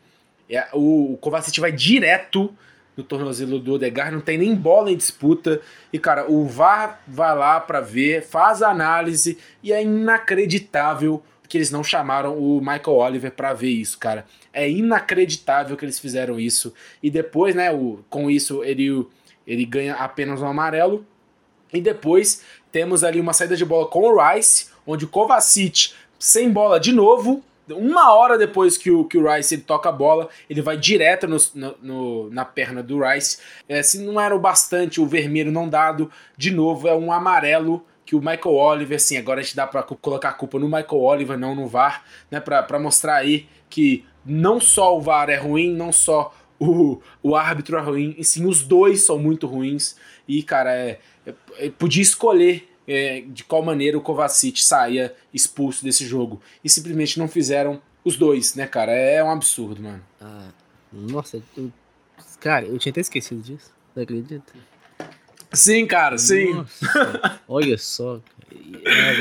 é, 0.50 0.66
o, 0.72 1.14
o 1.14 1.16
Kovacic 1.18 1.60
vai 1.60 1.72
direto 1.72 2.54
no 2.98 3.04
tornozelo 3.04 3.60
do 3.60 3.74
Odegaard, 3.74 4.12
não 4.12 4.20
tem 4.20 4.36
nem 4.36 4.56
bola 4.56 4.90
em 4.90 4.96
disputa. 4.96 5.60
E, 5.92 6.00
cara, 6.00 6.28
o 6.28 6.44
VAR 6.46 7.00
vai 7.06 7.34
lá 7.36 7.60
para 7.60 7.80
ver, 7.80 8.24
faz 8.24 8.60
a 8.60 8.70
análise 8.70 9.38
e 9.62 9.72
é 9.72 9.80
inacreditável 9.80 11.22
que 11.48 11.56
eles 11.56 11.70
não 11.70 11.84
chamaram 11.84 12.36
o 12.36 12.58
Michael 12.58 12.96
Oliver 12.96 13.30
para 13.30 13.54
ver 13.54 13.70
isso, 13.70 13.96
cara. 13.98 14.26
É 14.52 14.68
inacreditável 14.68 15.76
que 15.76 15.84
eles 15.84 16.00
fizeram 16.00 16.40
isso. 16.40 16.74
E 17.00 17.08
depois, 17.08 17.54
né, 17.54 17.72
o, 17.72 18.00
com 18.10 18.28
isso 18.28 18.64
ele, 18.64 19.06
ele 19.46 19.64
ganha 19.64 19.94
apenas 19.94 20.42
um 20.42 20.46
amarelo. 20.46 21.06
E 21.72 21.80
depois 21.80 22.42
temos 22.72 23.04
ali 23.04 23.20
uma 23.20 23.32
saída 23.32 23.56
de 23.56 23.64
bola 23.64 23.86
com 23.86 24.00
o 24.00 24.20
Rice, 24.20 24.70
onde 24.84 25.04
o 25.04 25.08
Kovacic 25.08 25.92
sem 26.18 26.50
bola 26.50 26.80
de 26.80 26.90
novo, 26.90 27.44
uma 27.70 28.14
hora 28.14 28.38
depois 28.38 28.76
que 28.76 28.90
o, 28.90 29.04
que 29.04 29.18
o 29.18 29.32
Rice 29.32 29.54
ele 29.54 29.62
toca 29.62 29.88
a 29.88 29.92
bola, 29.92 30.28
ele 30.48 30.62
vai 30.62 30.76
direto 30.76 31.26
no, 31.26 31.36
no, 31.82 32.30
na 32.30 32.44
perna 32.44 32.82
do 32.82 33.00
Rice. 33.02 33.38
É, 33.68 33.82
se 33.82 33.98
não 33.98 34.20
era 34.20 34.34
o 34.34 34.38
bastante 34.38 35.00
o 35.00 35.06
vermelho 35.06 35.52
não 35.52 35.68
dado, 35.68 36.10
de 36.36 36.50
novo 36.50 36.88
é 36.88 36.94
um 36.94 37.12
amarelo 37.12 37.84
que 38.04 38.16
o 38.16 38.20
Michael 38.20 38.54
Oliver, 38.54 38.96
assim, 38.96 39.18
agora 39.18 39.40
a 39.40 39.42
gente 39.42 39.54
dá 39.54 39.66
para 39.66 39.82
colocar 39.82 40.30
a 40.30 40.32
culpa 40.32 40.58
no 40.58 40.64
Michael 40.64 41.02
Oliver, 41.02 41.38
não 41.38 41.54
no 41.54 41.66
VAR, 41.66 42.04
né, 42.30 42.40
para 42.40 42.78
mostrar 42.78 43.16
aí 43.16 43.46
que 43.68 44.04
não 44.24 44.58
só 44.58 44.96
o 44.96 45.00
VAR 45.00 45.28
é 45.28 45.36
ruim, 45.36 45.74
não 45.74 45.92
só 45.92 46.34
o, 46.58 47.00
o 47.22 47.36
árbitro 47.36 47.76
é 47.76 47.80
ruim, 47.80 48.14
e 48.16 48.24
sim 48.24 48.46
os 48.46 48.62
dois 48.62 49.04
são 49.04 49.18
muito 49.18 49.46
ruins. 49.46 49.96
E, 50.26 50.42
cara, 50.42 50.74
é, 50.74 50.98
é, 51.26 51.34
é 51.58 51.70
podia 51.70 52.02
escolher 52.02 52.68
é, 52.88 53.22
de 53.26 53.44
qual 53.44 53.62
maneira 53.62 53.98
o 53.98 54.00
Kovacic 54.00 54.64
saía 54.64 55.14
expulso 55.32 55.84
desse 55.84 56.06
jogo. 56.06 56.40
E 56.64 56.70
simplesmente 56.70 57.18
não 57.18 57.28
fizeram 57.28 57.80
os 58.02 58.16
dois, 58.16 58.54
né, 58.54 58.66
cara? 58.66 58.92
É 58.92 59.22
um 59.22 59.30
absurdo, 59.30 59.82
mano. 59.82 60.02
Ah, 60.20 60.48
nossa, 60.90 61.42
eu, 61.56 61.70
cara, 62.40 62.64
eu 62.64 62.78
tinha 62.78 62.90
até 62.90 63.02
esquecido 63.02 63.42
disso. 63.42 63.70
Não 63.94 64.02
acredita? 64.02 64.52
Sim, 65.52 65.86
cara, 65.86 66.16
sim. 66.18 66.54
Nossa, 66.54 67.40
olha 67.46 67.76
só. 67.76 68.20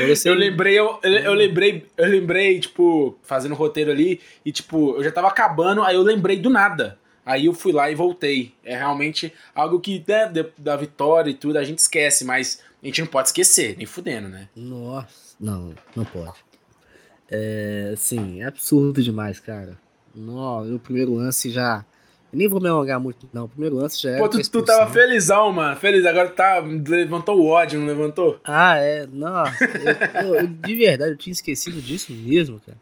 Você... 0.06 0.28
Eu 0.28 0.34
lembrei, 0.34 0.78
eu, 0.78 0.98
eu, 1.02 1.34
lembrei, 1.34 1.86
eu 1.96 2.08
lembrei, 2.08 2.60
tipo, 2.60 3.18
fazendo 3.22 3.54
roteiro 3.54 3.90
ali, 3.90 4.20
e 4.44 4.50
tipo, 4.50 4.96
eu 4.96 5.04
já 5.04 5.12
tava 5.12 5.28
acabando, 5.28 5.82
aí 5.82 5.94
eu 5.94 6.02
lembrei 6.02 6.38
do 6.38 6.48
nada. 6.48 6.98
Aí 7.28 7.44
eu 7.44 7.52
fui 7.52 7.72
lá 7.72 7.90
e 7.90 7.94
voltei. 7.94 8.54
É 8.64 8.74
realmente 8.74 9.30
algo 9.54 9.78
que, 9.78 10.02
né, 10.08 10.32
da 10.56 10.76
vitória 10.76 11.28
e 11.28 11.34
tudo, 11.34 11.58
a 11.58 11.62
gente 11.62 11.78
esquece, 11.78 12.24
mas 12.24 12.62
a 12.82 12.86
gente 12.86 13.02
não 13.02 13.06
pode 13.06 13.28
esquecer, 13.28 13.76
nem 13.76 13.84
fudendo, 13.84 14.30
né? 14.30 14.48
Nossa, 14.56 15.36
não, 15.38 15.74
não 15.94 16.06
pode. 16.06 16.38
É, 17.30 17.92
sim, 17.98 18.40
é 18.40 18.46
absurdo 18.46 19.02
demais, 19.02 19.38
cara. 19.38 19.76
No, 20.14 20.74
o 20.74 20.78
primeiro 20.78 21.12
lance 21.12 21.50
já. 21.50 21.84
Eu 22.32 22.38
nem 22.38 22.48
vou 22.48 22.62
me 22.62 22.68
alongar 22.70 22.98
muito, 22.98 23.28
não. 23.30 23.44
O 23.44 23.48
primeiro 23.48 23.76
lance 23.76 24.00
já 24.00 24.08
era. 24.08 24.20
Pô, 24.20 24.28
tu, 24.30 24.40
tu 24.50 24.62
tava 24.62 24.90
felizão, 24.90 25.52
mano. 25.52 25.76
Feliz, 25.76 26.06
agora 26.06 26.30
tá. 26.30 26.60
Levantou 26.60 27.38
o 27.38 27.46
ódio, 27.46 27.78
não 27.78 27.86
levantou? 27.86 28.40
Ah, 28.42 28.78
é. 28.78 29.06
Nossa. 29.06 29.52
eu, 30.24 30.34
eu, 30.34 30.46
de 30.46 30.74
verdade, 30.74 31.10
eu 31.10 31.16
tinha 31.18 31.32
esquecido 31.32 31.78
disso 31.82 32.10
mesmo, 32.10 32.58
cara. 32.64 32.78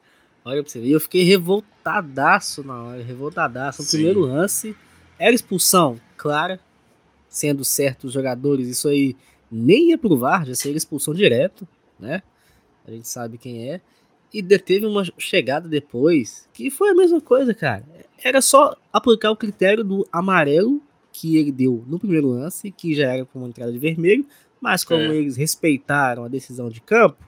Olha 0.47 0.63
pra 0.63 0.71
você 0.71 0.81
ver. 0.81 0.91
Eu 0.91 1.01
fiquei 1.01 1.25
revoltadaço 1.25 2.63
na 2.63 2.81
hora, 2.81 3.03
revoltadaço. 3.03 3.83
O 3.83 3.87
primeiro 3.87 4.21
lance 4.21 4.77
era 5.19 5.35
expulsão, 5.35 6.01
clara. 6.17 6.61
Sendo 7.29 7.65
certos 7.65 8.13
jogadores, 8.13 8.69
isso 8.69 8.89
aí 8.89 9.17
nem 9.51 9.91
ia 9.91 9.99
pro 9.99 10.17
VAR, 10.17 10.47
já 10.47 10.55
seria 10.55 10.77
expulsão 10.77 11.13
direto, 11.13 11.67
né? 11.99 12.23
A 12.87 12.93
gente 12.93 13.09
sabe 13.09 13.37
quem 13.37 13.69
é. 13.69 13.81
E 14.33 14.41
teve 14.43 14.87
uma 14.87 15.03
chegada 15.19 15.69
depois 15.69 16.49
que 16.53 16.71
foi 16.71 16.91
a 16.91 16.95
mesma 16.95 17.21
coisa, 17.21 17.53
cara. 17.53 17.85
Era 18.23 18.41
só 18.41 18.77
aplicar 18.93 19.33
o 19.33 19.37
critério 19.37 19.83
do 19.83 20.07
amarelo 20.13 20.81
que 21.13 21.37
ele 21.37 21.51
deu 21.51 21.85
no 21.89 21.99
primeiro 21.99 22.29
lance, 22.29 22.71
que 22.71 22.95
já 22.95 23.13
era 23.13 23.25
com 23.25 23.41
uma 23.41 23.49
entrada 23.49 23.73
de 23.73 23.79
vermelho, 23.79 24.25
mas 24.61 24.85
como 24.85 25.01
é. 25.01 25.17
eles 25.17 25.37
respeitaram 25.37 26.25
a 26.25 26.29
decisão 26.29 26.71
de 26.71 26.81
campo, 26.81 27.26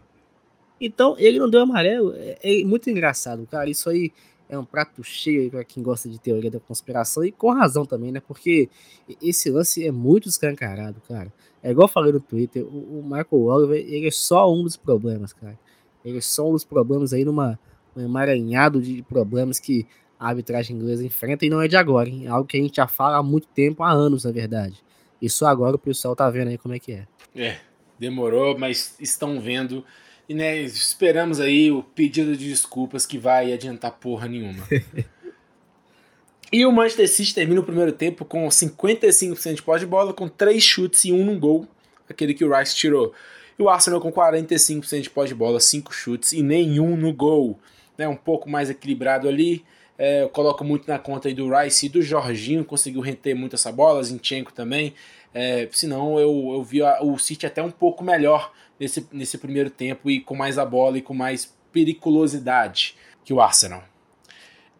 então 0.80 1.16
ele 1.18 1.38
não 1.38 1.48
deu 1.48 1.60
amarelo. 1.60 2.14
É, 2.16 2.38
é 2.42 2.64
muito 2.64 2.88
engraçado, 2.90 3.46
cara. 3.46 3.68
Isso 3.68 3.88
aí 3.88 4.12
é 4.48 4.58
um 4.58 4.64
prato 4.64 5.04
cheio 5.04 5.50
para 5.50 5.62
quem 5.64 5.82
gosta 5.82 6.08
de 6.08 6.18
teoria 6.18 6.50
da 6.50 6.58
conspiração 6.58 7.24
e 7.24 7.30
com 7.30 7.52
razão 7.52 7.84
também, 7.84 8.10
né? 8.10 8.20
Porque 8.20 8.68
esse 9.22 9.50
lance 9.50 9.86
é 9.86 9.92
muito 9.92 10.28
escancarado, 10.28 11.00
cara. 11.06 11.32
É 11.62 11.70
igual 11.70 11.86
eu 11.86 11.92
falei 11.92 12.12
no 12.12 12.20
Twitter, 12.20 12.64
o, 12.64 13.00
o 13.00 13.02
Michael 13.02 13.42
Oliver, 13.42 13.76
ele 13.78 14.06
é 14.06 14.10
só 14.10 14.52
um 14.52 14.62
dos 14.62 14.76
problemas, 14.76 15.32
cara. 15.32 15.58
Ele 16.04 16.18
é 16.18 16.22
só 16.22 16.48
um 16.48 16.52
dos 16.52 16.64
problemas 16.64 17.12
aí 17.12 17.24
numa 17.24 17.58
um 17.96 18.04
emaranhado 18.04 18.80
de 18.80 19.02
problemas 19.02 19.58
que 19.58 19.86
a 20.18 20.28
arbitragem 20.28 20.76
inglesa 20.76 21.04
enfrenta 21.04 21.44
e 21.44 21.50
não 21.50 21.60
é 21.60 21.68
de 21.68 21.76
agora, 21.76 22.08
hein? 22.08 22.26
É 22.26 22.28
algo 22.28 22.46
que 22.46 22.56
a 22.56 22.60
gente 22.60 22.76
já 22.76 22.86
fala 22.86 23.16
há 23.16 23.22
muito 23.22 23.46
tempo, 23.48 23.82
há 23.82 23.90
anos, 23.90 24.24
na 24.24 24.32
verdade. 24.32 24.82
E 25.20 25.28
só 25.28 25.46
agora 25.46 25.76
o 25.76 25.78
pessoal 25.78 26.14
tá 26.14 26.28
vendo 26.30 26.48
aí 26.48 26.58
como 26.58 26.74
é 26.74 26.78
que 26.78 26.92
é. 26.92 27.06
É, 27.34 27.58
demorou, 27.98 28.56
mas 28.56 28.94
estão 29.00 29.40
vendo. 29.40 29.84
E 30.28 30.34
né, 30.34 30.58
esperamos 30.58 31.40
aí 31.40 31.70
o 31.70 31.82
pedido 31.82 32.36
de 32.36 32.48
desculpas 32.48 33.06
que 33.06 33.16
vai 33.16 33.52
adiantar 33.52 33.92
porra 33.92 34.28
nenhuma. 34.28 34.66
E 36.50 36.64
o 36.64 36.72
Manchester 36.72 37.08
City 37.08 37.34
termina 37.34 37.60
o 37.60 37.64
primeiro 37.64 37.92
tempo 37.92 38.24
com 38.24 38.48
55% 38.48 39.54
de 39.54 39.62
posse 39.62 39.80
de 39.80 39.86
bola, 39.86 40.14
com 40.14 40.26
3 40.26 40.62
chutes 40.62 41.04
e 41.04 41.12
1 41.12 41.24
no 41.24 41.38
gol, 41.38 41.68
aquele 42.08 42.32
que 42.32 42.42
o 42.42 42.56
Rice 42.56 42.74
tirou. 42.74 43.12
E 43.58 43.62
o 43.62 43.68
Arsenal 43.68 44.00
com 44.00 44.10
45% 44.10 45.02
de 45.02 45.10
posse 45.10 45.28
de 45.28 45.34
bola, 45.34 45.60
5 45.60 45.92
chutes 45.92 46.32
e 46.32 46.42
nenhum 46.42 46.96
no 46.96 47.12
gol. 47.12 47.58
Né, 47.98 48.08
um 48.08 48.16
pouco 48.16 48.48
mais 48.48 48.70
equilibrado 48.70 49.28
ali. 49.28 49.62
É, 49.98 50.22
eu 50.22 50.28
coloco 50.30 50.64
muito 50.64 50.88
na 50.88 50.98
conta 50.98 51.32
do 51.34 51.54
Rice 51.54 51.86
e 51.86 51.88
do 51.88 52.00
Jorginho, 52.00 52.64
conseguiu 52.64 53.02
render 53.02 53.34
muito 53.34 53.54
essa 53.54 53.70
bola, 53.70 54.02
Zinchenko 54.02 54.52
também. 54.52 54.94
É, 55.34 55.68
senão 55.72 56.18
eu, 56.18 56.52
eu 56.54 56.62
vi 56.62 56.80
a, 56.80 57.02
o 57.02 57.18
City 57.18 57.44
até 57.44 57.62
um 57.62 57.70
pouco 57.70 58.02
melhor 58.02 58.52
nesse, 58.78 59.06
nesse 59.12 59.38
primeiro 59.38 59.70
tempo 59.70 60.10
e 60.10 60.20
com 60.20 60.34
mais 60.34 60.58
a 60.58 60.64
bola 60.64 60.98
e 60.98 61.02
com 61.02 61.14
mais 61.14 61.54
periculosidade 61.72 62.96
que 63.24 63.32
o 63.32 63.40
Arsenal. 63.40 63.84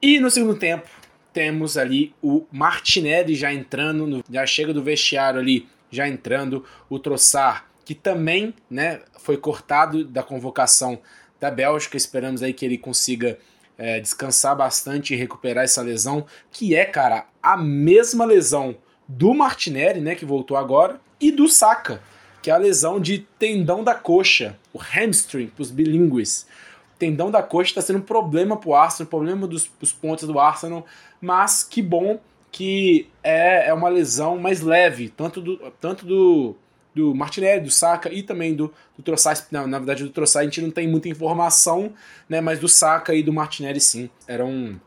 E 0.00 0.20
no 0.20 0.30
segundo 0.30 0.56
tempo, 0.56 0.88
temos 1.32 1.76
ali 1.76 2.14
o 2.22 2.46
Martinelli 2.50 3.34
já 3.34 3.52
entrando, 3.52 4.06
no, 4.06 4.24
já 4.30 4.46
chega 4.46 4.72
do 4.72 4.82
vestiário 4.82 5.40
ali, 5.40 5.68
já 5.90 6.06
entrando, 6.08 6.64
o 6.88 6.98
Troçar, 6.98 7.66
que 7.84 7.94
também 7.94 8.54
né, 8.70 9.00
foi 9.18 9.36
cortado 9.36 10.04
da 10.04 10.22
convocação 10.22 11.00
da 11.40 11.50
Bélgica, 11.50 11.96
esperamos 11.96 12.42
aí 12.42 12.52
que 12.52 12.64
ele 12.64 12.76
consiga 12.76 13.38
é, 13.76 14.00
descansar 14.00 14.56
bastante 14.56 15.14
e 15.14 15.16
recuperar 15.16 15.64
essa 15.64 15.80
lesão, 15.80 16.26
que 16.50 16.74
é, 16.74 16.84
cara, 16.84 17.26
a 17.42 17.56
mesma 17.56 18.24
lesão 18.24 18.76
do 19.06 19.32
Martinelli, 19.32 20.00
né, 20.00 20.14
que 20.14 20.24
voltou 20.24 20.56
agora, 20.56 21.00
e 21.20 21.30
do 21.30 21.48
Saka, 21.48 22.02
que 22.42 22.50
é 22.50 22.54
a 22.54 22.58
lesão 22.58 23.00
de 23.00 23.26
tendão 23.38 23.82
da 23.82 23.94
coxa, 23.94 24.56
o 24.72 24.78
hamstring 24.78 25.48
para 25.48 25.62
os 25.62 25.70
bilíngues 25.70 26.46
tendão 26.98 27.30
da 27.30 27.42
coxa 27.42 27.70
está 27.70 27.80
sendo 27.80 28.00
um 28.00 28.02
problema 28.02 28.56
para 28.56 28.68
o 28.68 28.74
Arsenal, 28.74 29.08
problema 29.08 29.46
dos, 29.46 29.70
dos 29.80 29.92
pontos 29.92 30.26
do 30.26 30.38
Arsenal, 30.38 30.84
mas 31.20 31.62
que 31.62 31.80
bom 31.80 32.18
que 32.50 33.08
é, 33.22 33.68
é 33.68 33.74
uma 33.74 33.88
lesão 33.88 34.38
mais 34.38 34.60
leve, 34.60 35.08
tanto 35.08 35.40
do, 35.40 35.56
tanto 35.80 36.04
do, 36.04 36.56
do 36.94 37.14
Martinelli, 37.14 37.64
do 37.64 37.70
Saka 37.70 38.12
e 38.12 38.22
também 38.22 38.54
do, 38.54 38.72
do 38.96 39.02
Trossard. 39.02 39.44
Não, 39.50 39.66
na 39.66 39.78
verdade, 39.78 40.02
do 40.02 40.10
Trossard 40.10 40.46
a 40.46 40.50
gente 40.50 40.62
não 40.62 40.70
tem 40.70 40.88
muita 40.88 41.08
informação, 41.08 41.92
né? 42.28 42.40
Mas 42.40 42.58
do 42.58 42.68
Saka 42.68 43.14
e 43.14 43.22
do 43.22 43.32
Martinelli 43.32 43.80
sim. 43.80 44.10
Eram 44.26 44.80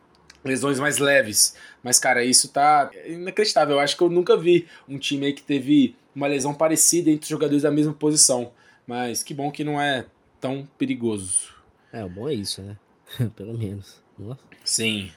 lesões 0.44 0.80
mais 0.80 0.98
leves. 0.98 1.56
Mas, 1.84 2.00
cara, 2.00 2.24
isso 2.24 2.50
tá 2.50 2.90
inacreditável. 3.06 3.76
Eu 3.76 3.80
acho 3.80 3.96
que 3.96 4.02
eu 4.02 4.10
nunca 4.10 4.36
vi 4.36 4.68
um 4.90 4.98
time 4.98 5.28
aí 5.28 5.34
que 5.34 5.44
teve 5.44 5.96
uma 6.16 6.28
lesão 6.28 6.54
parecida 6.54 7.10
entre 7.10 7.24
os 7.24 7.30
jogadores 7.30 7.64
da 7.64 7.72
mesma 7.72 7.94
posição. 7.94 8.52
Mas 8.86 9.24
que 9.24 9.34
bom 9.34 9.52
que 9.52 9.64
não 9.64 9.80
é 9.80 10.06
tão 10.40 10.68
perigoso. 10.78 11.54
É, 11.94 12.04
o 12.04 12.10
bom 12.10 12.28
é 12.28 12.34
isso, 12.34 12.62
né? 12.62 12.78
Pelo 13.36 13.58
menos. 13.58 14.02
Nossa. 14.18 14.42
Sim. 14.64 15.12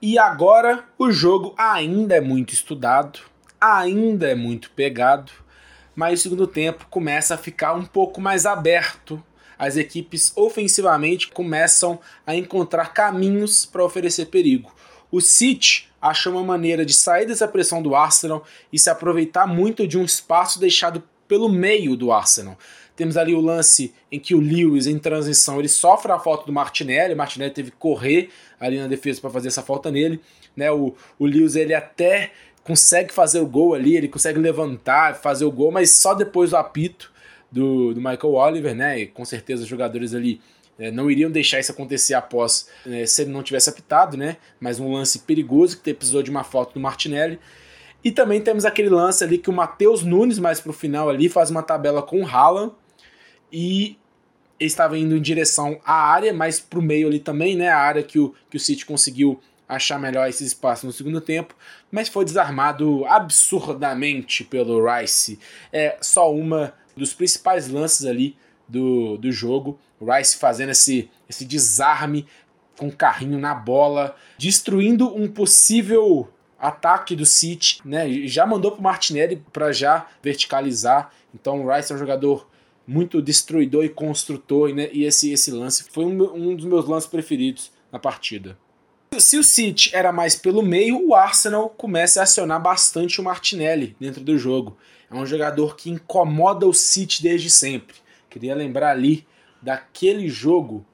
E 0.00 0.18
agora 0.18 0.84
o 0.98 1.10
jogo 1.10 1.54
ainda 1.56 2.16
é 2.16 2.20
muito 2.20 2.52
estudado, 2.52 3.20
ainda 3.60 4.28
é 4.28 4.34
muito 4.34 4.70
pegado, 4.72 5.32
mas 5.94 6.20
o 6.20 6.22
segundo 6.22 6.46
tempo 6.46 6.86
começa 6.90 7.34
a 7.34 7.38
ficar 7.38 7.72
um 7.74 7.84
pouco 7.84 8.20
mais 8.20 8.44
aberto. 8.44 9.22
As 9.58 9.76
equipes 9.76 10.32
ofensivamente 10.36 11.28
começam 11.28 11.98
a 12.26 12.34
encontrar 12.34 12.92
caminhos 12.92 13.64
para 13.64 13.84
oferecer 13.84 14.26
perigo. 14.26 14.74
O 15.14 15.20
City 15.20 15.88
achou 16.02 16.32
uma 16.32 16.42
maneira 16.42 16.84
de 16.84 16.92
sair 16.92 17.24
dessa 17.24 17.46
pressão 17.46 17.80
do 17.80 17.94
Arsenal 17.94 18.44
e 18.72 18.80
se 18.80 18.90
aproveitar 18.90 19.46
muito 19.46 19.86
de 19.86 19.96
um 19.96 20.04
espaço 20.04 20.58
deixado 20.58 21.04
pelo 21.28 21.48
meio 21.48 21.96
do 21.96 22.10
Arsenal. 22.10 22.58
Temos 22.96 23.16
ali 23.16 23.32
o 23.32 23.40
lance 23.40 23.94
em 24.10 24.18
que 24.18 24.34
o 24.34 24.40
Lewis, 24.40 24.88
em 24.88 24.98
transição, 24.98 25.60
ele 25.60 25.68
sofre 25.68 26.10
a 26.10 26.18
falta 26.18 26.46
do 26.46 26.52
Martinelli. 26.52 27.14
O 27.14 27.16
Martinelli 27.16 27.54
teve 27.54 27.70
que 27.70 27.76
correr 27.76 28.30
ali 28.58 28.76
na 28.76 28.88
defesa 28.88 29.20
para 29.20 29.30
fazer 29.30 29.46
essa 29.46 29.62
falta 29.62 29.88
nele. 29.88 30.20
Né? 30.56 30.68
O, 30.72 30.92
o 31.16 31.26
Lewis 31.26 31.54
ele 31.54 31.74
até 31.74 32.32
consegue 32.64 33.14
fazer 33.14 33.38
o 33.38 33.46
gol 33.46 33.72
ali, 33.72 33.96
ele 33.96 34.08
consegue 34.08 34.40
levantar, 34.40 35.14
fazer 35.14 35.44
o 35.44 35.52
gol, 35.52 35.70
mas 35.70 35.92
só 35.92 36.12
depois 36.12 36.50
do 36.50 36.56
apito 36.56 37.12
do, 37.52 37.94
do 37.94 38.00
Michael 38.00 38.34
Oliver, 38.34 38.74
né? 38.74 38.98
E 38.98 39.06
com 39.06 39.24
certeza 39.24 39.62
os 39.62 39.68
jogadores 39.68 40.12
ali 40.12 40.40
é, 40.78 40.90
não 40.90 41.10
iriam 41.10 41.30
deixar 41.30 41.60
isso 41.60 41.72
acontecer 41.72 42.14
após 42.14 42.68
é, 42.86 43.06
se 43.06 43.22
ele 43.22 43.30
não 43.30 43.42
tivesse 43.42 43.70
apitado, 43.70 44.16
né? 44.16 44.36
Mas 44.60 44.80
um 44.80 44.92
lance 44.92 45.20
perigoso 45.20 45.80
que 45.80 45.94
precisou 45.94 46.22
de 46.22 46.30
uma 46.30 46.44
falta 46.44 46.74
do 46.74 46.80
Martinelli. 46.80 47.38
E 48.02 48.10
também 48.10 48.40
temos 48.40 48.64
aquele 48.64 48.88
lance 48.88 49.24
ali 49.24 49.38
que 49.38 49.48
o 49.48 49.52
Matheus 49.52 50.02
Nunes, 50.02 50.38
mais 50.38 50.60
pro 50.60 50.72
final 50.72 51.08
ali, 51.08 51.28
faz 51.28 51.50
uma 51.50 51.62
tabela 51.62 52.02
com 52.02 52.22
o 52.22 52.26
Haaland 52.26 52.72
e 53.52 53.96
estava 54.58 54.98
indo 54.98 55.16
em 55.16 55.22
direção 55.22 55.80
à 55.84 55.94
área, 55.94 56.32
mas 56.32 56.60
para 56.60 56.78
o 56.78 56.82
meio 56.82 57.08
ali 57.08 57.18
também, 57.18 57.56
né? 57.56 57.68
A 57.68 57.78
área 57.78 58.02
que 58.02 58.18
o, 58.18 58.34
que 58.50 58.56
o 58.56 58.60
City 58.60 58.84
conseguiu 58.84 59.40
achar 59.68 59.98
melhor 59.98 60.28
esse 60.28 60.44
espaço 60.44 60.86
no 60.86 60.92
segundo 60.92 61.20
tempo, 61.20 61.54
mas 61.90 62.08
foi 62.08 62.24
desarmado 62.24 63.04
absurdamente 63.06 64.44
pelo 64.44 64.84
Rice. 64.84 65.38
É 65.72 65.96
só 66.00 66.32
uma 66.32 66.74
dos 66.96 67.14
principais 67.14 67.68
lances 67.68 68.04
ali 68.04 68.36
do, 68.68 69.16
do 69.16 69.30
jogo. 69.30 69.78
O 70.00 70.12
Rice 70.12 70.36
fazendo 70.36 70.70
esse, 70.70 71.10
esse 71.28 71.44
desarme 71.44 72.26
com 72.78 72.88
o 72.88 72.96
carrinho 72.96 73.38
na 73.38 73.54
bola, 73.54 74.16
destruindo 74.36 75.14
um 75.14 75.28
possível 75.28 76.28
ataque 76.58 77.14
do 77.14 77.26
City, 77.26 77.80
né? 77.84 78.10
Já 78.26 78.46
mandou 78.46 78.72
para 78.72 78.80
o 78.80 78.82
Martinelli 78.82 79.44
para 79.52 79.72
já 79.72 80.06
verticalizar. 80.22 81.10
Então 81.34 81.64
o 81.64 81.72
Rice 81.72 81.92
é 81.92 81.94
um 81.94 81.98
jogador 81.98 82.48
muito 82.86 83.22
destruidor 83.22 83.84
e 83.84 83.88
construtor, 83.88 84.74
né? 84.74 84.88
e 84.92 85.04
esse, 85.04 85.32
esse 85.32 85.50
lance 85.50 85.84
foi 85.90 86.04
um, 86.04 86.34
um 86.34 86.54
dos 86.54 86.66
meus 86.66 86.86
lances 86.86 87.08
preferidos 87.08 87.72
na 87.90 87.98
partida. 87.98 88.58
Se 89.18 89.38
o 89.38 89.44
City 89.44 89.90
era 89.94 90.12
mais 90.12 90.34
pelo 90.34 90.62
meio, 90.62 91.06
o 91.06 91.14
Arsenal 91.14 91.68
começa 91.70 92.20
a 92.20 92.24
acionar 92.24 92.60
bastante 92.60 93.20
o 93.20 93.24
Martinelli 93.24 93.96
dentro 93.98 94.22
do 94.22 94.36
jogo. 94.36 94.76
É 95.10 95.14
um 95.14 95.24
jogador 95.24 95.76
que 95.76 95.90
incomoda 95.90 96.66
o 96.66 96.74
City 96.74 97.22
desde 97.22 97.48
sempre. 97.48 97.96
Queria 98.34 98.52
lembrar 98.52 98.90
ali 98.90 99.24
daquele 99.62 100.28
jogo 100.28 100.84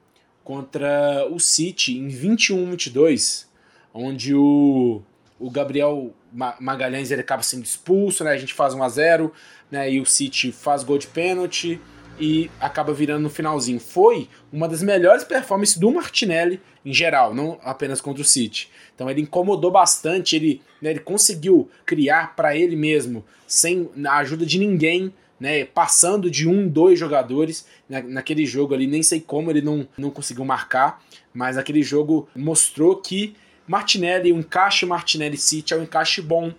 contra 0.45 1.27
o 1.31 1.41
City 1.41 1.97
em 1.97 2.09
21-22, 2.09 3.47
onde 3.95 4.35
o, 4.35 5.01
o 5.39 5.51
Gabriel 5.51 6.13
Magalhães 6.31 7.11
ele 7.11 7.23
acaba 7.23 7.43
sendo 7.43 7.65
expulso, 7.65 8.23
né? 8.25 8.33
A 8.33 8.37
gente 8.37 8.53
faz 8.53 8.75
1 8.75 8.83
a 8.83 8.89
0 8.91 9.33
né? 9.71 9.91
E 9.91 9.99
o 9.99 10.05
City 10.05 10.53
faz 10.53 10.85
gol 10.85 10.99
de 10.99 11.07
pênalti 11.07 11.81
e 12.21 12.51
acaba 12.61 12.93
virando 12.93 13.23
no 13.23 13.31
finalzinho. 13.31 13.81
Foi 13.81 14.29
uma 14.53 14.69
das 14.69 14.83
melhores 14.83 15.25
performances 15.25 15.79
do 15.79 15.91
Martinelli 15.91 16.61
em 16.85 16.93
geral, 16.93 17.35
não 17.35 17.59
apenas 17.63 18.03
contra 18.03 18.21
o 18.21 18.27
City. 18.27 18.69
Então 18.95 19.09
ele 19.09 19.23
incomodou 19.23 19.71
bastante, 19.71 20.37
ele, 20.37 20.61
né, 20.83 20.91
ele 20.91 21.01
conseguiu 21.01 21.71
criar 21.87 22.37
para 22.37 22.55
ele 22.55 22.77
mesmo, 22.77 23.25
sem 23.47 23.89
a 24.07 24.19
ajuda 24.19 24.45
de 24.45 24.59
ninguém, 24.59 25.11
né, 25.41 25.65
passando 25.65 26.31
de 26.31 26.47
um, 26.47 26.69
dois 26.69 26.99
jogadores 26.99 27.67
na, 27.89 28.03
naquele 28.03 28.45
jogo 28.45 28.75
ali. 28.75 28.87
Nem 28.87 29.03
sei 29.03 29.21
como 29.21 29.51
ele 29.51 29.63
não, 29.63 29.89
não 29.97 30.11
conseguiu 30.11 30.45
marcar, 30.45 31.03
mas 31.33 31.57
aquele 31.57 31.83
jogo 31.83 32.29
mostrou 32.37 32.97
que 32.97 33.35
Martinelli, 33.67 34.33
o 34.33 34.39
encaixe 34.39 34.85
Martinelli 34.85 35.39
City 35.39 35.73
é 35.73 35.77
um 35.77 35.83
encaixe 35.83 36.21
bom. 36.21 36.53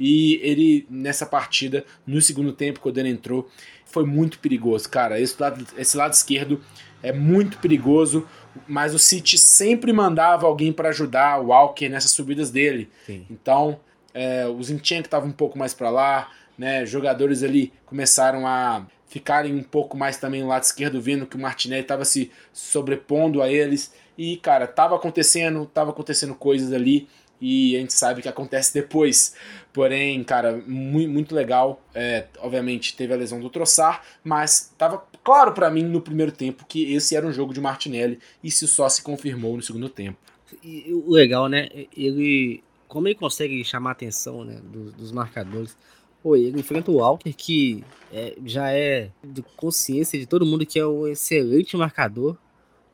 E 0.00 0.40
ele, 0.42 0.86
nessa 0.88 1.26
partida, 1.26 1.84
no 2.06 2.20
segundo 2.20 2.52
tempo, 2.52 2.80
quando 2.80 2.98
ele 2.98 3.10
entrou, 3.10 3.48
foi 3.84 4.04
muito 4.04 4.38
perigoso, 4.38 4.88
cara. 4.88 5.20
Esse 5.20 5.40
lado, 5.40 5.66
esse 5.76 5.96
lado 5.96 6.12
esquerdo 6.12 6.60
é 7.02 7.12
muito 7.12 7.58
perigoso, 7.58 8.26
mas 8.66 8.94
o 8.94 8.98
City 8.98 9.36
sempre 9.36 9.92
mandava 9.92 10.46
alguém 10.46 10.72
para 10.72 10.88
ajudar 10.88 11.40
o 11.40 11.48
Walker 11.48 11.88
nessas 11.88 12.12
subidas 12.12 12.50
dele. 12.50 12.88
Sim. 13.06 13.26
Então, 13.30 13.78
é, 14.14 14.46
o 14.46 14.62
Zinchenko 14.62 15.06
estava 15.06 15.26
um 15.26 15.32
pouco 15.32 15.58
mais 15.58 15.74
para 15.74 15.90
lá, 15.90 16.30
né? 16.56 16.84
Jogadores 16.86 17.42
ali 17.42 17.72
começaram 17.86 18.46
a 18.46 18.86
ficarem 19.06 19.54
um 19.54 19.62
pouco 19.62 19.96
mais 19.96 20.16
também 20.16 20.40
no 20.40 20.48
lado 20.48 20.62
esquerdo, 20.62 21.00
vendo 21.00 21.26
que 21.26 21.36
o 21.36 21.40
Martinelli 21.40 21.82
estava 21.82 22.04
se 22.04 22.30
sobrepondo 22.52 23.42
a 23.42 23.50
eles. 23.50 23.92
E, 24.16 24.36
cara, 24.38 24.66
tava 24.66 24.96
acontecendo, 24.96 25.66
tava 25.66 25.90
acontecendo 25.90 26.34
coisas 26.34 26.72
ali 26.72 27.08
e 27.40 27.76
a 27.76 27.80
gente 27.80 27.92
sabe 27.92 28.20
o 28.20 28.22
que 28.22 28.28
acontece 28.28 28.72
depois. 28.74 29.34
Porém, 29.72 30.22
cara, 30.22 30.62
muito, 30.66 31.10
muito 31.10 31.34
legal. 31.34 31.82
É, 31.94 32.26
obviamente 32.38 32.96
teve 32.96 33.12
a 33.12 33.16
lesão 33.16 33.40
do 33.40 33.50
Troçar, 33.50 34.02
mas 34.22 34.72
tava 34.78 35.04
claro 35.24 35.52
para 35.52 35.70
mim 35.70 35.82
no 35.82 36.00
primeiro 36.00 36.32
tempo 36.32 36.64
que 36.66 36.94
esse 36.94 37.16
era 37.16 37.26
um 37.26 37.32
jogo 37.32 37.52
de 37.52 37.60
Martinelli 37.60 38.18
e 38.42 38.48
isso 38.48 38.66
só 38.66 38.88
se 38.88 39.02
confirmou 39.02 39.56
no 39.56 39.62
segundo 39.62 39.88
tempo. 39.88 40.18
E 40.62 40.92
o 40.92 41.10
legal, 41.10 41.48
né? 41.48 41.68
Ele. 41.96 42.62
Como 42.86 43.08
ele 43.08 43.14
consegue 43.14 43.64
chamar 43.64 43.90
a 43.90 43.92
atenção 43.92 44.44
né, 44.44 44.60
dos, 44.62 44.92
dos 44.92 45.12
marcadores. 45.12 45.76
Pô, 46.22 46.36
ele 46.36 46.60
enfrenta 46.60 46.90
o 46.90 46.96
Walker, 46.96 47.32
que 47.32 47.82
é, 48.12 48.36
já 48.44 48.70
é 48.70 49.10
de 49.24 49.42
consciência 49.56 50.18
de 50.18 50.26
todo 50.26 50.46
mundo 50.46 50.64
que 50.64 50.78
é 50.78 50.86
um 50.86 51.06
excelente 51.06 51.76
marcador. 51.76 52.36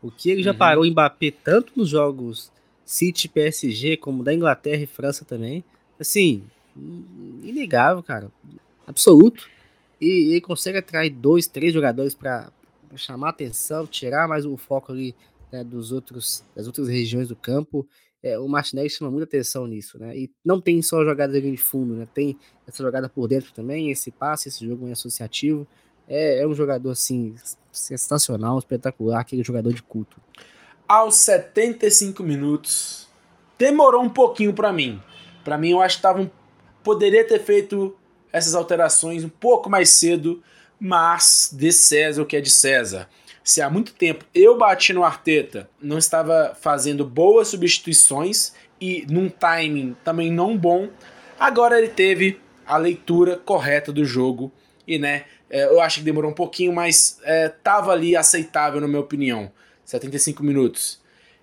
O 0.01 0.11
que 0.11 0.31
ele 0.31 0.43
já 0.43 0.53
uhum. 0.53 0.59
parou 0.59 0.87
em 0.87 0.91
Mbappé 0.91 1.31
tanto 1.31 1.73
nos 1.77 1.89
jogos 1.89 2.51
City, 2.85 3.29
PSG, 3.29 3.99
como 3.99 4.25
da 4.25 4.33
Inglaterra 4.33 4.83
e 4.83 4.87
França 4.87 5.25
também. 5.25 5.63
Assim, 6.01 6.43
inegável, 7.43 8.03
cara. 8.03 8.31
Absoluto. 8.87 9.47
E 10.01 10.31
ele 10.31 10.41
consegue 10.41 10.79
atrair 10.79 11.11
dois, 11.11 11.47
três 11.47 11.73
jogadores 11.75 12.15
para 12.15 12.51
chamar 12.97 13.31
atenção, 13.31 13.87
tirar 13.87 14.27
mais 14.27 14.47
o 14.47 14.57
foco 14.57 14.93
ali 14.93 15.15
né, 15.53 15.63
dos 15.63 15.93
outros, 15.93 16.45
das 16.55 16.67
outras 16.67 16.89
regiões 16.89 17.29
do 17.29 17.37
campo. 17.37 17.87
É, 18.23 18.39
o 18.39 18.49
Martinelli 18.49 18.91
chama 18.91 19.11
muita 19.11 19.25
atenção 19.25 19.67
nisso, 19.67 19.99
né? 19.99 20.17
E 20.17 20.31
não 20.45 20.61
tem 20.61 20.83
só 20.83 21.05
jogada 21.05 21.41
de 21.41 21.57
fundo, 21.57 21.95
né? 21.95 22.07
Tem 22.13 22.37
essa 22.67 22.83
jogada 22.83 23.09
por 23.09 23.29
dentro 23.29 23.53
também, 23.53 23.91
esse 23.91 24.11
passe, 24.11 24.49
esse 24.49 24.67
jogo 24.67 24.89
é 24.89 24.93
associativo. 24.93 25.67
É, 26.09 26.43
é 26.43 26.47
um 26.47 26.55
jogador, 26.55 26.91
assim, 26.91 27.35
sensacional, 27.71 28.59
espetacular, 28.59 29.21
aquele 29.21 29.45
jogador 29.45 29.73
de 29.73 29.83
culto. 29.83 30.21
Aos 30.87 31.17
75 31.17 32.23
minutos, 32.23 33.09
demorou 33.59 34.03
um 34.03 34.09
pouquinho 34.09 34.53
para 34.53 34.73
mim. 34.73 35.01
Para 35.45 35.59
mim, 35.59 35.71
eu 35.71 35.81
acho 35.81 35.97
que 35.97 36.03
tava 36.03 36.23
um... 36.23 36.31
poderia 36.83 37.27
ter 37.27 37.41
feito 37.41 37.97
essas 38.33 38.55
alterações 38.55 39.23
um 39.23 39.29
pouco 39.29 39.71
mais 39.71 39.91
cedo, 39.91 40.43
mas 40.81 41.51
de 41.53 41.73
César 41.73 42.23
o 42.23 42.27
que 42.27 42.37
é 42.37 42.41
de 42.41 42.51
César 42.51 43.09
se 43.49 43.63
há 43.63 43.71
muito 43.71 43.95
tempo 43.95 44.27
eu 44.35 44.59
bati 44.59 44.93
no 44.93 45.03
Arteta, 45.03 45.71
não 45.81 45.97
estava 45.97 46.55
fazendo 46.61 47.03
boas 47.03 47.49
substituições 47.49 48.53
e 48.79 49.07
num 49.09 49.31
timing 49.31 49.97
também 50.05 50.31
não 50.31 50.55
bom, 50.55 50.91
agora 51.41 51.79
ele 51.79 51.89
teve 51.89 52.39
a 52.67 52.77
leitura 52.77 53.39
correta 53.39 53.91
do 53.91 54.05
jogo 54.05 54.53
e, 54.87 54.99
né, 54.99 55.25
é, 55.49 55.65
eu 55.65 55.81
acho 55.81 56.01
que 56.01 56.05
demorou 56.05 56.31
um 56.31 56.35
pouquinho, 56.35 56.75
mas 56.75 57.19
é, 57.25 57.49
tava 57.49 57.91
ali 57.91 58.15
aceitável, 58.15 58.83
na 58.83 58.87
minha 58.87 59.01
opinião. 59.01 59.51
75 59.83 60.43
minutos. 60.45 61.01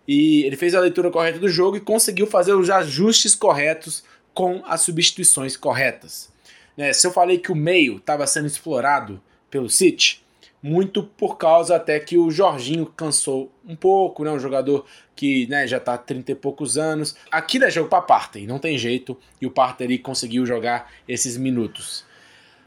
E 0.07 0.43
ele 0.43 0.55
fez 0.55 0.75
a 0.75 0.79
leitura 0.79 1.09
correta 1.09 1.39
do 1.39 1.49
jogo 1.49 1.77
e 1.77 1.79
conseguiu 1.79 2.27
fazer 2.27 2.53
os 2.53 2.69
ajustes 2.69 3.33
corretos 3.33 4.03
com 4.31 4.61
as 4.67 4.81
substituições 4.81 5.57
corretas. 5.57 6.31
Né, 6.77 6.93
se 6.93 7.07
eu 7.07 7.11
falei 7.11 7.39
que 7.39 7.51
o 7.51 7.55
meio 7.55 7.97
estava 7.97 8.27
sendo 8.27 8.45
explorado 8.45 9.19
pelo 9.49 9.69
City, 9.69 10.23
muito 10.65 11.03
por 11.03 11.37
causa 11.37 11.75
até 11.75 11.99
que 11.99 12.17
o 12.17 12.31
Jorginho 12.31 12.87
cansou 12.87 13.51
um 13.67 13.75
pouco, 13.75 14.23
né? 14.23 14.31
Um 14.31 14.39
jogador 14.39 14.83
que 15.15 15.45
né, 15.45 15.67
já 15.67 15.79
tá 15.79 15.95
30 15.95 16.31
e 16.31 16.35
poucos 16.35 16.75
anos. 16.75 17.15
Aqui 17.29 17.63
é 17.63 17.69
jogo 17.69 17.87
para 17.87 18.01
Partey, 18.01 18.47
não 18.47 18.57
tem 18.57 18.75
jeito, 18.75 19.15
e 19.39 19.45
o 19.45 19.51
Partey 19.51 19.99
conseguiu 19.99 20.43
jogar 20.43 20.91
esses 21.07 21.37
minutos. 21.37 22.03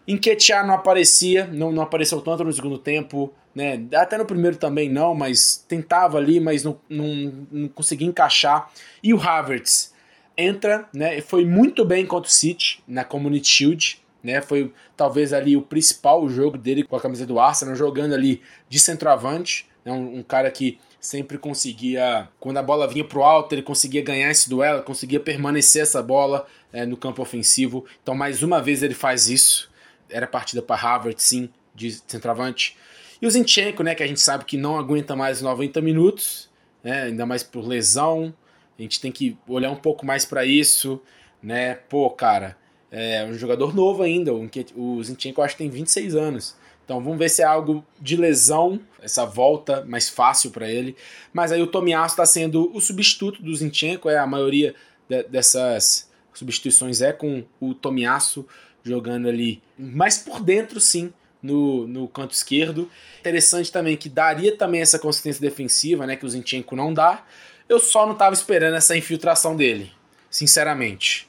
Enquetear 0.07 0.65
não 0.65 0.75
aparecia, 0.75 1.49
não, 1.49 1.73
não 1.73 1.83
apareceu 1.83 2.21
tanto 2.21 2.45
no 2.45 2.53
segundo 2.53 2.79
tempo, 2.79 3.35
né? 3.53 3.85
Até 3.93 4.17
no 4.17 4.25
primeiro 4.25 4.57
também 4.57 4.89
não, 4.89 5.13
mas 5.13 5.57
tentava 5.67 6.19
ali, 6.19 6.39
mas 6.39 6.63
não, 6.63 6.79
não, 6.89 7.47
não 7.51 7.69
conseguia 7.69 8.07
encaixar. 8.07 8.71
E 9.03 9.13
o 9.13 9.21
Havertz 9.21 9.93
entra, 10.37 10.89
né? 10.95 11.21
Foi 11.21 11.45
muito 11.45 11.85
bem 11.85 12.07
contra 12.07 12.29
o 12.29 12.33
City 12.33 12.81
na 12.87 13.03
Community 13.03 13.49
Shield 13.49 14.01
né? 14.23 14.41
Foi 14.41 14.73
talvez 14.97 15.33
ali 15.33 15.57
o 15.57 15.63
principal 15.63 16.29
jogo 16.29 16.59
dele 16.59 16.83
com 16.83 16.97
a 16.97 17.01
camisa 17.01 17.27
do 17.27 17.39
Arsenal, 17.39 17.75
jogando 17.75 18.15
ali 18.15 18.43
de 18.69 18.79
centroavante, 18.79 19.67
né? 19.85 19.93
um, 19.93 20.19
um 20.19 20.23
cara 20.23 20.51
que 20.51 20.79
sempre 21.01 21.39
conseguia, 21.39 22.29
quando 22.41 22.57
a 22.57 22.63
bola 22.63 22.87
vinha 22.89 23.05
pro 23.05 23.23
alto, 23.23 23.55
ele 23.55 23.63
conseguia 23.63 24.03
ganhar 24.03 24.31
esse 24.31 24.49
duelo, 24.51 24.83
conseguia 24.83 25.21
permanecer 25.21 25.83
essa 25.83 26.03
bola 26.03 26.47
é, 26.73 26.85
no 26.85 26.97
campo 26.97 27.23
ofensivo. 27.23 27.85
Então, 28.03 28.15
mais 28.15 28.43
uma 28.43 28.61
vez 28.61 28.83
ele 28.83 28.95
faz 28.95 29.29
isso. 29.29 29.71
Era 30.11 30.27
partida 30.27 30.61
para 30.61 30.77
Harvard, 30.77 31.23
sim, 31.23 31.49
de 31.75 31.93
centroavante. 32.07 32.77
E 33.21 33.27
o 33.27 33.31
Zinchenko, 33.31 33.83
né, 33.83 33.95
que 33.95 34.03
a 34.03 34.07
gente 34.07 34.21
sabe 34.21 34.45
que 34.45 34.57
não 34.57 34.79
aguenta 34.79 35.15
mais 35.15 35.41
90 35.41 35.81
minutos, 35.81 36.51
né, 36.83 37.05
ainda 37.05 37.25
mais 37.25 37.43
por 37.43 37.67
lesão. 37.67 38.35
A 38.79 38.83
gente 38.83 39.01
tem 39.01 39.13
que 39.13 39.37
olhar 39.47 39.71
um 39.71 39.77
pouco 39.77 40.05
mais 40.05 40.25
para 40.25 40.45
isso, 40.45 41.01
né? 41.43 41.75
Pô, 41.75 42.09
cara, 42.11 42.57
é 42.91 43.25
um 43.25 43.35
jogador 43.35 43.75
novo 43.75 44.03
ainda, 44.03 44.33
o 44.33 45.03
Zinchenko 45.03 45.43
acho 45.43 45.57
que 45.57 45.63
tem 45.63 45.71
26 45.71 46.15
anos. 46.15 46.57
Então 46.85 47.03
vamos 47.03 47.19
ver 47.19 47.29
se 47.29 47.43
é 47.43 47.45
algo 47.45 47.85
de 48.01 48.17
lesão, 48.17 48.81
essa 49.03 49.27
volta 49.27 49.85
mais 49.85 50.09
fácil 50.09 50.51
para 50.51 50.71
ele. 50.71 50.97
Mas 51.35 51.53
aí 51.53 51.61
o 51.61 51.67
Tomiasso 51.67 52.15
está 52.15 52.25
sendo 52.25 52.75
o 52.75 52.81
substituto 52.81 53.43
do 53.43 53.55
Zinchenko, 53.55 54.09
é 54.09 54.17
a 54.17 54.27
maioria 54.27 54.75
de, 55.07 55.23
dessas 55.25 56.09
substituições 56.33 57.03
é 57.03 57.13
com 57.13 57.45
o 57.61 57.75
Tomiasso 57.75 58.47
jogando 58.83 59.29
ali 59.29 59.61
mais 59.77 60.17
por 60.17 60.41
dentro 60.41 60.81
sim, 60.81 61.13
no, 61.43 61.87
no 61.87 62.09
canto 62.09 62.33
esquerdo. 62.33 62.91
Interessante 63.21 63.71
também 63.71 63.95
que 63.95 64.09
daria 64.09 64.57
também 64.57 64.81
essa 64.81 64.99
consistência 64.99 65.43
defensiva, 65.43 66.07
né, 66.07 66.17
que 66.17 66.25
o 66.25 66.29
Zinchenko 66.29 66.75
não 66.75 66.95
dá. 66.95 67.25
Eu 67.69 67.79
só 67.79 68.07
não 68.07 68.15
estava 68.15 68.33
esperando 68.35 68.77
essa 68.77 68.97
infiltração 68.97 69.55
dele, 69.55 69.93
sinceramente. 70.31 71.29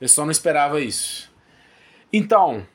Eu 0.00 0.08
só 0.08 0.24
não 0.24 0.30
esperava 0.30 0.80
isso. 0.80 1.30
Então, 2.12 2.66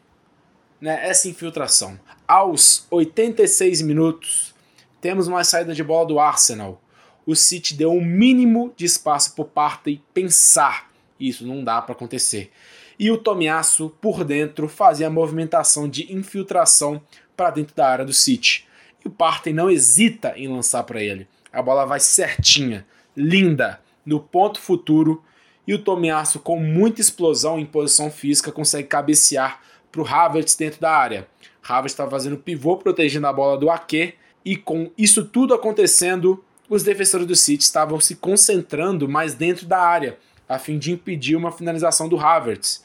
né, 0.79 1.07
essa 1.07 1.27
infiltração. 1.27 1.99
Aos 2.27 2.85
86 2.91 3.81
minutos, 3.81 4.53
temos 5.01 5.27
uma 5.27 5.43
saída 5.43 5.73
de 5.73 5.83
bola 5.83 6.07
do 6.07 6.19
Arsenal. 6.19 6.81
O 7.25 7.35
City 7.35 7.73
deu 7.73 7.91
um 7.91 8.03
mínimo 8.03 8.73
de 8.77 8.85
espaço 8.85 9.33
para 9.33 9.41
o 9.41 9.47
Partey 9.47 10.01
pensar. 10.13 10.91
Isso 11.19 11.45
não 11.45 11.63
dá 11.63 11.81
para 11.81 11.93
acontecer. 11.93 12.51
E 12.97 13.09
o 13.11 13.17
Tomiasso, 13.17 13.89
por 13.99 14.23
dentro, 14.23 14.69
fazia 14.69 15.07
a 15.07 15.09
movimentação 15.09 15.89
de 15.89 16.13
infiltração 16.13 17.01
para 17.35 17.49
dentro 17.49 17.75
da 17.75 17.89
área 17.89 18.05
do 18.05 18.13
City. 18.13 18.67
E 19.03 19.07
o 19.07 19.11
Partey 19.11 19.53
não 19.53 19.69
hesita 19.69 20.33
em 20.37 20.47
lançar 20.47 20.83
para 20.83 21.03
ele. 21.03 21.27
A 21.51 21.61
bola 21.61 21.85
vai 21.85 21.99
certinha, 21.99 22.85
linda, 23.15 23.81
no 24.05 24.19
ponto 24.19 24.59
futuro 24.59 25.23
e 25.67 25.73
o 25.73 25.79
Tomiasso, 25.79 26.39
com 26.39 26.59
muita 26.59 27.01
explosão 27.01 27.59
em 27.59 27.65
posição 27.65 28.11
física, 28.11 28.51
consegue 28.51 28.87
cabecear 28.87 29.61
para 29.91 30.01
o 30.01 30.07
Havertz 30.07 30.55
dentro 30.55 30.79
da 30.79 30.91
área. 30.91 31.27
Havertz 31.63 31.93
está 31.93 32.07
fazendo 32.07 32.37
pivô, 32.37 32.77
protegendo 32.77 33.27
a 33.27 33.33
bola 33.33 33.57
do 33.57 33.69
Ake, 33.69 34.13
e 34.43 34.55
com 34.55 34.91
isso 34.97 35.25
tudo 35.25 35.53
acontecendo, 35.53 36.43
os 36.69 36.83
defensores 36.83 37.25
do 37.25 37.35
City 37.35 37.63
estavam 37.63 37.99
se 37.99 38.15
concentrando 38.15 39.09
mais 39.09 39.33
dentro 39.33 39.65
da 39.65 39.79
área, 39.79 40.17
a 40.47 40.59
fim 40.59 40.77
de 40.77 40.91
impedir 40.91 41.35
uma 41.35 41.51
finalização 41.51 42.07
do 42.07 42.19
Havertz. 42.19 42.83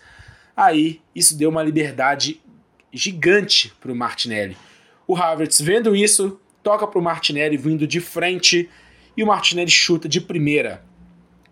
Aí, 0.56 1.02
isso 1.14 1.36
deu 1.36 1.50
uma 1.50 1.62
liberdade 1.62 2.40
gigante 2.92 3.72
para 3.80 3.92
o 3.92 3.94
Martinelli. 3.94 4.56
O 5.06 5.16
Havertz, 5.16 5.60
vendo 5.60 5.94
isso, 5.94 6.40
toca 6.62 6.86
para 6.86 6.98
o 6.98 7.02
Martinelli 7.02 7.56
vindo 7.56 7.86
de 7.86 8.00
frente 8.00 8.70
e 9.16 9.22
o 9.22 9.26
Martinelli 9.26 9.70
chuta 9.70 10.08
de 10.08 10.20
primeira 10.20 10.82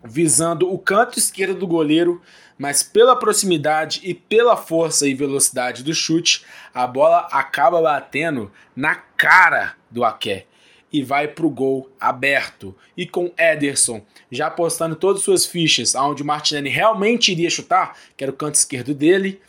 visando 0.03 0.71
o 0.71 0.77
canto 0.77 1.19
esquerdo 1.19 1.59
do 1.59 1.67
goleiro, 1.67 2.21
mas 2.57 2.83
pela 2.83 3.15
proximidade 3.15 4.01
e 4.03 4.13
pela 4.13 4.57
força 4.57 5.07
e 5.07 5.13
velocidade 5.13 5.83
do 5.83 5.93
chute, 5.93 6.45
a 6.73 6.85
bola 6.85 7.27
acaba 7.31 7.81
batendo 7.81 8.51
na 8.75 8.95
cara 8.95 9.75
do 9.89 10.03
Aké 10.03 10.45
e 10.91 11.03
vai 11.03 11.27
para 11.27 11.45
o 11.45 11.49
gol 11.49 11.89
aberto. 11.99 12.75
E 12.97 13.05
com 13.05 13.31
Ederson 13.37 14.01
já 14.31 14.47
apostando 14.47 14.95
todas 14.95 15.19
as 15.19 15.25
suas 15.25 15.45
fichas 15.45 15.95
aonde 15.95 16.23
o 16.23 16.25
Martinelli 16.25 16.69
realmente 16.69 17.31
iria 17.31 17.49
chutar, 17.49 17.97
que 18.17 18.23
era 18.23 18.31
o 18.31 18.35
canto 18.35 18.55
esquerdo 18.55 18.93
dele, 18.93 19.41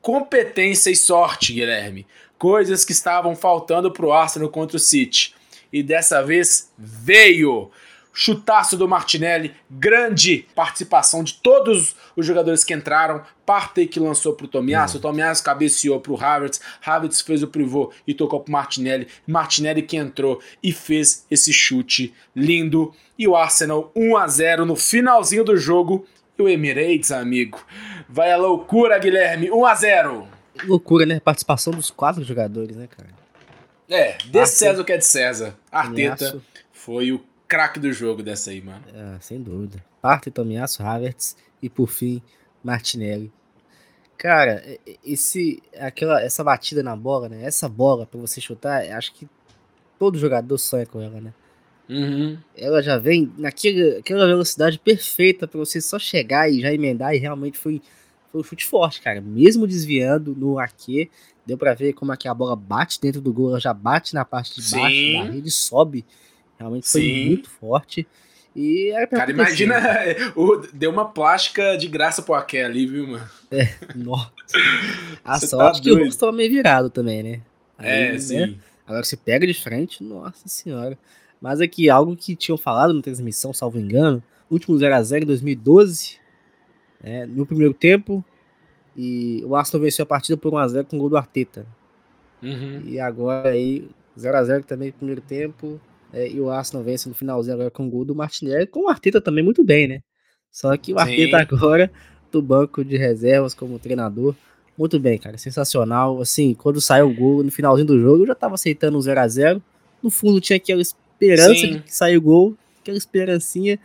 competência 0.00 0.90
e 0.90 0.96
sorte, 0.96 1.52
Guilherme. 1.52 2.06
Coisas 2.38 2.84
que 2.84 2.92
estavam 2.92 3.34
faltando 3.34 3.90
para 3.90 4.06
o 4.06 4.12
Arsenal 4.12 4.48
contra 4.48 4.76
o 4.76 4.80
City. 4.80 5.34
E 5.72 5.82
dessa 5.82 6.22
vez 6.22 6.72
veio 6.78 7.70
chutaço 8.16 8.78
do 8.78 8.88
Martinelli, 8.88 9.54
grande 9.70 10.46
participação 10.54 11.22
de 11.22 11.34
todos 11.34 11.94
os 12.16 12.24
jogadores 12.24 12.64
que 12.64 12.72
entraram, 12.72 13.22
Partey 13.44 13.86
que 13.86 14.00
lançou 14.00 14.32
pro 14.32 14.48
Tomiasso, 14.48 14.96
uhum. 14.96 15.02
Tomiasso 15.02 15.44
cabeceou 15.44 16.00
pro 16.00 16.16
Havertz, 16.16 16.58
Havertz 16.84 17.20
fez 17.20 17.42
o 17.42 17.46
pivô 17.46 17.92
e 18.06 18.14
tocou 18.14 18.40
pro 18.40 18.50
Martinelli, 18.50 19.06
Martinelli 19.26 19.82
que 19.82 19.98
entrou 19.98 20.40
e 20.62 20.72
fez 20.72 21.26
esse 21.30 21.52
chute 21.52 22.14
lindo, 22.34 22.94
e 23.18 23.28
o 23.28 23.36
Arsenal 23.36 23.92
1 23.94 24.16
a 24.16 24.26
0 24.26 24.64
no 24.64 24.76
finalzinho 24.76 25.44
do 25.44 25.54
jogo, 25.54 26.06
e 26.38 26.42
o 26.42 26.48
Emirates, 26.48 27.12
amigo, 27.12 27.62
vai 28.08 28.32
a 28.32 28.38
loucura, 28.38 28.98
Guilherme, 28.98 29.50
1 29.50 29.66
a 29.66 29.74
0 29.74 30.28
Loucura, 30.64 31.04
né? 31.04 31.20
Participação 31.20 31.70
dos 31.70 31.90
quatro 31.90 32.24
jogadores, 32.24 32.76
né, 32.76 32.88
cara? 32.88 33.10
É, 33.90 34.16
de 34.24 34.46
César 34.46 34.80
o 34.80 34.84
que 34.86 34.92
é 34.92 34.96
de 34.96 35.04
César. 35.04 35.54
Arteta 35.70 36.40
foi 36.72 37.12
o 37.12 37.22
craque 37.48 37.78
do 37.78 37.92
jogo 37.92 38.22
dessa 38.22 38.50
aí, 38.50 38.60
mano. 38.60 38.84
É, 38.92 39.20
sem 39.20 39.40
dúvida. 39.40 39.84
Parte 40.00 40.30
Tomiasso, 40.30 40.82
Havertz 40.82 41.36
e 41.62 41.68
por 41.68 41.88
fim 41.88 42.22
Martinelli. 42.62 43.32
Cara, 44.18 44.62
esse, 45.04 45.62
aquela, 45.78 46.22
essa 46.22 46.42
batida 46.42 46.82
na 46.82 46.96
bola, 46.96 47.28
né? 47.28 47.44
Essa 47.44 47.68
bola 47.68 48.06
para 48.06 48.18
você 48.18 48.40
chutar, 48.40 48.82
acho 48.92 49.12
que 49.12 49.28
todo 49.98 50.18
jogador 50.18 50.56
sonha 50.58 50.86
com 50.86 51.00
ela, 51.00 51.20
né? 51.20 51.34
Uhum. 51.88 52.38
Ela 52.56 52.82
já 52.82 52.98
vem 52.98 53.32
naquela 53.38 54.26
velocidade 54.26 54.78
perfeita 54.78 55.46
para 55.46 55.58
você 55.58 55.80
só 55.80 55.98
chegar 55.98 56.50
e 56.50 56.60
já 56.60 56.72
emendar 56.72 57.14
e 57.14 57.18
realmente 57.18 57.58
foi, 57.58 57.80
foi 58.32 58.40
um 58.40 58.44
chute 58.44 58.64
forte, 58.64 59.00
cara. 59.00 59.20
Mesmo 59.20 59.66
desviando 59.66 60.34
no 60.34 60.58
arque, 60.58 61.10
deu 61.44 61.56
para 61.56 61.74
ver 61.74 61.92
como 61.92 62.12
é 62.12 62.16
que 62.16 62.26
a 62.26 62.34
bola 62.34 62.56
bate 62.56 63.00
dentro 63.00 63.20
do 63.20 63.32
gol, 63.32 63.50
ela 63.50 63.60
já 63.60 63.72
bate 63.72 64.14
na 64.14 64.24
parte 64.24 64.60
de 64.60 64.70
baixo 64.70 64.96
Sim. 64.96 65.12
da 65.12 65.24
rede, 65.30 65.50
sobe 65.50 66.04
Realmente 66.58 66.88
foi 66.88 67.00
Sim. 67.02 67.26
muito 67.26 67.50
forte. 67.50 68.06
E 68.54 68.90
era 68.90 69.06
pra 69.06 69.18
Cara, 69.18 69.32
acontecer. 69.32 69.64
imagina, 69.64 70.32
o, 70.34 70.56
deu 70.72 70.90
uma 70.90 71.04
plástica 71.04 71.76
de 71.76 71.86
graça 71.86 72.22
pro 72.22 72.34
Aké 72.34 72.64
ali, 72.64 72.86
viu, 72.86 73.06
mano? 73.06 73.28
É, 73.50 73.68
nossa. 73.94 74.30
A 75.22 75.38
você 75.38 75.48
sorte 75.48 75.78
tá 75.78 75.82
que 75.82 75.92
o 75.92 76.04
rosto 76.04 76.20
tava 76.20 76.32
meio 76.32 76.50
virado 76.50 76.88
também, 76.88 77.22
né? 77.22 77.40
Aí, 77.76 77.88
é, 77.88 78.12
né? 78.12 78.18
sim. 78.18 78.58
Agora 78.86 79.04
você 79.04 79.16
pega 79.16 79.46
de 79.46 79.52
frente, 79.52 80.02
nossa 80.02 80.48
senhora. 80.48 80.96
Mas 81.40 81.60
aqui, 81.60 81.90
algo 81.90 82.16
que 82.16 82.34
tinham 82.34 82.56
falado 82.56 82.94
na 82.94 83.02
transmissão, 83.02 83.52
salvo 83.52 83.78
engano, 83.78 84.22
último 84.50 84.76
0x0 84.76 85.22
em 85.22 85.26
2012, 85.26 86.16
né, 87.02 87.26
no 87.26 87.44
primeiro 87.44 87.74
tempo, 87.74 88.24
e 88.96 89.42
o 89.44 89.54
Arsenal 89.54 89.82
venceu 89.82 90.04
a 90.04 90.06
partida 90.06 90.36
por 90.36 90.52
1x0 90.52 90.84
com 90.84 90.96
o 90.96 91.00
gol 91.00 91.10
do 91.10 91.16
Arteta. 91.16 91.66
Uhum. 92.42 92.82
E 92.86 92.98
agora 92.98 93.50
aí, 93.50 93.88
0x0 94.18 94.64
também 94.64 94.88
no 94.88 94.94
primeiro 94.94 95.20
tempo, 95.20 95.80
é, 96.16 96.30
e 96.30 96.40
o 96.40 96.48
Arsenal 96.48 96.82
vence 96.82 97.06
no 97.10 97.14
finalzinho 97.14 97.52
agora 97.52 97.70
com 97.70 97.86
o 97.86 97.90
gol 97.90 98.02
do 98.02 98.14
Martinelli, 98.14 98.66
com 98.66 98.86
o 98.86 98.88
Arteta 98.88 99.20
também 99.20 99.44
muito 99.44 99.62
bem, 99.62 99.86
né? 99.86 100.00
Só 100.50 100.74
que 100.74 100.94
o 100.94 100.98
Arteta 100.98 101.38
Sim. 101.38 101.44
agora 101.54 101.92
do 102.32 102.40
banco 102.40 102.82
de 102.82 102.96
reservas 102.96 103.52
como 103.52 103.78
treinador. 103.78 104.34
Muito 104.78 104.98
bem, 104.98 105.18
cara, 105.18 105.36
sensacional. 105.36 106.18
Assim, 106.18 106.54
quando 106.54 106.80
saiu 106.80 107.10
o 107.10 107.14
gol 107.14 107.42
no 107.42 107.50
finalzinho 107.50 107.86
do 107.86 108.00
jogo, 108.00 108.22
eu 108.22 108.28
já 108.28 108.34
tava 108.34 108.54
aceitando 108.54 108.96
um 108.96 109.00
0 109.00 109.20
a 109.20 109.28
0 109.28 109.62
No 110.02 110.08
fundo 110.08 110.40
tinha 110.40 110.56
aquela 110.56 110.80
esperança 110.80 111.54
Sim. 111.54 111.72
de 111.74 111.80
que 111.80 111.94
saiu 111.94 112.18
o 112.18 112.22
gol, 112.22 112.56
aquela 112.80 112.96
esperancinha, 112.96 113.78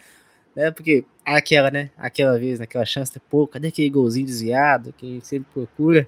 né? 0.56 0.72
Porque 0.72 1.04
aquela, 1.26 1.70
né? 1.70 1.90
Aquela 1.98 2.40
vez, 2.40 2.60
naquela 2.60 2.86
chance, 2.86 3.12
pô, 3.30 3.46
cadê 3.46 3.68
aquele 3.68 3.90
golzinho 3.90 4.26
desviado 4.26 4.94
que 4.98 5.06
a 5.06 5.10
gente 5.10 5.28
sempre 5.28 5.50
procura? 5.54 6.08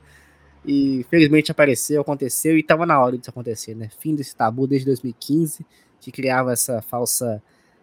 E 0.65 1.05
felizmente 1.09 1.51
apareceu, 1.51 1.99
aconteceu 1.99 2.57
e 2.57 2.63
tava 2.63 2.85
na 2.85 2.97
hora 2.97 3.17
disso 3.17 3.29
acontecer, 3.29 3.75
né? 3.75 3.89
Fim 3.99 4.15
desse 4.15 4.33
tabu 4.33 4.65
desde 4.65 4.85
2015, 4.85 5.65
que 6.03 6.11
criava 6.11 6.51
essa 6.51 6.81
falsa 6.81 7.41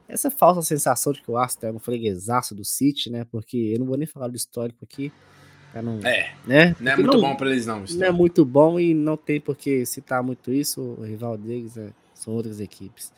essa 0.09 0.31
falsa 0.31 0.61
sensação 0.63 1.13
de 1.13 1.23
que 1.23 1.31
o 1.31 1.37
Arsenal 1.37 1.73
é 1.73 1.77
um 1.77 1.79
freguesaço 1.79 2.55
do 2.55 2.65
City, 2.65 3.11
né? 3.11 3.25
Porque 3.31 3.57
eu 3.57 3.79
não 3.79 3.87
vou 3.87 3.97
nem 3.97 4.07
falar 4.07 4.29
do 4.29 4.37
histórico 4.37 4.85
aqui. 4.85 5.13
Não, 5.73 6.01
é, 6.01 6.35
né? 6.45 6.75
não 6.81 6.91
é 6.91 6.97
muito 6.97 7.13
não, 7.13 7.21
bom 7.21 7.37
para 7.37 7.51
eles 7.51 7.65
não. 7.65 7.85
Não 7.89 8.07
é 8.07 8.11
muito 8.11 8.45
bom 8.45 8.81
e 8.81 8.93
não 8.93 9.17
tem 9.17 9.41
por 9.41 9.57
que 9.57 9.87
citar 9.87 10.21
muito 10.21 10.53
isso. 10.53 10.81
O 10.99 11.05
rival 11.05 11.39
deles 11.39 11.77
é, 11.77 11.91
são 12.13 12.35
outras 12.35 12.59
equipes. 12.59 13.13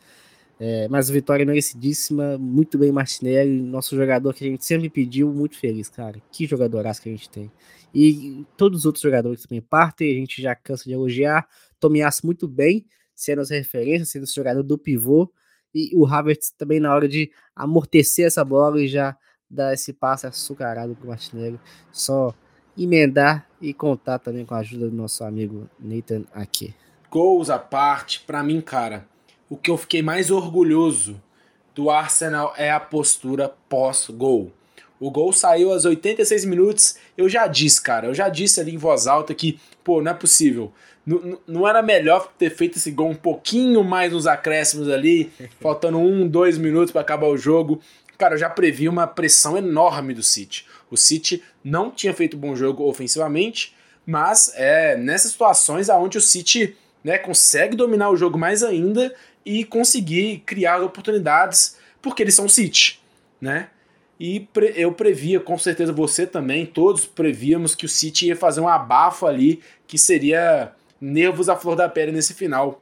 É, 0.59 0.87
mas 0.87 1.09
a 1.09 1.13
vitória 1.13 1.45
merecidíssima, 1.45 2.37
muito 2.37 2.77
bem 2.77 2.91
Martinelli, 2.91 3.59
nosso 3.59 3.95
jogador 3.95 4.33
que 4.33 4.45
a 4.45 4.47
gente 4.47 4.63
sempre 4.63 4.87
pediu, 4.87 5.33
muito 5.33 5.57
feliz, 5.57 5.89
cara. 5.89 6.21
Que 6.31 6.45
jogadoraço 6.45 7.01
que 7.01 7.09
a 7.09 7.11
gente 7.11 7.27
tem. 7.27 7.51
E 7.93 8.45
todos 8.55 8.81
os 8.81 8.85
outros 8.85 9.01
jogadores 9.01 9.41
também 9.41 9.61
partem, 9.61 10.11
a 10.11 10.19
gente 10.19 10.41
já 10.41 10.55
cansa 10.55 10.83
de 10.85 10.93
elogiar. 10.93 11.47
Tomiasso 11.79 12.25
muito 12.25 12.47
bem, 12.47 12.85
sendo 13.15 13.41
as 13.41 13.49
referências, 13.49 14.09
sendo 14.09 14.23
esse 14.23 14.35
jogador 14.35 14.63
do 14.63 14.77
pivô. 14.77 15.31
E 15.73 15.91
o 15.95 16.05
Havertz 16.05 16.51
também 16.51 16.79
na 16.79 16.93
hora 16.93 17.07
de 17.07 17.31
amortecer 17.55 18.27
essa 18.27 18.43
bola 18.43 18.81
e 18.81 18.87
já 18.87 19.17
dar 19.49 19.73
esse 19.73 19.93
passe 19.93 20.27
açucarado 20.27 20.95
pro 20.95 21.07
Martinelli. 21.07 21.59
Só 21.91 22.33
emendar 22.77 23.47
e 23.61 23.73
contar 23.73 24.19
também 24.19 24.45
com 24.45 24.55
a 24.55 24.59
ajuda 24.59 24.89
do 24.89 24.95
nosso 24.95 25.23
amigo 25.23 25.69
Nathan 25.79 26.23
aqui. 26.33 26.73
Gols 27.09 27.49
à 27.49 27.59
parte, 27.59 28.21
para 28.21 28.43
mim, 28.43 28.59
cara, 28.61 29.07
o 29.49 29.55
que 29.55 29.69
eu 29.69 29.77
fiquei 29.77 30.01
mais 30.01 30.31
orgulhoso 30.31 31.21
do 31.75 31.89
Arsenal 31.89 32.53
é 32.57 32.71
a 32.71 32.79
postura 32.79 33.49
pós-gol. 33.69 34.51
O 35.03 35.11
gol 35.11 35.33
saiu 35.33 35.73
aos 35.73 35.83
86 35.83 36.45
minutos. 36.45 36.95
Eu 37.17 37.27
já 37.27 37.45
disse, 37.45 37.81
cara, 37.81 38.07
eu 38.07 38.13
já 38.13 38.29
disse 38.29 38.61
ali 38.61 38.73
em 38.73 38.77
voz 38.77 39.05
alta 39.05 39.33
que, 39.35 39.59
pô, 39.83 40.01
não 40.01 40.11
é 40.11 40.13
possível. 40.13 40.71
N 41.05 41.37
não 41.45 41.67
era 41.67 41.81
melhor 41.81 42.31
ter 42.37 42.49
feito 42.49 42.77
esse 42.77 42.89
gol 42.89 43.09
um 43.09 43.15
pouquinho 43.15 43.83
mais 43.83 44.13
nos 44.13 44.27
acréscimos 44.27 44.87
ali, 44.87 45.29
faltando 45.59 45.97
um, 45.97 46.25
dois 46.25 46.57
minutos 46.57 46.93
para 46.93 47.01
acabar 47.01 47.27
o 47.27 47.35
jogo. 47.35 47.81
Cara, 48.17 48.35
eu 48.35 48.37
já 48.37 48.49
previ 48.49 48.87
uma 48.87 49.05
pressão 49.05 49.57
enorme 49.57 50.13
do 50.13 50.23
City. 50.23 50.65
O 50.89 50.95
City 50.95 51.43
não 51.61 51.91
tinha 51.91 52.13
feito 52.13 52.37
bom 52.37 52.55
jogo 52.55 52.87
ofensivamente, 52.87 53.75
mas 54.05 54.53
é 54.55 54.95
nessas 54.95 55.31
situações 55.31 55.89
aonde 55.89 56.17
o 56.17 56.21
City 56.21 56.77
né, 57.03 57.17
consegue 57.17 57.75
dominar 57.75 58.09
o 58.09 58.15
jogo 58.15 58.37
mais 58.37 58.63
ainda 58.63 59.13
e 59.45 59.65
conseguir 59.65 60.43
criar 60.45 60.81
oportunidades, 60.81 61.75
porque 62.01 62.23
eles 62.23 62.35
são 62.35 62.45
o 62.45 62.49
City, 62.49 63.01
né? 63.41 63.67
E 64.19 64.41
pre 64.41 64.73
eu 64.75 64.93
previa, 64.93 65.39
com 65.39 65.57
certeza 65.57 65.91
você 65.91 66.25
também, 66.25 66.65
todos 66.65 67.05
prevíamos 67.05 67.75
que 67.75 67.85
o 67.85 67.89
City 67.89 68.27
ia 68.27 68.35
fazer 68.35 68.61
um 68.61 68.67
abafo 68.67 69.25
ali, 69.25 69.61
que 69.87 69.97
seria 69.97 70.73
nervos 71.01 71.49
à 71.49 71.55
flor 71.55 71.75
da 71.75 71.89
pele 71.89 72.11
nesse 72.11 72.33
final. 72.33 72.81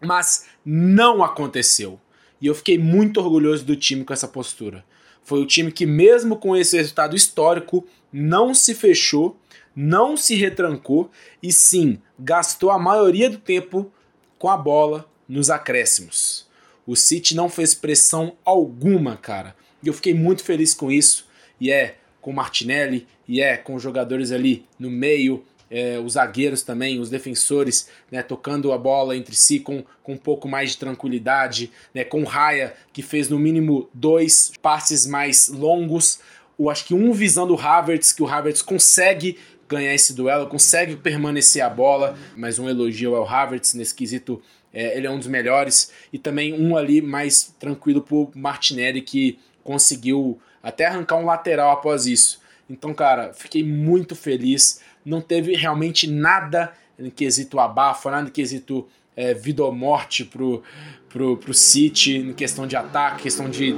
Mas 0.00 0.46
não 0.64 1.22
aconteceu. 1.22 2.00
E 2.40 2.46
eu 2.46 2.54
fiquei 2.54 2.78
muito 2.78 3.20
orgulhoso 3.20 3.64
do 3.64 3.76
time 3.76 4.04
com 4.04 4.12
essa 4.12 4.26
postura. 4.26 4.84
Foi 5.22 5.40
o 5.40 5.46
time 5.46 5.70
que, 5.70 5.86
mesmo 5.86 6.36
com 6.36 6.56
esse 6.56 6.76
resultado 6.76 7.14
histórico, 7.14 7.86
não 8.12 8.54
se 8.54 8.74
fechou, 8.74 9.38
não 9.74 10.16
se 10.16 10.34
retrancou 10.34 11.10
e 11.42 11.52
sim 11.52 12.00
gastou 12.18 12.70
a 12.70 12.78
maioria 12.78 13.30
do 13.30 13.38
tempo 13.38 13.90
com 14.38 14.48
a 14.48 14.56
bola 14.56 15.08
nos 15.28 15.50
acréscimos. 15.50 16.46
O 16.86 16.96
City 16.96 17.36
não 17.36 17.48
fez 17.48 17.74
pressão 17.74 18.36
alguma, 18.44 19.16
cara. 19.16 19.54
E 19.82 19.88
eu 19.88 19.94
fiquei 19.94 20.14
muito 20.14 20.44
feliz 20.44 20.74
com 20.74 20.90
isso. 20.90 21.26
E 21.60 21.70
é 21.70 21.96
com 22.20 22.32
Martinelli, 22.32 23.06
e 23.26 23.40
é 23.40 23.56
com 23.56 23.74
os 23.74 23.82
jogadores 23.82 24.30
ali 24.30 24.64
no 24.78 24.88
meio, 24.88 25.44
é, 25.68 25.98
os 25.98 26.12
zagueiros 26.12 26.62
também, 26.62 27.00
os 27.00 27.08
defensores, 27.08 27.88
né, 28.10 28.22
tocando 28.22 28.72
a 28.72 28.78
bola 28.78 29.16
entre 29.16 29.34
si 29.34 29.58
com, 29.58 29.82
com 30.02 30.12
um 30.12 30.18
pouco 30.18 30.46
mais 30.46 30.72
de 30.72 30.76
tranquilidade, 30.76 31.70
né, 31.94 32.04
com 32.04 32.22
Raya, 32.24 32.74
que 32.92 33.02
fez 33.02 33.28
no 33.28 33.38
mínimo 33.38 33.88
dois 33.92 34.52
passes 34.60 35.06
mais 35.06 35.48
longos, 35.48 36.20
o, 36.58 36.70
acho 36.70 36.84
que 36.84 36.94
um 36.94 37.12
visando 37.12 37.54
o 37.54 37.58
Havertz, 37.58 38.12
que 38.12 38.22
o 38.22 38.28
Havertz 38.28 38.60
consegue 38.60 39.38
ganhar 39.66 39.94
esse 39.94 40.12
duelo, 40.12 40.46
consegue 40.46 40.94
permanecer 40.94 41.62
a 41.62 41.70
bola, 41.70 42.18
mas 42.36 42.58
um 42.58 42.68
elogio 42.68 43.16
ao 43.16 43.26
Havertz 43.26 43.72
nesse 43.72 43.94
quesito, 43.94 44.42
é, 44.74 44.96
ele 44.96 45.06
é 45.06 45.10
um 45.10 45.18
dos 45.18 45.26
melhores, 45.26 45.90
e 46.12 46.18
também 46.18 46.52
um 46.52 46.76
ali 46.76 47.00
mais 47.00 47.54
tranquilo 47.58 48.02
pro 48.02 48.30
Martinelli, 48.34 49.00
que 49.00 49.38
conseguiu 49.64 50.40
até 50.62 50.86
arrancar 50.86 51.16
um 51.16 51.26
lateral 51.26 51.72
após 51.72 52.06
isso. 52.06 52.40
Então, 52.68 52.94
cara, 52.94 53.32
fiquei 53.32 53.64
muito 53.64 54.14
feliz. 54.14 54.80
Não 55.04 55.20
teve 55.20 55.54
realmente 55.54 56.06
nada 56.06 56.72
em 56.98 57.10
quesito 57.10 57.58
abafa, 57.58 58.10
nada 58.10 58.28
em 58.28 58.32
quesito 58.32 58.86
é, 59.16 59.34
vida 59.34 59.62
ou 59.62 59.72
morte 59.72 60.24
pro, 60.24 60.62
pro, 61.08 61.36
pro 61.36 61.54
City, 61.54 62.16
em 62.16 62.32
questão 62.32 62.66
de 62.66 62.76
ataque, 62.76 63.24
questão 63.24 63.48
de. 63.48 63.74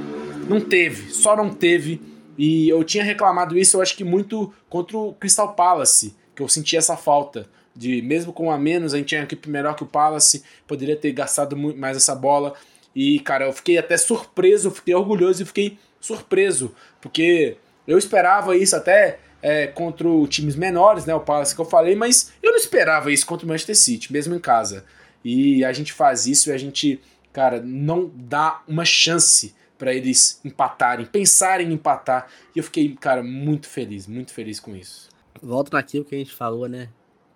Não 0.47 0.61
teve, 0.61 1.11
só 1.11 1.35
não 1.35 1.49
teve. 1.49 2.01
E 2.37 2.67
eu 2.69 2.83
tinha 2.83 3.03
reclamado 3.03 3.57
isso, 3.57 3.77
eu 3.77 3.81
acho 3.81 3.95
que 3.95 4.03
muito 4.03 4.53
contra 4.69 4.97
o 4.97 5.13
Crystal 5.13 5.53
Palace, 5.53 6.15
que 6.35 6.41
eu 6.41 6.47
senti 6.47 6.75
essa 6.77 6.95
falta. 6.97 7.47
De 7.77 8.01
mesmo 8.01 8.31
com 8.31 8.49
a 8.49 8.57
menos, 8.57 8.93
a 8.93 8.97
gente 8.97 9.07
tinha 9.07 9.19
uma 9.19 9.25
equipe 9.25 9.49
melhor 9.49 9.75
que 9.75 9.83
o 9.83 9.87
Palace, 9.87 10.43
poderia 10.65 10.95
ter 10.95 11.11
gastado 11.11 11.57
muito 11.57 11.77
mais 11.77 11.97
essa 11.97 12.15
bola. 12.15 12.53
E, 12.95 13.19
cara, 13.19 13.45
eu 13.45 13.53
fiquei 13.53 13.77
até 13.77 13.97
surpreso, 13.97 14.71
fiquei 14.71 14.95
orgulhoso 14.95 15.43
e 15.43 15.45
fiquei 15.45 15.77
surpreso, 15.99 16.73
porque 17.01 17.57
eu 17.85 17.97
esperava 17.97 18.55
isso 18.55 18.75
até 18.75 19.19
é, 19.41 19.67
contra 19.67 20.07
times 20.27 20.55
menores, 20.55 21.05
né? 21.05 21.13
O 21.13 21.19
Palace 21.19 21.53
que 21.53 21.61
eu 21.61 21.65
falei, 21.65 21.95
mas 21.95 22.31
eu 22.41 22.51
não 22.51 22.57
esperava 22.57 23.11
isso 23.11 23.25
contra 23.25 23.45
o 23.45 23.49
Manchester 23.49 23.75
City, 23.75 24.13
mesmo 24.13 24.33
em 24.33 24.39
casa. 24.39 24.85
E 25.23 25.65
a 25.65 25.73
gente 25.73 25.91
faz 25.91 26.25
isso 26.25 26.49
e 26.49 26.53
a 26.53 26.57
gente, 26.57 27.01
cara, 27.33 27.61
não 27.61 28.11
dá 28.13 28.63
uma 28.67 28.85
chance 28.85 29.53
para 29.77 29.93
eles 29.93 30.39
empatarem, 30.45 31.05
pensarem 31.05 31.67
em 31.67 31.73
empatar. 31.73 32.27
E 32.55 32.59
eu 32.59 32.63
fiquei, 32.63 32.95
cara, 32.95 33.21
muito 33.21 33.67
feliz, 33.67 34.07
muito 34.07 34.33
feliz 34.33 34.59
com 34.59 34.75
isso. 34.75 35.09
Volto 35.41 35.73
naquilo 35.73 36.05
que 36.05 36.15
a 36.15 36.17
gente 36.17 36.33
falou, 36.33 36.67
né? 36.67 36.89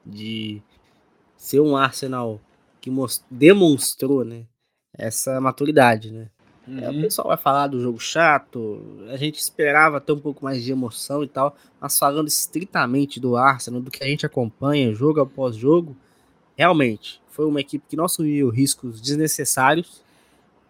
De 0.06 0.62
ser 1.36 1.60
um 1.60 1.76
Arsenal 1.76 2.40
que 2.80 2.90
demonstrou, 3.30 4.24
né? 4.24 4.46
Essa 5.00 5.40
maturidade, 5.40 6.12
né? 6.12 6.28
Uhum. 6.68 6.80
É, 6.80 6.90
o 6.92 7.02
pessoal 7.02 7.30
vai 7.30 7.38
falar 7.38 7.68
do 7.68 7.80
jogo 7.80 8.00
chato, 8.00 8.80
a 9.10 9.18
gente 9.18 9.40
esperava 9.40 10.00
ter 10.00 10.12
um 10.12 10.20
pouco 10.20 10.44
mais 10.44 10.64
de 10.64 10.72
emoção 10.72 11.24
e 11.24 11.28
tal, 11.28 11.56
mas 11.80 11.98
falando 11.98 12.28
estritamente 12.28 13.20
do 13.20 13.36
Arsenal, 13.36 13.82
do 13.82 13.90
que 13.90 14.04
a 14.04 14.08
gente 14.08 14.26
acompanha 14.26 14.94
jogo 14.94 15.22
após 15.22 15.56
jogo, 15.56 15.96
realmente 16.56 17.20
foi 17.30 17.46
uma 17.46 17.62
equipe 17.62 17.86
que 17.90 17.96
não 17.96 18.06
assumiu 18.06 18.50
riscos 18.50 19.02
desnecessários, 19.02 20.04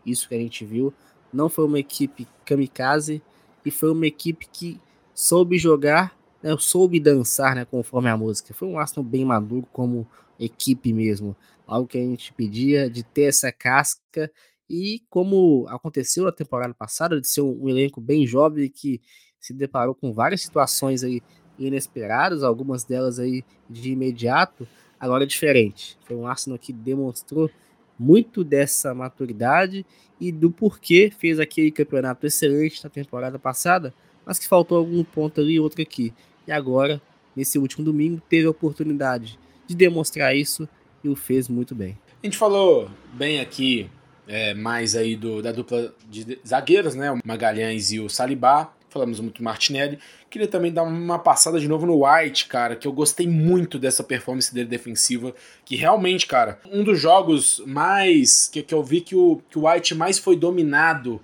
isso 0.06 0.30
que 0.30 0.36
a 0.36 0.40
gente 0.40 0.64
viu, 0.64 0.94
não 1.34 1.50
foi 1.50 1.66
uma 1.66 1.80
equipe 1.80 2.28
kamikaze 2.46 3.22
e 3.66 3.72
foi 3.72 3.92
uma 3.92 4.08
equipe 4.08 4.48
que 4.52 4.80
soube 5.14 5.58
jogar, 5.58 6.16
né, 6.42 6.56
soube 6.58 7.00
dançar, 7.00 7.56
né, 7.56 7.66
conforme 7.66 8.10
a 8.10 8.16
música. 8.16 8.54
Foi 8.54 8.68
um 8.68 8.80
Arsenal 8.80 9.04
bem 9.04 9.26
maduro 9.26 9.68
como 9.74 10.08
equipe 10.40 10.94
mesmo 10.94 11.36
algo 11.70 11.88
que 11.88 11.97
a 11.97 12.01
gente 12.01 12.34
pedia 12.34 12.89
de 12.89 13.03
ter 13.03 13.24
essa 13.24 13.51
casca 13.51 14.32
e 14.70 15.03
como 15.09 15.65
aconteceu 15.70 16.24
na 16.24 16.32
temporada 16.32 16.74
passada, 16.74 17.20
de 17.20 17.28
ser 17.28 17.41
um, 17.41 17.67
elenco 17.67 17.99
bem 17.99 18.26
jovem 18.26 18.70
que 18.70 19.01
se 19.39 19.53
deparou 19.53 19.95
com 19.95 20.11
várias 20.11 20.41
situações 20.41 21.03
aí 21.03 21.22
inesperadas, 21.57 22.43
algumas 22.43 22.84
delas 22.84 23.20
aí 23.20 23.43
de 23.70 23.91
imediato, 23.91 24.67
agora 24.99 25.24
é 25.24 25.28
diferente. 25.28 25.97
Foi 26.05 26.15
um 26.15 26.28
Arsenal 26.28 26.59
que 26.59 26.72
demonstrou 26.72 27.49
muito 27.97 28.43
dessa 28.43 28.93
maturidade 28.93 29.86
e 30.20 30.32
do 30.32 30.51
porquê 30.51 31.11
fez 31.17 31.39
aquele 31.39 31.72
campeonato 31.72 32.26
excelente 32.26 32.84
na 32.84 32.89
temporada 32.89 33.38
passada, 33.38 33.93
mas 34.26 34.39
que 34.39 34.47
faltou 34.47 34.78
algum 34.78 35.03
ponto 35.03 35.41
ali 35.41 35.53
e 35.53 35.59
outro 35.59 35.82
aqui. 35.82 36.13
E 36.47 36.51
agora, 36.51 37.01
nesse 37.36 37.57
último 37.57 37.84
domingo, 37.84 38.22
teve 38.30 38.47
a 38.47 38.51
oportunidade 38.51 39.39
de 39.67 39.76
demonstrar 39.76 40.36
isso 40.36 40.67
e 41.04 41.10
o 41.10 41.16
fez 41.16 41.47
muito 41.47 41.74
bem. 41.74 41.97
A 42.22 42.26
gente 42.26 42.38
falou 42.38 42.89
bem 43.14 43.39
aqui 43.39 43.89
é, 44.28 44.54
mais 44.54 44.95
aí 44.95 45.16
do, 45.16 45.41
da 45.41 45.52
dupla 45.52 45.93
de 46.08 46.39
zagueiros, 46.47 46.93
né? 46.93 47.12
O 47.12 47.20
Magalhães 47.26 47.91
e 47.91 48.00
o 48.00 48.08
Salibá. 48.08 48.72
Falamos 48.89 49.20
muito 49.20 49.38
do 49.38 49.43
Martinelli. 49.43 50.00
Queria 50.30 50.47
também 50.47 50.72
dar 50.72 50.84
uma 50.84 51.18
passada 51.18 51.60
de 51.60 51.68
novo 51.68 51.86
no 51.86 52.06
White, 52.06 52.47
cara, 52.47 52.76
que 52.76 52.88
eu 52.88 52.91
gostei 52.91 53.28
muito 53.28 53.78
dessa 53.78 54.04
performance 54.04 54.54
dele 54.54 54.68
defensiva. 54.68 55.34
Que 55.64 55.76
realmente, 55.76 56.28
cara, 56.28 56.60
um 56.72 56.84
dos 56.84 57.00
jogos 57.00 57.62
mais. 57.66 58.47
que, 58.47 58.62
que 58.62 58.74
eu 58.74 58.84
vi 58.84 59.02
que 59.02 59.16
o, 59.16 59.41
que 59.50 59.58
o 59.58 59.68
White 59.68 59.95
mais 59.95 60.20
foi 60.20 60.36
dominado, 60.36 61.22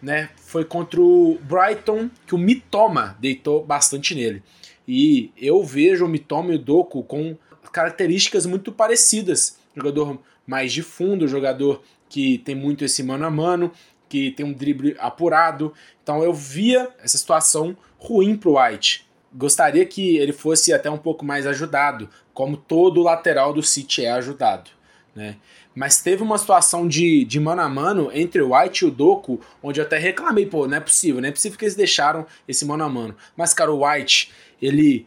né? 0.00 0.30
Foi 0.36 0.64
contra 0.64 1.00
o 1.00 1.38
Brighton, 1.42 2.10
que 2.26 2.34
o 2.34 2.38
Mitoma 2.38 3.16
deitou 3.18 3.64
bastante 3.64 4.14
nele. 4.14 4.42
E 4.86 5.30
eu 5.36 5.62
vejo 5.64 6.04
o 6.04 6.08
Mitoma 6.08 6.52
e 6.52 6.56
o 6.56 6.58
Doku 6.58 7.02
com 7.02 7.36
características 7.70 8.46
muito 8.46 8.72
parecidas. 8.72 9.58
Jogador 9.74 10.18
mais 10.46 10.72
de 10.72 10.82
fundo, 10.82 11.28
jogador 11.28 11.82
que 12.08 12.38
tem 12.38 12.54
muito 12.54 12.84
esse 12.84 13.02
mano 13.02 13.26
a 13.26 13.30
mano, 13.30 13.72
que 14.08 14.30
tem 14.30 14.46
um 14.46 14.52
drible 14.52 14.96
apurado. 14.98 15.72
Então 16.02 16.22
eu 16.22 16.32
via 16.32 16.88
essa 17.02 17.18
situação 17.18 17.76
ruim 17.98 18.36
para 18.36 18.48
o 18.48 18.62
White. 18.62 19.06
Gostaria 19.34 19.84
que 19.84 20.16
ele 20.16 20.32
fosse 20.32 20.72
até 20.72 20.90
um 20.90 20.98
pouco 20.98 21.24
mais 21.24 21.46
ajudado, 21.46 22.08
como 22.32 22.56
todo 22.56 23.02
lateral 23.02 23.52
do 23.52 23.62
City 23.62 24.04
é 24.04 24.12
ajudado. 24.12 24.70
Né? 25.14 25.36
Mas 25.74 26.00
teve 26.00 26.22
uma 26.22 26.38
situação 26.38 26.88
de, 26.88 27.24
de 27.24 27.38
mano 27.38 27.60
a 27.60 27.68
mano 27.68 28.10
entre 28.12 28.40
o 28.40 28.56
White 28.56 28.84
e 28.84 28.88
o 28.88 28.90
Doku, 28.90 29.40
onde 29.62 29.80
eu 29.80 29.84
até 29.84 29.98
reclamei, 29.98 30.46
pô, 30.46 30.66
não 30.66 30.76
é 30.76 30.80
possível, 30.80 31.20
não 31.20 31.28
é 31.28 31.32
possível 31.32 31.58
que 31.58 31.64
eles 31.64 31.74
deixaram 31.74 32.26
esse 32.48 32.64
mano 32.64 32.84
a 32.84 32.88
mano. 32.88 33.14
Mas, 33.36 33.52
cara, 33.52 33.70
o 33.70 33.86
White, 33.86 34.32
ele 34.60 35.06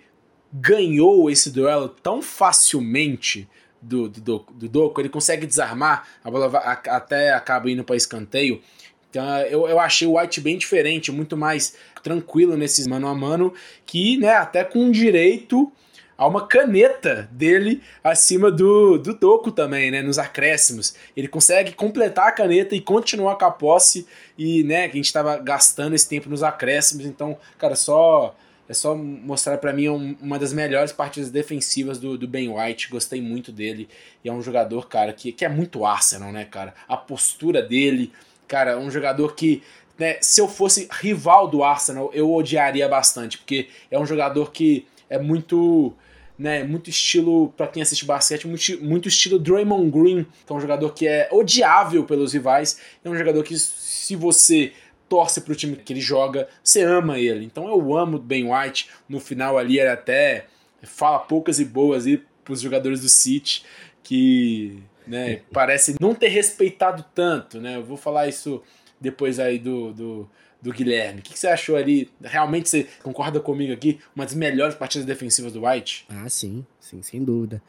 ganhou 0.52 1.30
esse 1.30 1.52
duelo 1.52 1.90
tão 1.90 2.22
facilmente 2.22 3.48
do, 3.82 4.10
do, 4.10 4.22
do, 4.22 4.46
do 4.52 4.70
Doku, 4.70 5.02
ele 5.02 5.10
consegue 5.10 5.46
desarmar, 5.46 6.08
a 6.24 6.30
bola 6.30 6.58
até 6.58 7.32
acaba 7.34 7.70
indo 7.70 7.84
para 7.84 7.96
escanteio. 7.96 8.62
Então 9.10 9.26
eu, 9.42 9.68
eu 9.68 9.80
achei 9.80 10.08
o 10.08 10.20
White 10.20 10.42
bem 10.42 10.58
diferente, 10.58 11.12
muito 11.12 11.36
mais 11.36 11.76
tranquilo 12.04 12.56
nesses 12.56 12.88
mano 12.88 13.08
a 13.08 13.16
mano, 13.16 13.54
que 13.86 14.18
né, 14.18 14.34
até 14.34 14.64
com 14.64 14.92
direito 14.92 15.72
a 16.20 16.28
uma 16.28 16.46
caneta 16.46 17.30
dele 17.32 17.82
acima 18.04 18.52
do, 18.52 18.98
do 18.98 19.14
Doku 19.14 19.54
também, 19.54 19.90
né? 19.90 20.02
Nos 20.02 20.20
acréscimos. 20.20 20.94
Ele 21.16 21.30
consegue 21.30 21.72
completar 21.72 22.28
a 22.28 22.32
caneta 22.34 22.76
e 22.76 22.82
continuar 22.82 23.38
com 23.38 23.46
a 23.46 23.52
posse. 23.52 24.06
E, 24.38 24.62
né, 24.66 24.90
que 24.90 24.96
a 24.96 24.98
gente 24.98 25.06
estava 25.06 25.38
gastando 25.38 25.96
esse 25.96 26.10
tempo 26.10 26.30
nos 26.30 26.44
acréscimos. 26.44 27.06
Então, 27.06 27.38
cara, 27.58 27.74
só 27.74 28.36
é 28.70 28.74
só 28.74 28.96
mostrar 28.96 29.58
para 29.58 29.74
mim 29.74 29.90
um, 29.90 30.16
uma 30.22 30.38
das 30.38 30.54
melhores 30.54 30.92
partidas 30.92 31.32
defensivas 31.32 31.98
do, 31.98 32.16
do 32.16 32.28
Ben 32.28 32.48
White. 32.50 32.88
Gostei 32.88 33.20
muito 33.20 33.52
dele. 33.52 33.90
E 34.24 34.30
é 34.30 34.32
um 34.32 34.44
jogador, 34.44 34.88
cara, 34.88 35.12
que, 35.12 35.32
que 35.32 35.44
é 35.44 35.50
muito 35.50 35.84
Arsenal, 35.84 36.32
né, 36.32 36.46
cara? 36.46 36.76
A 36.88 36.96
postura 36.96 37.64
dele, 37.64 38.14
cara, 38.48 38.78
um 38.78 38.92
jogador 38.92 39.34
que. 39.34 39.64
Né, 39.98 40.18
se 40.22 40.40
eu 40.40 40.48
fosse 40.48 40.88
rival 40.92 41.48
do 41.48 41.64
Arsenal, 41.64 42.12
eu 42.14 42.32
odiaria 42.32 42.88
bastante, 42.88 43.40
porque 43.40 43.68
é 43.90 44.00
um 44.00 44.06
jogador 44.06 44.52
que 44.52 44.86
é 45.10 45.18
muito. 45.18 45.92
Né, 46.38 46.64
muito 46.64 46.90
estilo, 46.90 47.50
para 47.58 47.68
quem 47.68 47.82
assiste 47.82 48.06
basquete, 48.06 48.48
muito, 48.48 48.82
muito 48.82 49.10
estilo 49.10 49.38
Draymond 49.38 49.92
Green, 49.92 50.26
que 50.46 50.54
é 50.54 50.56
um 50.56 50.60
jogador 50.62 50.94
que 50.94 51.06
é 51.06 51.28
odiável 51.34 52.06
pelos 52.06 52.32
rivais, 52.32 52.80
é 53.04 53.10
um 53.10 53.18
jogador 53.18 53.44
que, 53.44 53.60
se 53.60 54.16
você 54.16 54.72
torce 55.10 55.42
pro 55.42 55.56
time 55.56 55.76
que 55.76 55.92
ele 55.92 56.00
joga, 56.00 56.48
você 56.64 56.84
ama 56.84 57.20
ele. 57.20 57.44
Então 57.44 57.68
eu 57.68 57.98
amo 57.98 58.18
o 58.18 58.22
Ben 58.22 58.50
White. 58.50 58.90
No 59.10 59.20
final 59.20 59.58
ali 59.58 59.80
ele 59.80 59.90
até 59.90 60.46
fala 60.84 61.20
poucas 61.20 61.60
e 61.60 61.66
boas 61.66 62.06
aí 62.06 62.24
pros 62.46 62.62
jogadores 62.62 63.02
do 63.02 63.10
City 63.10 63.66
que 64.04 64.82
né, 65.06 65.42
parece 65.52 65.96
não 66.00 66.14
ter 66.14 66.30
respeitado 66.30 67.04
tanto, 67.14 67.60
né? 67.60 67.76
Eu 67.76 67.84
vou 67.84 67.98
falar 67.98 68.28
isso 68.28 68.62
depois 69.02 69.40
aí 69.40 69.58
do, 69.58 69.94
do, 69.94 70.30
do 70.62 70.72
Guilherme. 70.72 71.20
O 71.20 71.24
que, 71.24 71.34
que, 71.34 71.40
você 71.40 71.48
achou 71.48 71.76
ali? 71.76 72.10
Realmente 72.22 72.70
você 72.70 72.88
concorda 73.04 73.40
comigo 73.40 73.74
aqui? 73.74 74.00
Uma 74.16 74.26
das 74.26 74.36
melhores 74.36 74.76
partidas 74.76 75.06
defensivas 75.06 75.52
do 75.52 75.66
White? 75.66 76.06
Ah, 76.10 76.30
sim, 76.30 76.66
sim, 76.80 77.02
sem 77.02 77.24
dúvida. 77.24 77.62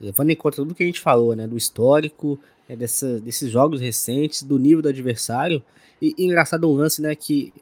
Levando 0.00 0.30
em 0.30 0.36
conta 0.36 0.56
tudo 0.56 0.74
que 0.74 0.82
a 0.82 0.86
gente 0.86 1.00
falou, 1.00 1.34
né? 1.34 1.46
Do 1.46 1.56
histórico, 1.56 2.38
é, 2.68 2.76
dessa, 2.76 3.18
desses 3.20 3.50
jogos 3.50 3.80
recentes, 3.80 4.42
do 4.42 4.58
nível 4.58 4.82
do 4.82 4.88
adversário. 4.88 5.62
E, 6.00 6.14
e 6.16 6.24
engraçado 6.24 6.68
um 6.68 6.74
lance, 6.74 7.02
né? 7.02 7.14
Que 7.14 7.52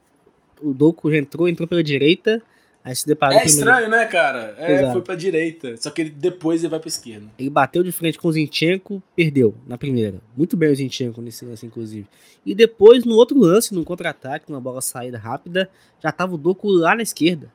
o 0.61 0.73
Doku 0.73 1.11
já 1.11 1.19
entrou, 1.19 1.49
entrou 1.49 1.69
pela 1.69 1.83
direita, 1.83 2.43
aí 2.85 2.95
se 2.95 3.07
deparou. 3.07 3.39
É 3.39 3.45
estranho, 3.45 3.89
né, 3.89 4.05
cara? 4.07 4.55
É, 4.59 4.75
Exato. 4.75 4.93
foi 4.93 5.03
pra 5.03 5.15
direita. 5.15 5.77
Só 5.77 5.91
que 5.91 6.03
ele, 6.03 6.11
depois 6.11 6.63
ele 6.63 6.71
vai 6.71 6.81
pra 6.81 6.89
esquerda. 6.89 7.27
Ele 7.39 7.51
bateu 7.51 7.83
de 7.83 7.93
frente 7.93 8.19
com 8.19 8.29
o 8.29 8.33
Zinchenko, 8.33 9.03
perdeu 9.15 9.55
na 9.67 9.77
primeira. 9.77 10.21
Muito 10.37 10.57
bem 10.57 10.71
o 10.71 10.77
Zinchenko 10.77 11.21
nesse 11.21 11.45
lance, 11.45 11.67
inclusive. 11.67 12.07
E 12.45 12.55
depois, 12.55 13.05
no 13.05 13.15
outro 13.15 13.39
lance, 13.39 13.75
num 13.75 13.85
contra-ataque, 13.85 14.51
numa 14.51 14.61
bola 14.61 14.81
saída 14.81 15.19
rápida, 15.19 15.69
já 16.03 16.13
tava 16.13 16.35
o 16.35 16.39
Doku 16.39 16.69
lá 16.69 16.95
na 16.95 17.03
esquerda. 17.03 17.51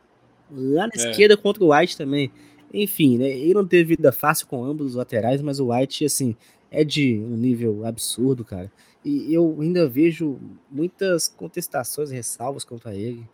Lá 0.51 0.87
na 0.87 0.93
é. 0.93 1.09
esquerda 1.09 1.37
contra 1.37 1.63
o 1.63 1.73
White 1.73 1.97
também. 1.97 2.31
Enfim, 2.73 3.17
né? 3.17 3.29
Ele 3.29 3.53
não 3.53 3.65
teve 3.65 3.95
vida 3.95 4.11
fácil 4.11 4.47
com 4.47 4.63
ambos 4.63 4.87
os 4.87 4.95
laterais, 4.95 5.41
mas 5.41 5.59
o 5.59 5.73
White, 5.73 6.05
assim, 6.05 6.35
é 6.71 6.85
de 6.85 7.19
um 7.19 7.35
nível 7.35 7.85
absurdo, 7.85 8.45
cara. 8.45 8.71
E 9.03 9.33
eu 9.33 9.57
ainda 9.59 9.89
vejo 9.89 10.39
muitas 10.71 11.27
contestações 11.27 12.11
ressalvas 12.11 12.63
contra 12.63 12.95
ele. 12.95 13.27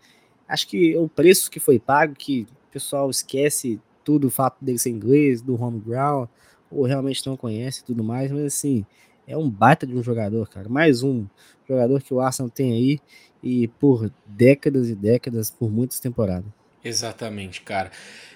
Acho 0.48 0.68
que 0.68 0.98
o 0.98 1.08
preço 1.08 1.52
que 1.52 1.60
foi 1.60 1.78
pago, 1.78 2.16
que 2.16 2.48
o 2.70 2.72
pessoal 2.72 3.10
esquece 3.10 3.80
tudo 4.04 4.28
o 4.28 4.32
fato 4.32 4.64
dele 4.64 4.80
ser 4.80 4.90
inglês, 4.90 5.42
do 5.42 5.62
home 5.62 5.80
ground, 5.80 6.28
ou 6.72 6.86
realmente 6.86 7.26
não 7.28 7.38
conhece 7.38 7.82
e 7.82 7.84
tudo 7.84 8.04
mais, 8.04 8.32
mas 8.32 8.46
assim, 8.46 8.86
é 9.28 9.38
um 9.38 9.50
baita 9.50 9.86
de 9.86 9.94
um 9.94 10.02
jogador, 10.02 10.50
cara. 10.50 10.68
Mais 10.68 11.04
um 11.04 11.26
jogador 11.68 12.02
que 12.02 12.14
o 12.14 12.22
Arsenal 12.22 12.50
tem 12.50 12.72
aí 12.72 13.00
e 13.44 13.68
por 13.68 14.12
décadas 14.26 14.90
e 14.90 14.96
décadas, 14.96 15.52
por 15.52 15.70
muitas 15.70 16.00
temporadas. 16.00 16.50
Exatamente, 16.84 17.62
cara. 17.62 17.92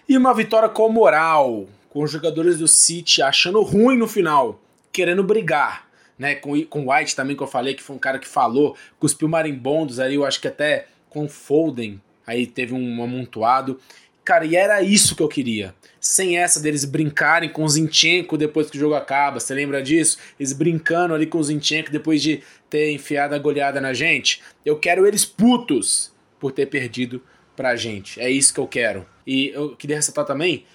E 0.07 0.17
uma 0.17 0.33
vitória 0.33 0.67
com 0.67 0.89
moral, 0.89 1.67
com 1.89 2.03
os 2.03 2.11
jogadores 2.11 2.59
do 2.59 2.67
City 2.67 3.21
achando 3.21 3.61
ruim 3.61 3.97
no 3.97 4.07
final 4.07 4.59
querendo 4.91 5.23
brigar, 5.23 5.87
né? 6.17 6.35
Com, 6.35 6.61
com 6.65 6.91
White 6.91 7.15
também, 7.15 7.35
que 7.35 7.43
eu 7.43 7.47
falei, 7.47 7.73
que 7.73 7.83
foi 7.83 7.95
um 7.95 7.99
cara 7.99 8.19
que 8.19 8.27
falou, 8.27 8.75
cuspiu 8.99 9.27
marimbondos 9.27 9.99
aí, 9.99 10.15
eu 10.15 10.25
acho 10.25 10.39
que 10.39 10.47
até 10.47 10.87
com 11.09 11.27
Foden, 11.27 12.01
aí 12.25 12.45
teve 12.45 12.73
um 12.73 13.03
amontoado. 13.03 13.79
Cara, 14.23 14.45
e 14.45 14.55
era 14.55 14.81
isso 14.81 15.15
que 15.15 15.23
eu 15.23 15.27
queria. 15.27 15.73
Sem 15.99 16.37
essa 16.37 16.59
deles 16.59 16.85
brincarem 16.85 17.49
com 17.49 17.63
o 17.63 17.69
Zinchenko 17.69 18.37
depois 18.37 18.69
que 18.69 18.77
o 18.77 18.79
jogo 18.79 18.93
acaba, 18.93 19.39
você 19.39 19.53
lembra 19.53 19.81
disso? 19.81 20.17
Eles 20.39 20.53
brincando 20.53 21.13
ali 21.13 21.25
com 21.25 21.39
o 21.39 21.43
Zinchenko 21.43 21.91
depois 21.91 22.21
de 22.21 22.41
ter 22.69 22.91
enfiado 22.91 23.33
a 23.33 23.39
goleada 23.39 23.81
na 23.81 23.93
gente. 23.93 24.41
Eu 24.63 24.77
quero 24.79 25.07
eles 25.07 25.25
putos 25.25 26.13
por 26.39 26.51
ter 26.51 26.67
perdido 26.67 27.21
pra 27.55 27.75
gente. 27.75 28.19
É 28.19 28.29
isso 28.29 28.53
que 28.53 28.59
eu 28.59 28.67
quero. 28.67 29.05
E 29.25 29.49
eu 29.49 29.75
queria 29.75 29.95
ressaltar 29.95 30.25
também 30.25 30.65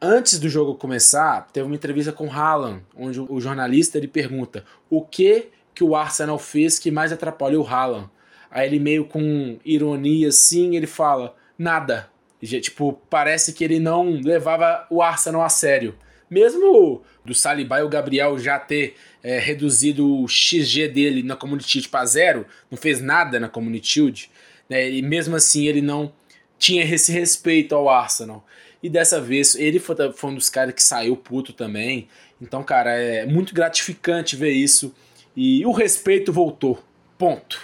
Antes 0.00 0.38
do 0.38 0.48
jogo 0.48 0.76
começar, 0.76 1.48
teve 1.52 1.66
uma 1.66 1.74
entrevista 1.74 2.12
com 2.12 2.30
Haaland, 2.30 2.84
onde 2.96 3.20
o 3.20 3.40
jornalista 3.40 3.98
ele 3.98 4.06
pergunta 4.06 4.64
o 4.88 5.02
que 5.02 5.48
que 5.74 5.82
o 5.82 5.96
Arsenal 5.96 6.38
fez 6.38 6.78
que 6.78 6.90
mais 6.90 7.12
atrapalhou 7.12 7.64
o 7.64 7.68
Haaland. 7.68 8.08
Aí 8.48 8.66
ele 8.66 8.78
meio 8.78 9.04
com 9.04 9.58
ironia 9.64 10.28
assim, 10.28 10.76
ele 10.76 10.86
fala, 10.86 11.34
nada. 11.58 12.08
Tipo, 12.40 12.92
parece 13.10 13.52
que 13.52 13.64
ele 13.64 13.80
não 13.80 14.20
levava 14.22 14.86
o 14.88 15.02
Arsenal 15.02 15.42
a 15.42 15.48
sério. 15.48 15.96
Mesmo 16.30 17.02
do 17.24 17.34
Saliba 17.34 17.80
e 17.80 17.82
o 17.82 17.88
Gabriel 17.88 18.38
já 18.38 18.58
ter 18.58 18.94
é, 19.22 19.38
reduzido 19.38 20.22
o 20.22 20.28
XG 20.28 20.88
dele 20.88 21.22
na 21.24 21.34
Community 21.34 21.88
para 21.88 22.06
zero, 22.06 22.46
não 22.70 22.78
fez 22.78 23.00
nada 23.00 23.40
na 23.40 23.48
Community 23.48 23.88
Shield, 23.88 24.30
né? 24.68 24.88
e 24.88 25.02
mesmo 25.02 25.34
assim 25.34 25.66
ele 25.66 25.82
não 25.82 26.12
tinha 26.58 26.84
esse 26.84 27.10
respeito 27.10 27.74
ao 27.74 27.88
Arsenal. 27.88 28.44
E 28.82 28.88
dessa 28.88 29.20
vez 29.20 29.54
ele 29.54 29.78
foi, 29.78 30.12
foi 30.12 30.30
um 30.30 30.34
dos 30.34 30.48
caras 30.48 30.74
que 30.74 30.82
saiu 30.82 31.16
puto 31.16 31.52
também. 31.52 32.08
Então, 32.40 32.62
cara, 32.62 32.92
é 32.92 33.26
muito 33.26 33.54
gratificante 33.54 34.36
ver 34.36 34.52
isso. 34.52 34.94
E 35.36 35.64
o 35.66 35.72
respeito 35.72 36.32
voltou. 36.32 36.82
Ponto. 37.16 37.60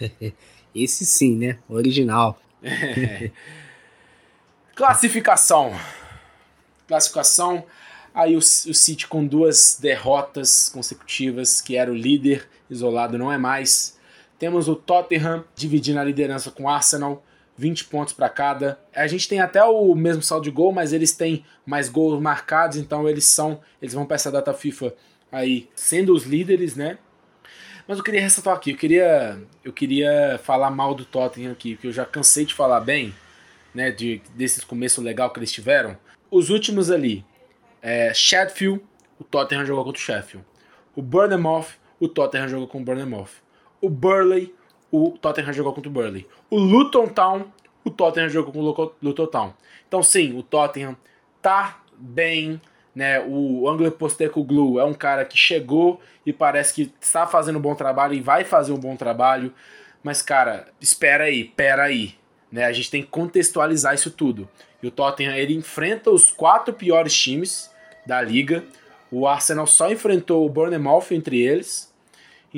Esse 0.74 1.06
sim, 1.06 1.36
né? 1.36 1.58
Original. 1.68 2.40
É. 2.62 3.30
Classificação. 4.74 5.72
Classificação. 6.86 7.64
Aí 8.14 8.34
o, 8.34 8.38
o 8.38 8.42
City 8.42 9.06
com 9.06 9.26
duas 9.26 9.78
derrotas 9.80 10.68
consecutivas, 10.68 11.60
que 11.60 11.76
era 11.76 11.90
o 11.90 11.94
líder 11.94 12.48
isolado, 12.68 13.16
não 13.16 13.32
é 13.32 13.38
mais. 13.38 13.98
Temos 14.38 14.68
o 14.68 14.76
Tottenham 14.76 15.44
dividindo 15.54 15.98
a 15.98 16.04
liderança 16.04 16.50
com 16.50 16.64
o 16.64 16.68
Arsenal. 16.68 17.24
20 17.56 17.84
pontos 17.86 18.12
para 18.12 18.28
cada. 18.28 18.78
A 18.94 19.06
gente 19.06 19.28
tem 19.28 19.40
até 19.40 19.62
o 19.64 19.94
mesmo 19.94 20.22
saldo 20.22 20.44
de 20.44 20.50
gol, 20.50 20.72
mas 20.72 20.92
eles 20.92 21.12
têm 21.12 21.44
mais 21.64 21.88
gols 21.88 22.20
marcados, 22.20 22.76
então 22.76 23.08
eles 23.08 23.24
são, 23.24 23.60
eles 23.80 23.94
vão 23.94 24.04
para 24.04 24.16
essa 24.16 24.30
data 24.30 24.52
FIFA 24.52 24.94
aí 25.30 25.68
sendo 25.74 26.14
os 26.14 26.24
líderes, 26.24 26.76
né? 26.76 26.98
Mas 27.88 27.98
eu 27.98 28.04
queria 28.04 28.20
ressaltar 28.20 28.54
aqui, 28.54 28.72
eu 28.72 28.76
queria, 28.76 29.40
eu 29.64 29.72
queria 29.72 30.40
falar 30.42 30.70
mal 30.70 30.94
do 30.94 31.04
Tottenham 31.04 31.52
aqui, 31.52 31.74
porque 31.74 31.86
eu 31.86 31.92
já 31.92 32.04
cansei 32.04 32.44
de 32.44 32.52
falar 32.52 32.80
bem, 32.80 33.14
né, 33.72 33.92
de 33.92 34.20
desses 34.34 34.64
começo 34.64 35.00
legal 35.00 35.30
que 35.30 35.38
eles 35.38 35.52
tiveram. 35.52 35.96
Os 36.28 36.50
últimos 36.50 36.90
ali, 36.90 37.24
é, 37.80 38.12
Sheffield, 38.12 38.82
o 39.20 39.24
Tottenham 39.24 39.64
jogou 39.64 39.84
contra 39.84 40.00
o 40.00 40.04
Sheffield. 40.04 40.44
O 40.96 41.02
Bournemouth, 41.02 41.68
o 42.00 42.08
Tottenham 42.08 42.48
jogou 42.48 42.66
com 42.66 42.82
o. 42.82 43.28
O 43.80 43.88
Burley, 43.88 44.52
o 45.04 45.10
Tottenham 45.18 45.52
jogou 45.52 45.72
contra 45.72 45.88
o 45.88 45.92
Burley. 45.92 46.26
O 46.50 46.58
Luton 46.58 47.06
Town, 47.08 47.46
o 47.84 47.90
Tottenham 47.90 48.28
jogou 48.28 48.52
com 48.52 48.60
o 48.60 48.92
Luton 49.02 49.26
Town. 49.26 49.54
Então 49.86 50.02
sim, 50.02 50.36
o 50.36 50.42
Tottenham 50.42 50.96
tá 51.40 51.80
bem, 51.96 52.60
né? 52.94 53.20
O 53.26 53.68
Anglo 53.68 53.90
Postecoglou 53.92 54.80
é 54.80 54.84
um 54.84 54.94
cara 54.94 55.24
que 55.24 55.36
chegou 55.36 56.00
e 56.24 56.32
parece 56.32 56.74
que 56.74 56.92
está 57.00 57.26
fazendo 57.26 57.58
um 57.58 57.62
bom 57.62 57.74
trabalho 57.74 58.14
e 58.14 58.20
vai 58.20 58.42
fazer 58.44 58.72
um 58.72 58.78
bom 58.78 58.96
trabalho. 58.96 59.52
Mas, 60.02 60.22
cara, 60.22 60.68
espera 60.80 61.24
aí, 61.24 61.44
pera 61.44 61.84
aí. 61.84 62.14
Né? 62.50 62.64
A 62.64 62.72
gente 62.72 62.90
tem 62.90 63.02
que 63.02 63.08
contextualizar 63.08 63.94
isso 63.94 64.10
tudo. 64.10 64.48
E 64.82 64.86
o 64.86 64.90
Tottenham 64.90 65.34
ele 65.34 65.54
enfrenta 65.54 66.10
os 66.10 66.30
quatro 66.30 66.72
piores 66.72 67.14
times 67.16 67.70
da 68.06 68.20
liga. 68.22 68.64
O 69.10 69.26
Arsenal 69.26 69.66
só 69.66 69.90
enfrentou 69.90 70.44
o 70.46 70.48
Bournemouth 70.48 71.06
entre 71.10 71.40
eles. 71.40 71.92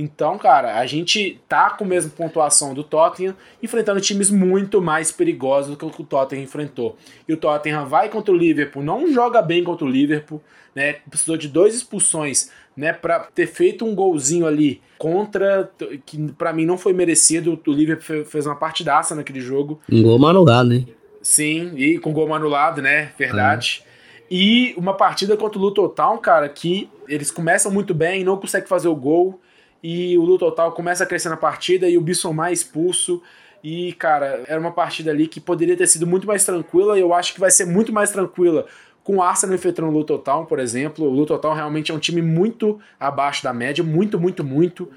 Então, 0.00 0.38
cara, 0.38 0.78
a 0.78 0.86
gente 0.86 1.40
tá 1.48 1.70
com 1.70 1.82
a 1.82 1.88
mesma 1.88 2.12
pontuação 2.16 2.72
do 2.72 2.84
Tottenham, 2.84 3.34
enfrentando 3.60 4.00
times 4.00 4.30
muito 4.30 4.80
mais 4.80 5.10
perigosos 5.10 5.72
do 5.72 5.76
que 5.76 5.84
o 5.84 5.90
que 5.90 6.02
o 6.02 6.04
Tottenham 6.04 6.44
enfrentou. 6.44 6.96
E 7.26 7.32
o 7.32 7.36
Tottenham 7.36 7.84
vai 7.84 8.08
contra 8.08 8.32
o 8.32 8.36
Liverpool, 8.36 8.80
não 8.80 9.12
joga 9.12 9.42
bem 9.42 9.64
contra 9.64 9.84
o 9.84 9.90
Liverpool, 9.90 10.40
né? 10.72 10.98
Precisou 11.10 11.36
de 11.36 11.48
duas 11.48 11.74
expulsões, 11.74 12.48
né, 12.76 12.92
para 12.92 13.18
ter 13.34 13.48
feito 13.48 13.84
um 13.84 13.92
golzinho 13.92 14.46
ali 14.46 14.80
contra 14.96 15.68
que 16.06 16.32
para 16.34 16.52
mim 16.52 16.64
não 16.64 16.78
foi 16.78 16.92
merecido. 16.92 17.60
O 17.66 17.72
Liverpool 17.72 18.24
fez 18.24 18.46
uma 18.46 18.54
partidaça 18.54 19.16
naquele 19.16 19.40
jogo. 19.40 19.80
Um 19.90 20.04
gol 20.04 20.28
anulado, 20.28 20.68
né? 20.68 20.84
Sim, 21.20 21.72
e 21.74 21.98
com 21.98 22.12
gol 22.12 22.32
anulado, 22.32 22.80
né? 22.80 23.10
Verdade. 23.18 23.82
É. 23.84 23.88
E 24.30 24.74
uma 24.76 24.94
partida 24.94 25.36
contra 25.36 25.58
o 25.58 25.62
Luton 25.62 25.88
Town, 25.88 26.18
cara, 26.18 26.48
que 26.48 26.88
eles 27.08 27.32
começam 27.32 27.72
muito 27.72 27.92
bem, 27.92 28.22
não 28.22 28.36
conseguem 28.36 28.68
fazer 28.68 28.86
o 28.86 28.94
gol 28.94 29.40
e 29.82 30.16
o 30.18 30.22
Luton 30.22 30.50
Total 30.50 30.72
começa 30.72 31.04
a 31.04 31.06
crescer 31.06 31.28
na 31.28 31.36
partida 31.36 31.88
e 31.88 31.96
o 31.96 32.00
Bissomar 32.00 32.50
é 32.50 32.52
expulso. 32.52 33.22
E, 33.62 33.92
cara, 33.94 34.44
era 34.46 34.60
uma 34.60 34.72
partida 34.72 35.10
ali 35.10 35.26
que 35.26 35.40
poderia 35.40 35.76
ter 35.76 35.86
sido 35.86 36.06
muito 36.06 36.26
mais 36.26 36.44
tranquila 36.44 36.96
e 36.96 37.00
eu 37.00 37.12
acho 37.12 37.34
que 37.34 37.40
vai 37.40 37.50
ser 37.50 37.66
muito 37.66 37.92
mais 37.92 38.10
tranquila 38.10 38.66
com 39.02 39.16
o 39.16 39.22
Arsenal 39.22 39.54
enfrentando 39.56 39.88
o 39.88 39.92
Luton 39.92 40.18
Town, 40.18 40.44
por 40.44 40.58
exemplo. 40.58 41.06
O 41.06 41.10
Luton 41.10 41.38
Town 41.38 41.54
realmente 41.54 41.90
é 41.90 41.94
um 41.94 41.98
time 41.98 42.22
muito 42.22 42.78
abaixo 43.00 43.42
da 43.42 43.52
média, 43.52 43.82
muito, 43.82 44.18
muito, 44.18 44.44
muito. 44.44 44.88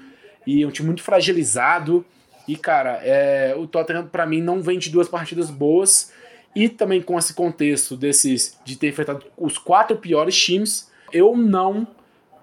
E 0.46 0.62
é 0.62 0.66
um 0.66 0.70
time 0.70 0.86
muito 0.86 1.02
fragilizado. 1.02 2.04
E, 2.46 2.56
cara, 2.56 3.00
é, 3.02 3.54
o 3.56 3.66
Tottenham, 3.66 4.06
para 4.06 4.26
mim, 4.26 4.40
não 4.40 4.60
vem 4.60 4.78
de 4.78 4.90
duas 4.90 5.08
partidas 5.08 5.50
boas. 5.50 6.12
E 6.54 6.68
também 6.68 7.00
com 7.00 7.18
esse 7.18 7.32
contexto 7.32 7.96
desses 7.96 8.58
de 8.64 8.76
ter 8.76 8.88
enfrentado 8.88 9.24
os 9.36 9.56
quatro 9.56 9.96
piores 9.96 10.36
times, 10.36 10.90
eu 11.12 11.36
não 11.36 11.86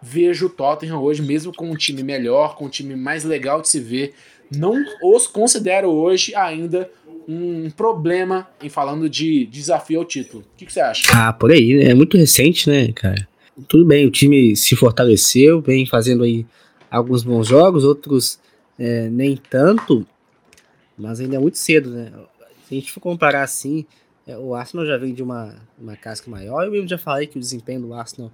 vejo 0.02 0.48
o 0.48 0.50
Tottenham 0.50 1.02
hoje, 1.02 1.22
mesmo 1.22 1.54
com 1.54 1.70
um 1.70 1.76
time 1.76 2.04
melhor, 2.04 2.56
com 2.56 2.66
um 2.66 2.70
time 2.70 2.96
mais 2.96 3.24
legal 3.24 3.62
de 3.62 3.70
se 3.70 3.80
ver, 3.80 4.14
não 4.56 4.84
os 5.04 5.28
considero 5.28 5.90
hoje 5.90 6.34
ainda 6.36 6.90
um 7.28 7.70
problema 7.70 8.48
em 8.62 8.70
falando 8.70 9.08
de 9.08 9.46
desafio 9.46 10.00
ao 10.00 10.06
título. 10.06 10.44
O 10.44 10.58
que, 10.58 10.66
que 10.66 10.74
você 10.74 10.80
acha? 10.80 11.04
Ah, 11.14 11.32
por 11.32 11.52
aí, 11.52 11.76
né? 11.76 11.92
É 11.92 11.94
muito 11.94 12.18
recente, 12.18 12.68
né, 12.68 12.92
cara? 12.92 13.28
Tudo 13.68 13.86
bem, 13.86 14.08
o 14.08 14.12
time 14.12 14.56
se 14.56 14.76
fortaleceu, 14.76 15.62
vem 15.62 15.86
fazendo 15.86 16.24
aí 16.24 16.46
alguns 16.90 17.24
bons 17.24 17.48
jogos, 17.48 17.84
outros 17.84 18.40
é, 18.80 19.10
nem 19.10 19.38
tanto, 19.38 20.08
mas 20.98 21.20
ainda 21.20 21.36
é 21.36 21.40
muito 21.40 21.58
cedo, 21.58 21.90
né? 21.90 22.12
Se 22.68 22.76
a 22.76 22.80
gente 22.80 22.92
for 22.92 23.00
comparar 23.00 23.44
assim, 23.44 23.86
é, 24.26 24.38
o 24.38 24.56
Arsenal 24.56 24.86
já 24.86 24.98
vem 24.98 25.14
de 25.14 25.22
uma, 25.22 25.56
uma 25.78 25.96
casca 25.96 26.32
maior, 26.32 26.64
eu 26.64 26.72
mesmo 26.72 26.88
já 26.88 26.98
falei 26.98 27.28
que 27.28 27.38
o 27.38 27.40
desempenho 27.40 27.82
do 27.82 27.94
Arsenal 27.94 28.32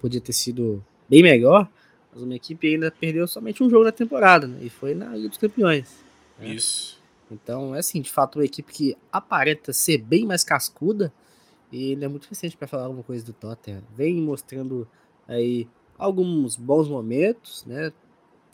podia 0.00 0.20
ter 0.20 0.32
sido 0.32 0.82
bem 1.08 1.22
melhor, 1.22 1.68
mas 2.12 2.22
uma 2.22 2.34
equipe 2.34 2.66
ainda 2.68 2.90
perdeu 2.90 3.26
somente 3.26 3.62
um 3.62 3.70
jogo 3.70 3.84
na 3.84 3.92
temporada, 3.92 4.46
né? 4.46 4.58
E 4.62 4.70
foi 4.70 4.94
na 4.94 5.14
Liga 5.14 5.28
dos 5.28 5.38
Campeões. 5.38 6.04
Né? 6.38 6.48
Isso. 6.48 6.98
Então, 7.30 7.74
é 7.74 7.80
assim, 7.80 8.00
de 8.00 8.10
fato, 8.10 8.38
uma 8.38 8.44
equipe 8.44 8.72
que 8.72 8.96
aparenta 9.12 9.72
ser 9.72 9.98
bem 9.98 10.26
mais 10.26 10.42
cascuda, 10.44 11.12
e 11.70 11.92
ele 11.92 12.04
é 12.04 12.08
muito 12.08 12.26
recente 12.26 12.56
para 12.56 12.66
falar 12.66 12.84
alguma 12.84 13.02
coisa 13.02 13.24
do 13.24 13.32
Tottenham. 13.32 13.82
Vem 13.94 14.20
mostrando 14.20 14.88
aí 15.26 15.68
alguns 15.98 16.56
bons 16.56 16.88
momentos, 16.88 17.64
né? 17.66 17.92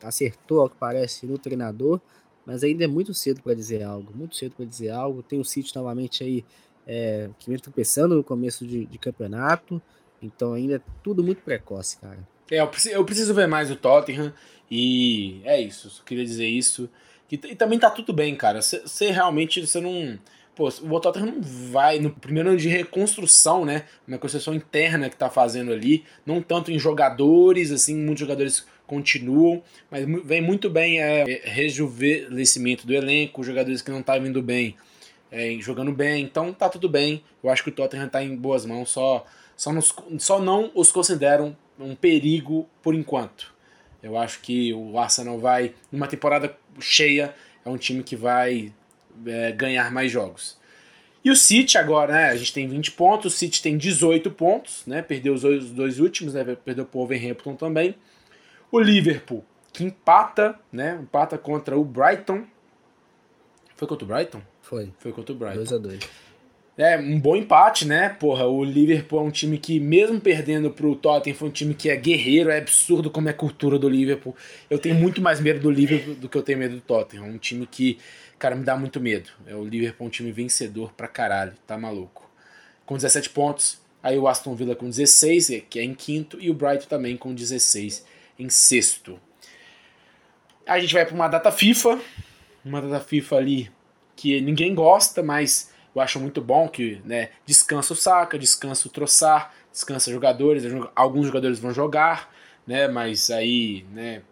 Acertou, 0.03 0.61
ao 0.61 0.69
que 0.69 0.77
parece, 0.77 1.27
no 1.27 1.39
treinador, 1.39 2.01
mas 2.45 2.65
ainda 2.65 2.85
é 2.85 2.89
muito 2.89 3.15
cedo 3.15 3.41
para 3.43 3.55
dizer 3.55 3.83
algo. 3.83 4.13
Muito 4.15 4.35
cedo 4.35 4.57
para 4.57 4.65
dizer 4.65 4.91
algo. 4.91 5.23
Tem 5.23 5.39
o 5.39 5.45
City 5.45 5.75
novamente 5.77 6.25
aí 6.25 6.45
é, 6.87 7.31
que 7.39 7.49
vem 7.49 7.59
tropeçando 7.59 8.17
no 8.17 8.25
começo 8.25 8.67
de, 8.67 8.85
de 8.85 8.99
campeonato. 8.99 9.81
Então 10.21 10.53
ainda 10.53 10.77
é 10.77 10.81
tudo 11.03 11.23
muito 11.23 11.43
precoce, 11.43 11.97
cara. 11.99 12.27
É, 12.55 12.61
eu 12.61 12.69
preciso, 12.69 12.95
eu 12.95 13.05
preciso 13.05 13.35
ver 13.35 13.49
mais 13.49 13.71
o 13.71 13.77
Tottenham 13.77 14.33
e 14.71 15.41
é 15.45 15.61
isso, 15.61 15.91
só 15.91 16.03
queria 16.03 16.25
dizer 16.25 16.47
isso. 16.47 16.89
E, 17.31 17.35
e 17.35 17.55
também 17.55 17.79
tá 17.79 17.91
tudo 17.91 18.13
bem, 18.13 18.35
cara. 18.35 18.61
Você 18.63 19.11
realmente, 19.11 19.67
você 19.67 19.81
não... 19.81 20.19
Pô, 20.55 20.69
o 20.69 21.01
Tottenham 21.01 21.33
não 21.33 21.43
vai 21.43 21.99
no 21.99 22.11
primeiro 22.11 22.51
ano 22.51 22.59
de 22.59 22.69
reconstrução, 22.69 23.65
né? 23.65 23.87
Uma 24.07 24.19
construção 24.19 24.55
interna 24.55 25.11
que 25.11 25.17
tá 25.17 25.29
fazendo 25.29 25.73
ali, 25.73 26.05
não 26.25 26.41
tanto 26.41 26.71
em 26.71 26.79
jogadores, 26.79 27.73
assim, 27.73 27.97
muitos 27.97 28.21
jogadores 28.21 28.65
continuam, 28.87 29.63
mas 29.91 30.07
vem 30.25 30.41
muito 30.41 30.71
bem 30.71 31.01
é, 31.01 31.25
rejuvenescimento 31.45 32.87
do 32.87 32.95
elenco, 32.95 33.43
jogadores 33.43 33.83
que 33.83 33.91
não 33.91 34.03
tá 34.03 34.17
vindo 34.17 34.41
bem, 34.41 34.77
é, 35.33 35.57
jogando 35.59 35.91
bem, 35.91 36.23
então 36.23 36.53
tá 36.53 36.69
tudo 36.69 36.89
bem. 36.89 37.25
Eu 37.43 37.51
acho 37.51 37.65
que 37.65 37.71
o 37.71 37.73
Tottenham 37.73 38.09
tá 38.09 38.23
em 38.23 38.37
boas 38.37 38.65
mãos, 38.65 38.91
só, 38.91 39.27
só, 39.57 39.73
nos, 39.73 39.93
só 40.19 40.39
não 40.41 40.71
os 40.73 40.93
consideram 40.93 41.57
um 41.79 41.95
perigo 41.95 42.69
por 42.83 42.95
enquanto. 42.95 43.53
Eu 44.03 44.19
acho 44.19 44.41
que 44.41 44.73
o 44.73 44.99
Arsenal 44.99 45.39
vai, 45.39 45.75
numa 45.91 46.07
temporada 46.07 46.57
cheia, 46.79 47.35
é 47.65 47.69
um 47.69 47.77
time 47.77 48.03
que 48.03 48.15
vai 48.15 48.73
é, 49.27 49.53
ganhar 49.53 49.91
mais 49.91 50.13
jogos. 50.13 50.59
E 51.25 51.31
o 51.31 51.37
City 51.37 51.79
agora, 51.79 52.13
né? 52.13 52.27
A 52.27 52.37
gente 52.37 52.53
tem 52.53 52.69
20 52.69 52.93
pontos, 52.93 53.33
o 53.33 53.37
City 53.37 53.63
tem 53.63 53.79
18 53.79 54.31
pontos, 54.31 54.85
né? 54.87 55.01
Perdeu 55.01 55.33
os 55.33 55.41
dois, 55.41 55.65
os 55.65 55.71
dois 55.71 55.99
últimos, 55.99 56.35
né? 56.35 56.45
Perdeu 56.63 56.85
o 56.85 56.99
Wolverhampton 56.99 57.57
também. 57.57 57.95
O 58.71 58.79
Liverpool, 58.79 59.43
que 59.73 59.83
empata, 59.85 60.59
né? 60.71 60.99
Empata 61.01 61.39
contra 61.39 61.79
o 61.79 61.85
Brighton. 61.85 62.45
Foi 63.75 63.89
contra 63.89 64.05
o 64.05 64.09
Brighton? 64.09 64.43
Foi. 64.61 64.93
Foi 64.99 65.13
contra 65.13 65.33
o 65.33 65.37
Brighton. 65.37 65.63
2x2. 65.63 66.05
É, 66.77 66.99
um 66.99 67.21
bom 67.21 67.37
empate, 67.37 67.87
né? 67.87 68.09
Porra, 68.09 68.47
o 68.47 68.65
Liverpool 68.65 69.21
é 69.21 69.23
um 69.23 69.31
time 69.31 69.59
que, 69.59 69.79
mesmo 69.79 70.21
perdendo 70.21 70.71
pro 70.73 70.97
Tottenham, 70.97 71.37
foi 71.37 71.49
um 71.49 71.53
time 71.53 71.73
que 71.73 71.89
é 71.89 71.97
guerreiro, 71.97 72.51
é 72.51 72.59
absurdo 72.59 73.11
como 73.11 73.29
é 73.29 73.31
a 73.31 73.35
cultura 73.35 73.79
do 73.79 73.89
Liverpool. 73.89 74.35
Eu 74.69 74.79
tenho 74.79 74.97
muito 74.97 75.23
mais 75.23 75.41
medo 75.41 75.61
do 75.61 75.71
Liverpool 75.71 76.15
do 76.17 76.29
que 76.29 76.37
eu 76.37 76.43
tenho 76.43 76.59
medo 76.59 76.75
do 76.75 76.81
Tottenham. 76.81 77.27
Um 77.27 77.39
time 77.39 77.65
que, 77.65 77.99
cara, 78.41 78.57
me 78.57 78.65
dá 78.65 78.77
muito 78.77 79.01
medo. 79.01 79.31
É 79.47 79.55
o 79.55 79.65
Liverpool 79.65 80.07
é 80.07 80.09
um 80.09 80.11
time 80.11 80.33
vencedor 80.33 80.93
pra 80.95 81.07
caralho, 81.07 81.53
tá 81.65 81.79
maluco. 81.79 82.29
Com 82.85 82.97
17 82.97 83.31
pontos, 83.31 83.79
aí 84.03 84.19
o 84.19 84.27
Aston 84.27 84.57
Villa 84.57 84.75
com 84.75 84.87
16, 84.87 85.63
que 85.71 85.79
é 85.79 85.85
em 85.85 85.95
quinto, 85.95 86.39
e 86.41 86.51
o 86.51 86.55
Brighton 86.55 86.89
também 86.89 87.17
com 87.17 87.33
16 87.33 88.05
em 88.37 88.49
sexto. 88.49 89.21
A 90.67 90.81
gente 90.81 90.93
vai 90.93 91.07
para 91.07 91.15
uma 91.15 91.29
data 91.29 91.53
FIFA, 91.53 92.01
uma 92.65 92.83
data 92.83 92.99
FIFA 92.99 93.37
ali 93.37 93.71
que 94.17 94.41
ninguém 94.41 94.75
gosta, 94.75 95.23
mas 95.23 95.73
eu 95.95 96.03
acho 96.03 96.19
muito 96.19 96.41
bom 96.41 96.69
que 96.69 97.01
né, 97.05 97.31
descansa 97.47 97.93
o 97.93 97.97
Saka, 97.97 98.39
descansa 98.39 98.89
o 98.89 98.91
Troçar, 98.91 99.53
descansa 99.71 100.11
jogadores, 100.11 100.65
alguns 100.95 101.27
jogadores 101.27 101.59
vão 101.59 101.73
jogar, 101.73 102.33
né, 102.67 102.89
mas 102.89 103.31
aí 103.31 103.85
né, 103.93 104.23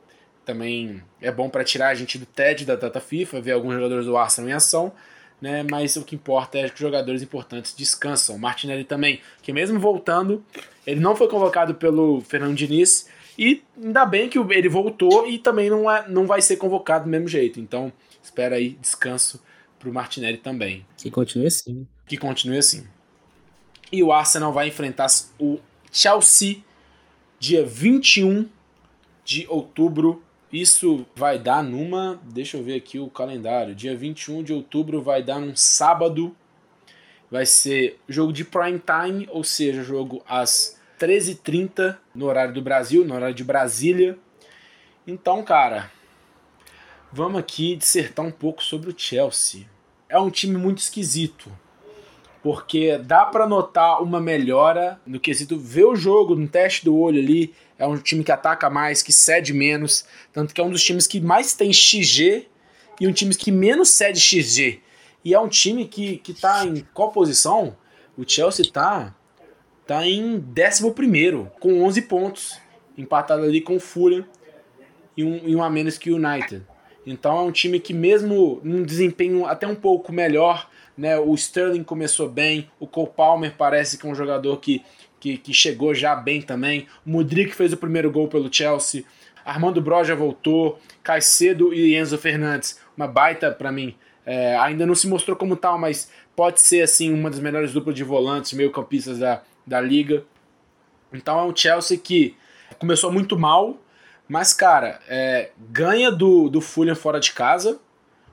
também 0.44 1.02
é 1.20 1.30
bom 1.30 1.48
para 1.48 1.64
tirar 1.64 1.88
a 1.88 1.94
gente 1.94 2.18
do 2.18 2.26
TED 2.26 2.64
da 2.64 2.74
data 2.74 3.00
FIFA, 3.00 3.40
ver 3.40 3.52
alguns 3.52 3.74
jogadores 3.74 4.06
do 4.06 4.16
Arsenal 4.16 4.50
em 4.50 4.52
ação, 4.52 4.92
né, 5.40 5.64
mas 5.68 5.96
o 5.96 6.04
que 6.04 6.16
importa 6.16 6.58
é 6.58 6.68
que 6.68 6.80
jogadores 6.80 7.22
importantes 7.22 7.74
descansam. 7.74 8.38
Martinelli 8.38 8.84
também, 8.84 9.20
que 9.42 9.52
mesmo 9.52 9.78
voltando, 9.78 10.44
ele 10.86 11.00
não 11.00 11.14
foi 11.14 11.28
convocado 11.28 11.74
pelo 11.74 12.20
Fernando 12.22 12.54
Diniz, 12.54 13.08
e 13.38 13.62
ainda 13.82 14.04
bem 14.04 14.28
que 14.28 14.38
ele 14.38 14.68
voltou 14.68 15.26
e 15.26 15.38
também 15.38 15.70
não, 15.70 15.90
é, 15.90 16.06
não 16.08 16.26
vai 16.26 16.42
ser 16.42 16.56
convocado 16.56 17.04
do 17.04 17.10
mesmo 17.10 17.28
jeito. 17.28 17.58
Então, 17.58 17.92
espera 18.22 18.56
aí, 18.56 18.76
descanso 18.80 19.42
pro 19.82 19.92
Martinelli 19.92 20.38
também. 20.38 20.86
Que 20.96 21.10
continue 21.10 21.48
assim. 21.48 21.86
Que 22.06 22.16
continue 22.16 22.56
assim. 22.56 22.86
E 23.90 24.02
o 24.02 24.12
Arsenal 24.12 24.52
vai 24.52 24.68
enfrentar 24.68 25.08
o 25.38 25.58
Chelsea 25.90 26.62
dia 27.38 27.66
21 27.66 28.48
de 29.24 29.44
outubro. 29.48 30.22
Isso 30.52 31.04
vai 31.16 31.38
dar 31.38 31.64
numa. 31.64 32.20
Deixa 32.22 32.56
eu 32.56 32.62
ver 32.62 32.76
aqui 32.76 32.98
o 32.98 33.10
calendário. 33.10 33.74
Dia 33.74 33.96
21 33.96 34.44
de 34.44 34.52
outubro 34.52 35.02
vai 35.02 35.22
dar 35.22 35.40
num 35.40 35.56
sábado. 35.56 36.34
Vai 37.28 37.44
ser 37.44 37.98
jogo 38.08 38.32
de 38.32 38.44
prime 38.44 38.80
time, 38.80 39.26
ou 39.30 39.42
seja, 39.42 39.82
jogo 39.82 40.22
às 40.28 40.78
13h30 41.00 41.96
no 42.14 42.26
horário 42.26 42.54
do 42.54 42.62
Brasil, 42.62 43.04
no 43.04 43.14
horário 43.14 43.34
de 43.34 43.42
Brasília. 43.42 44.16
Então, 45.06 45.42
cara, 45.42 45.90
vamos 47.10 47.40
aqui 47.40 47.74
dissertar 47.74 48.24
um 48.24 48.30
pouco 48.30 48.62
sobre 48.62 48.90
o 48.90 48.94
Chelsea 48.96 49.71
é 50.12 50.18
um 50.18 50.30
time 50.30 50.56
muito 50.58 50.78
esquisito. 50.78 51.50
porque 52.42 52.98
dá 52.98 53.24
para 53.24 53.46
notar 53.46 54.02
uma 54.02 54.20
melhora 54.20 55.00
no 55.06 55.20
quesito 55.20 55.56
ver 55.56 55.84
o 55.84 55.94
jogo, 55.94 56.34
no 56.34 56.48
teste 56.48 56.84
do 56.84 56.98
olho 56.98 57.20
ali. 57.20 57.54
É 57.78 57.86
um 57.86 57.96
time 57.96 58.24
que 58.24 58.32
ataca 58.32 58.68
mais, 58.68 59.00
que 59.00 59.12
cede 59.12 59.52
menos, 59.52 60.04
tanto 60.32 60.52
que 60.52 60.60
é 60.60 60.64
um 60.64 60.70
dos 60.70 60.82
times 60.82 61.06
que 61.06 61.20
mais 61.20 61.54
tem 61.54 61.72
XG 61.72 62.48
e 63.00 63.06
um 63.06 63.12
time 63.12 63.32
que 63.32 63.52
menos 63.52 63.90
cede 63.90 64.18
XG. 64.18 64.80
E 65.24 65.32
é 65.32 65.38
um 65.38 65.46
time 65.46 65.86
que, 65.86 66.18
que 66.18 66.34
tá 66.34 66.66
em 66.66 66.84
qual 66.92 67.12
posição? 67.12 67.76
O 68.18 68.28
Chelsea 68.28 68.66
tá, 68.72 69.14
tá 69.86 70.04
em 70.04 70.44
11, 70.44 70.92
com 71.60 71.84
11 71.84 72.02
pontos, 72.02 72.58
empatado 72.98 73.44
ali 73.44 73.60
com 73.60 73.76
o 73.76 73.80
Fulham 73.80 74.26
e 75.16 75.22
um, 75.22 75.48
e 75.48 75.54
um 75.54 75.62
a 75.62 75.70
menos 75.70 75.96
que 75.96 76.10
o 76.10 76.16
United. 76.16 76.66
Então 77.06 77.36
é 77.38 77.42
um 77.42 77.52
time 77.52 77.80
que, 77.80 77.92
mesmo 77.92 78.60
num 78.62 78.82
desempenho 78.82 79.46
até 79.46 79.66
um 79.66 79.74
pouco 79.74 80.12
melhor, 80.12 80.68
né, 80.96 81.18
o 81.18 81.34
Sterling 81.34 81.82
começou 81.82 82.28
bem, 82.28 82.70
o 82.78 82.86
Cole 82.86 83.10
Palmer 83.16 83.54
parece 83.56 83.98
que 83.98 84.06
é 84.06 84.10
um 84.10 84.14
jogador 84.14 84.58
que, 84.58 84.82
que, 85.18 85.36
que 85.36 85.52
chegou 85.52 85.94
já 85.94 86.14
bem 86.14 86.40
também, 86.40 86.86
o 87.04 87.10
Mudrik 87.10 87.54
fez 87.54 87.72
o 87.72 87.76
primeiro 87.76 88.10
gol 88.10 88.28
pelo 88.28 88.52
Chelsea, 88.52 89.04
Armando 89.44 89.80
Broja 89.80 90.14
voltou, 90.14 90.78
Caicedo 91.02 91.74
e 91.74 91.96
Enzo 91.96 92.16
Fernandes, 92.18 92.78
uma 92.96 93.08
baita 93.08 93.50
para 93.50 93.72
mim. 93.72 93.96
É, 94.24 94.56
ainda 94.56 94.86
não 94.86 94.94
se 94.94 95.08
mostrou 95.08 95.36
como 95.36 95.56
tal, 95.56 95.78
mas 95.78 96.10
pode 96.36 96.60
ser 96.60 96.82
assim 96.82 97.12
uma 97.12 97.28
das 97.28 97.40
melhores 97.40 97.72
duplas 97.72 97.96
de 97.96 98.04
volantes, 98.04 98.52
meio-campistas 98.52 99.18
da, 99.18 99.42
da 99.66 99.80
liga. 99.80 100.24
Então 101.12 101.38
é 101.40 101.42
um 101.44 101.54
Chelsea 101.54 101.98
que 101.98 102.36
começou 102.78 103.10
muito 103.12 103.38
mal, 103.38 103.76
mas, 104.28 104.52
cara, 104.52 105.00
é, 105.08 105.50
ganha 105.58 106.10
do, 106.10 106.48
do 106.48 106.60
Fulham 106.60 106.94
fora 106.94 107.20
de 107.20 107.32
casa. 107.32 107.78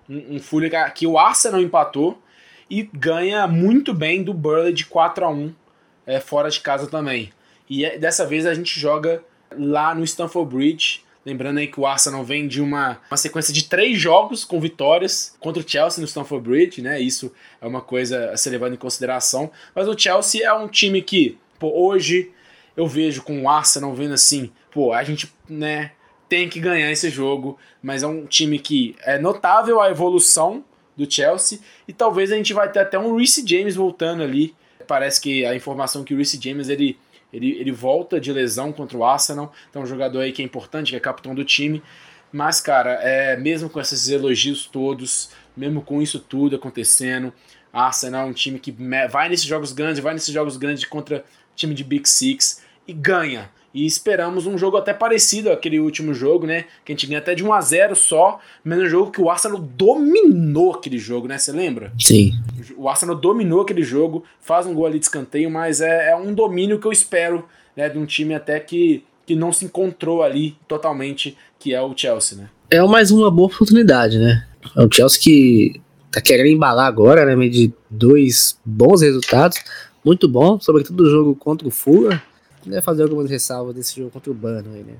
Um, 0.09 0.35
um 0.35 0.39
Fulham 0.39 0.69
que 0.93 1.05
o 1.05 1.17
Arsenal 1.17 1.61
empatou. 1.61 2.21
E 2.69 2.83
ganha 2.93 3.47
muito 3.47 3.93
bem 3.93 4.23
do 4.23 4.33
Burley 4.33 4.71
de 4.71 4.85
4 4.85 5.25
a 5.25 5.29
1 5.29 5.53
é, 6.05 6.19
fora 6.19 6.49
de 6.49 6.59
casa 6.59 6.87
também. 6.87 7.31
E 7.69 7.83
é, 7.83 7.97
dessa 7.97 8.25
vez 8.25 8.45
a 8.45 8.53
gente 8.53 8.79
joga 8.79 9.23
lá 9.57 9.93
no 9.95 10.03
Stamford 10.03 10.55
Bridge. 10.55 11.03
Lembrando 11.25 11.57
aí 11.57 11.67
que 11.67 11.79
o 11.79 11.85
Arsenal 11.85 12.23
vem 12.23 12.47
de 12.47 12.61
uma, 12.61 12.99
uma 13.09 13.17
sequência 13.17 13.53
de 13.53 13.65
três 13.65 13.99
jogos 13.99 14.45
com 14.45 14.59
vitórias 14.59 15.35
contra 15.39 15.61
o 15.61 15.67
Chelsea 15.67 15.99
no 16.01 16.07
Stamford 16.07 16.47
Bridge, 16.47 16.81
né? 16.81 16.99
Isso 16.99 17.33
é 17.59 17.67
uma 17.67 17.81
coisa 17.81 18.31
a 18.31 18.37
ser 18.37 18.51
levada 18.51 18.73
em 18.73 18.77
consideração. 18.77 19.51
Mas 19.75 19.87
o 19.87 19.97
Chelsea 19.97 20.45
é 20.45 20.53
um 20.53 20.67
time 20.67 21.01
que, 21.01 21.37
pô, 21.59 21.71
hoje 21.75 22.31
eu 22.77 22.87
vejo 22.87 23.21
com 23.23 23.41
o 23.41 23.49
Arsenal 23.49 23.93
vendo 23.93 24.13
assim, 24.13 24.51
pô, 24.71 24.93
a 24.93 25.03
gente, 25.03 25.31
né, 25.47 25.91
tem 26.27 26.47
que 26.47 26.59
ganhar 26.59 26.91
esse 26.91 27.09
jogo, 27.09 27.57
mas 27.81 28.03
é 28.03 28.07
um 28.07 28.25
time 28.25 28.59
que 28.59 28.95
é 29.01 29.17
notável 29.17 29.81
a 29.81 29.89
evolução 29.89 30.63
do 30.95 31.11
Chelsea 31.11 31.59
e 31.87 31.93
talvez 31.93 32.31
a 32.31 32.35
gente 32.35 32.53
vai 32.53 32.71
ter 32.71 32.79
até 32.79 32.99
um 32.99 33.15
Reece 33.15 33.43
James 33.45 33.75
voltando 33.75 34.21
ali. 34.21 34.53
Parece 34.87 35.19
que 35.19 35.45
a 35.45 35.55
informação 35.55 36.03
que 36.03 36.13
o 36.13 36.17
Reece 36.17 36.39
James 36.41 36.69
ele, 36.69 36.99
ele, 37.33 37.57
ele 37.59 37.71
volta 37.71 38.19
de 38.19 38.31
lesão 38.31 38.71
contra 38.71 38.97
o 38.97 39.03
Arsenal, 39.03 39.51
então 39.69 39.81
um 39.81 39.87
jogador 39.87 40.19
aí 40.19 40.31
que 40.31 40.41
é 40.41 40.45
importante, 40.45 40.91
que 40.91 40.95
é 40.95 40.99
capitão 40.99 41.33
do 41.33 41.43
time. 41.43 41.81
Mas, 42.31 42.61
cara, 42.61 42.93
é, 43.01 43.35
mesmo 43.37 43.69
com 43.69 43.79
esses 43.79 44.07
elogios 44.07 44.67
todos, 44.67 45.31
mesmo 45.57 45.81
com 45.81 45.99
isso 45.99 46.19
tudo 46.19 46.55
acontecendo, 46.55 47.33
Arsenal 47.73 48.27
é 48.27 48.29
um 48.29 48.33
time 48.33 48.59
que 48.59 48.75
vai 49.09 49.29
nesses 49.29 49.45
jogos 49.45 49.71
grandes, 49.71 49.99
vai 49.99 50.13
nesses 50.13 50.33
jogos 50.33 50.57
grandes 50.57 50.85
contra 50.85 51.25
time 51.55 51.73
de 51.73 51.83
Big 51.83 52.07
Six 52.07 52.63
e 52.87 52.93
ganha. 52.93 53.49
E 53.73 53.85
esperamos 53.85 54.47
um 54.47 54.57
jogo 54.57 54.77
até 54.77 54.93
parecido 54.93 55.51
àquele 55.51 55.79
último 55.79 56.13
jogo, 56.13 56.47
né? 56.47 56.65
Que 56.83 56.91
a 56.91 56.95
gente 56.95 57.05
ganha 57.05 57.19
até 57.19 57.35
de 57.35 57.43
1 57.43 57.53
a 57.53 57.61
0 57.61 57.95
só, 57.95 58.39
mas 58.63 58.79
um 58.79 58.85
jogo 58.87 59.11
que 59.11 59.21
o 59.21 59.29
Arsenal 59.29 59.59
dominou 59.59 60.73
aquele 60.73 60.97
jogo, 60.97 61.27
né? 61.27 61.37
Você 61.37 61.51
lembra? 61.51 61.93
Sim. 61.99 62.33
O 62.75 62.89
Arsenal 62.89 63.15
dominou 63.15 63.61
aquele 63.61 63.83
jogo, 63.83 64.23
faz 64.41 64.65
um 64.65 64.73
gol 64.73 64.87
ali 64.87 64.97
de 64.97 65.05
escanteio, 65.05 65.51
mas 65.51 65.81
é, 65.81 66.09
é 66.09 66.15
um 66.15 66.33
domínio 66.33 66.79
que 66.79 66.87
eu 66.87 66.91
espero, 66.91 67.45
né? 67.75 67.87
De 67.87 67.97
um 67.99 68.05
time 68.05 68.33
até 68.33 68.59
que, 68.59 69.03
que 69.25 69.35
não 69.35 69.53
se 69.53 69.65
encontrou 69.65 70.23
ali 70.23 70.57
totalmente, 70.67 71.37
que 71.59 71.73
é 71.73 71.81
o 71.81 71.95
Chelsea, 71.95 72.37
né? 72.39 72.49
É 72.71 72.81
mais 72.83 73.11
uma 73.11 73.29
boa 73.29 73.47
oportunidade, 73.47 74.17
né? 74.17 74.47
É 74.75 74.83
o 74.83 74.89
Chelsea 74.91 75.21
que 75.21 75.81
tá 76.11 76.19
querendo 76.19 76.47
embalar 76.47 76.87
agora, 76.87 77.23
né? 77.23 77.35
Meio 77.35 77.51
de 77.51 77.71
dois 77.87 78.59
bons 78.65 79.03
resultados, 79.03 79.59
muito 80.03 80.27
bom, 80.27 80.59
sobretudo 80.59 81.03
o 81.03 81.09
jogo 81.09 81.35
contra 81.35 81.67
o 81.67 81.71
Fulham 81.71 82.19
né, 82.65 82.81
fazer 82.81 83.03
algumas 83.03 83.29
ressalvas 83.29 83.75
desse 83.75 83.95
jogo 83.95 84.11
contra 84.11 84.31
o 84.31 84.33
Burnley, 84.33 84.83
né? 84.83 84.97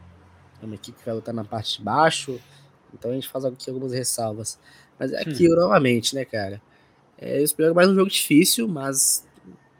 É 0.62 0.66
uma 0.66 0.76
equipe 0.76 0.98
que 1.00 1.06
vai 1.06 1.16
lutar 1.16 1.34
na 1.34 1.44
parte 1.44 1.78
de 1.78 1.84
baixo, 1.84 2.40
então 2.94 3.12
a 3.12 3.14
gente 3.14 3.28
faz 3.28 3.46
aqui 3.46 3.70
algumas 3.70 3.94
ressalvas. 3.94 4.60
Mas 4.98 5.14
é 5.14 5.22
aquilo 5.22 5.56
hum. 5.56 5.62
novamente, 5.62 6.16
né, 6.16 6.26
cara? 6.26 6.62
É, 7.18 7.40
eu 7.40 7.44
espero 7.44 7.76
mais 7.76 7.90
um 7.90 7.96
jogo 7.96 8.10
difícil, 8.10 8.68
mas 8.68 9.26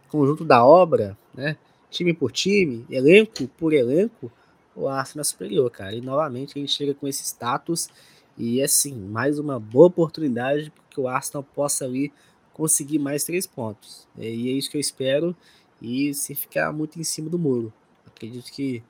conjunto 0.10 0.44
da 0.44 0.66
obra, 0.66 1.18
né? 1.34 1.58
Time 1.90 2.14
por 2.14 2.32
time, 2.32 2.86
elenco 2.90 3.48
por 3.58 3.74
elenco, 3.74 4.32
o 4.76 4.88
Arsenal 4.88 5.22
é 5.22 5.26
superior, 5.26 5.70
cara. 5.70 5.94
E 5.96 6.02
novamente 6.02 6.58
a 6.58 6.60
gente 6.60 6.72
chega 6.72 6.94
com 6.94 7.08
esse 7.08 7.24
status 7.24 7.90
e 8.38 8.62
assim, 8.62 8.94
mais 8.94 9.38
uma 9.38 9.60
boa 9.60 9.88
oportunidade 9.88 10.72
que 10.90 11.00
o 11.00 11.08
Arsenal 11.08 11.44
possa 11.44 11.86
ali 11.86 12.12
conseguir 12.54 13.00
mais 13.00 13.24
três 13.24 13.46
pontos. 13.46 14.08
E 14.18 14.26
é 14.26 14.52
isso 14.54 14.70
que 14.70 14.78
eu 14.78 14.82
espero 14.82 15.36
e 15.82 16.14
se 16.14 16.36
ficar 16.36 16.72
muito 16.72 17.00
em 17.00 17.04
cima 17.04 17.30
do 17.30 17.40
muro. 17.40 17.74
Acredito 18.06 18.52
que 18.52 18.84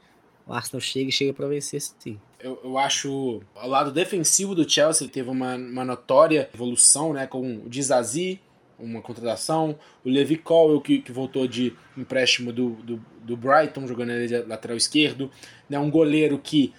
o 0.46 0.54
Arsenal 0.54 0.82
chega 0.82 1.10
e 1.10 1.12
chega 1.12 1.34
para 1.34 1.48
vencer 1.48 1.80
sim. 1.80 2.20
Eu, 2.40 2.60
eu 2.64 2.78
acho 2.78 3.42
o 3.56 3.68
lado 3.68 3.92
defensivo 3.92 4.56
do 4.56 4.70
Chelsea 4.70 5.08
teve 5.08 5.30
uma, 5.30 5.56
uma 5.56 5.86
notória 5.86 6.50
evolução, 6.54 7.14
né, 7.14 7.28
com 7.28 7.58
o 7.58 7.70
Dizazi, 7.70 8.40
uma 8.80 9.02
contratação, 9.02 9.78
o 10.04 10.10
Levi 10.10 10.38
Colwell 10.38 10.82
que, 10.82 11.00
que 11.00 11.12
voltou 11.12 11.48
de 11.48 11.76
empréstimo 11.98 12.52
do, 12.52 12.72
do, 12.72 13.06
do 13.22 13.38
Brighton, 13.38 13.86
jogando 13.86 14.12
ele 14.12 14.28
de 14.28 14.38
lateral 14.44 14.78
esquerdo, 14.78 15.30
né, 15.70 15.78
um 15.78 15.92
goleiro 15.92 16.40
que 16.40 16.74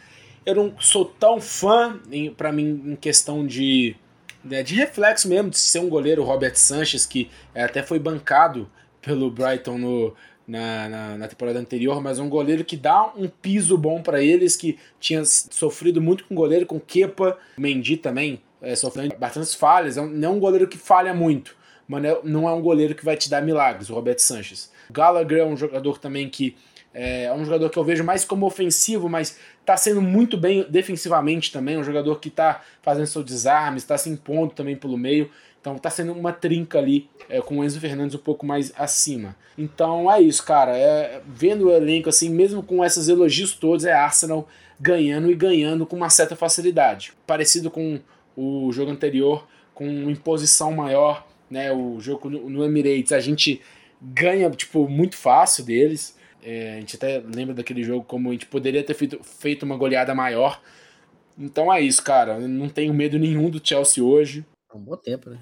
eu 0.44 0.54
não 0.54 0.74
sou 0.80 1.04
tão 1.04 1.40
fã 1.40 2.00
para 2.36 2.50
mim 2.50 2.82
em 2.86 2.96
questão 2.96 3.46
de 3.46 3.94
né, 4.42 4.62
de 4.62 4.74
reflexo 4.74 5.28
mesmo 5.28 5.50
de 5.50 5.58
ser 5.58 5.80
um 5.80 5.88
goleiro 5.88 6.24
Robert 6.24 6.56
Sanches 6.56 7.04
que 7.04 7.30
até 7.54 7.82
foi 7.82 7.98
bancado 7.98 8.70
pelo 9.00 9.30
Brighton 9.30 9.78
no, 9.78 10.14
na, 10.46 10.88
na, 10.88 11.18
na, 11.18 11.28
temporada 11.28 11.58
anterior, 11.58 12.02
mas 12.02 12.18
é 12.18 12.22
um 12.22 12.28
goleiro 12.28 12.64
que 12.64 12.76
dá 12.76 13.12
um 13.16 13.28
piso 13.28 13.78
bom 13.78 14.02
para 14.02 14.22
eles, 14.22 14.56
que 14.56 14.78
tinha 14.98 15.24
sofrido 15.24 16.00
muito 16.00 16.24
com 16.24 16.34
goleiro, 16.34 16.66
com 16.66 16.80
Kepa, 16.80 17.38
Mendy 17.56 17.96
também, 17.96 18.40
é, 18.60 18.74
sofrendo 18.74 19.14
bastantes 19.16 19.54
falhas. 19.54 19.96
É 19.96 20.02
um, 20.02 20.08
não 20.08 20.28
é 20.28 20.32
um 20.32 20.40
goleiro 20.40 20.66
que 20.66 20.76
falha 20.76 21.14
muito, 21.14 21.56
mas 21.86 22.02
não 22.24 22.48
é 22.48 22.52
um 22.52 22.60
goleiro 22.60 22.94
que 22.94 23.04
vai 23.04 23.16
te 23.16 23.30
dar 23.30 23.42
milagres, 23.42 23.90
o 23.90 23.94
Roberto 23.94 24.20
Sanches. 24.20 24.70
Gallagher 24.90 25.38
é 25.38 25.44
um 25.44 25.56
jogador 25.56 25.98
também 25.98 26.28
que 26.28 26.56
é, 26.92 27.24
é 27.24 27.32
um 27.32 27.44
jogador 27.44 27.70
que 27.70 27.78
eu 27.78 27.84
vejo 27.84 28.02
mais 28.02 28.24
como 28.24 28.46
ofensivo, 28.46 29.08
mas 29.08 29.38
está 29.60 29.76
sendo 29.76 30.02
muito 30.02 30.36
bem 30.36 30.66
defensivamente 30.68 31.52
também. 31.52 31.78
Um 31.78 31.84
jogador 31.84 32.18
que 32.18 32.28
está 32.28 32.62
fazendo 32.82 33.06
seu 33.06 33.22
desarme, 33.22 33.78
está 33.78 33.96
se 33.96 34.08
impondo 34.10 34.52
também 34.54 34.76
pelo 34.76 34.98
meio. 34.98 35.30
Então 35.60 35.76
tá 35.76 35.90
sendo 35.90 36.12
uma 36.12 36.32
trinca 36.32 36.78
ali 36.78 37.08
é, 37.28 37.40
com 37.40 37.58
o 37.58 37.64
Enzo 37.64 37.78
Fernandes 37.78 38.14
um 38.14 38.18
pouco 38.18 38.46
mais 38.46 38.72
acima. 38.76 39.36
Então 39.58 40.10
é 40.10 40.20
isso, 40.20 40.44
cara. 40.44 40.76
É, 40.76 41.20
vendo 41.26 41.66
o 41.66 41.70
elenco 41.70 42.08
assim, 42.08 42.30
mesmo 42.30 42.62
com 42.62 42.84
esses 42.84 43.08
elogios 43.08 43.52
todos, 43.52 43.84
é 43.84 43.92
Arsenal 43.92 44.48
ganhando 44.80 45.30
e 45.30 45.34
ganhando 45.34 45.84
com 45.84 45.96
uma 45.96 46.08
certa 46.08 46.34
facilidade. 46.34 47.12
Parecido 47.26 47.70
com 47.70 48.00
o 48.34 48.72
jogo 48.72 48.90
anterior, 48.90 49.46
com 49.74 49.86
imposição 50.10 50.72
maior, 50.72 51.26
né? 51.50 51.70
O 51.70 52.00
jogo 52.00 52.30
no 52.30 52.64
Emirates, 52.64 53.12
a 53.12 53.20
gente 53.20 53.60
ganha 54.00 54.50
tipo 54.50 54.88
muito 54.88 55.16
fácil 55.16 55.64
deles. 55.64 56.18
É, 56.42 56.76
a 56.76 56.80
gente 56.80 56.96
até 56.96 57.22
lembra 57.34 57.54
daquele 57.54 57.82
jogo 57.84 58.02
como 58.04 58.30
a 58.30 58.32
gente 58.32 58.46
poderia 58.46 58.82
ter 58.82 58.94
feito, 58.94 59.20
feito 59.22 59.64
uma 59.64 59.76
goleada 59.76 60.14
maior. 60.14 60.62
Então 61.38 61.72
é 61.72 61.82
isso, 61.82 62.02
cara. 62.02 62.38
Eu 62.38 62.48
não 62.48 62.68
tenho 62.68 62.94
medo 62.94 63.18
nenhum 63.18 63.50
do 63.50 63.60
Chelsea 63.62 64.02
hoje. 64.02 64.44
É 64.72 64.76
um 64.76 64.80
bom 64.80 64.96
tempo, 64.96 65.30
né? 65.30 65.38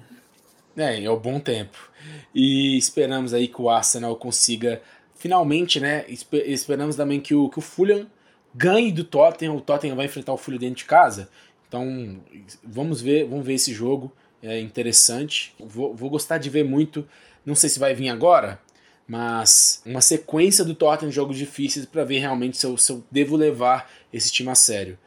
É, 0.77 1.03
é 1.03 1.11
um 1.11 1.19
bom 1.19 1.39
tempo. 1.39 1.91
E 2.33 2.77
esperamos 2.77 3.33
aí 3.33 3.47
que 3.47 3.61
o 3.61 3.69
Arsenal 3.69 4.15
consiga 4.15 4.81
finalmente, 5.15 5.79
né? 5.79 6.05
Esperamos 6.07 6.95
também 6.95 7.19
que 7.19 7.35
o, 7.35 7.49
que 7.49 7.59
o 7.59 7.61
Fulham 7.61 8.07
ganhe 8.53 8.91
do 8.91 9.03
Tottenham. 9.03 9.55
O 9.55 9.61
Tottenham 9.61 9.95
vai 9.95 10.05
enfrentar 10.05 10.33
o 10.33 10.37
Fulham 10.37 10.59
dentro 10.59 10.77
de 10.77 10.85
casa. 10.85 11.29
Então, 11.67 12.19
vamos 12.63 13.01
ver, 13.01 13.25
vamos 13.25 13.45
ver 13.45 13.53
esse 13.53 13.73
jogo. 13.73 14.11
É 14.41 14.59
interessante. 14.59 15.53
Vou, 15.59 15.93
vou 15.93 16.09
gostar 16.09 16.37
de 16.37 16.49
ver 16.49 16.63
muito. 16.63 17.07
Não 17.45 17.55
sei 17.55 17.69
se 17.69 17.79
vai 17.79 17.93
vir 17.93 18.09
agora, 18.09 18.59
mas 19.07 19.81
uma 19.85 20.01
sequência 20.01 20.63
do 20.63 20.73
Tottenham 20.73 21.11
jogos 21.11 21.37
difíceis 21.37 21.85
para 21.85 22.03
ver 22.03 22.19
realmente 22.19 22.57
se 22.57 22.65
eu, 22.65 22.77
se 22.77 22.91
eu 22.91 23.03
devo 23.11 23.35
levar 23.35 23.91
esse 24.13 24.31
time 24.31 24.49
a 24.49 24.55
sério. 24.55 24.97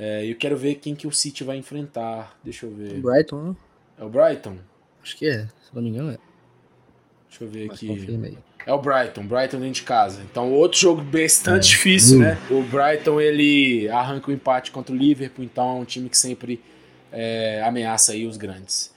É, 0.00 0.24
eu 0.24 0.36
quero 0.36 0.56
ver 0.56 0.76
quem 0.76 0.94
que 0.94 1.08
o 1.08 1.12
City 1.12 1.42
vai 1.42 1.56
enfrentar. 1.56 2.38
Deixa 2.44 2.66
eu 2.66 2.70
ver. 2.70 2.98
O 2.98 3.02
Brighton, 3.02 3.42
né? 3.42 3.56
É 3.98 4.04
o 4.04 4.08
Brighton? 4.08 4.56
Acho 5.02 5.16
que 5.16 5.26
é, 5.26 5.46
se 5.46 5.74
não 5.74 5.82
me 5.82 5.88
engano 5.88 6.12
é. 6.12 6.18
Deixa 7.28 7.44
eu 7.44 7.48
ver 7.48 7.66
Mas 7.66 7.78
aqui. 7.78 8.38
É 8.64 8.72
o 8.72 8.78
Brighton, 8.78 9.26
Brighton 9.26 9.58
dentro 9.58 9.72
de 9.74 9.82
casa. 9.82 10.22
Então, 10.30 10.52
outro 10.52 10.78
jogo 10.78 11.02
bastante 11.02 11.66
é. 11.66 11.70
difícil, 11.70 12.20
né? 12.20 12.38
O 12.48 12.62
Brighton 12.62 13.20
ele 13.20 13.88
arranca 13.88 14.30
o 14.30 14.32
empate 14.32 14.70
contra 14.70 14.94
o 14.94 14.96
Liverpool, 14.96 15.44
então 15.44 15.78
é 15.78 15.80
um 15.80 15.84
time 15.84 16.08
que 16.08 16.16
sempre 16.16 16.62
é, 17.10 17.60
ameaça 17.64 18.12
aí 18.12 18.24
os 18.24 18.36
grandes. 18.36 18.94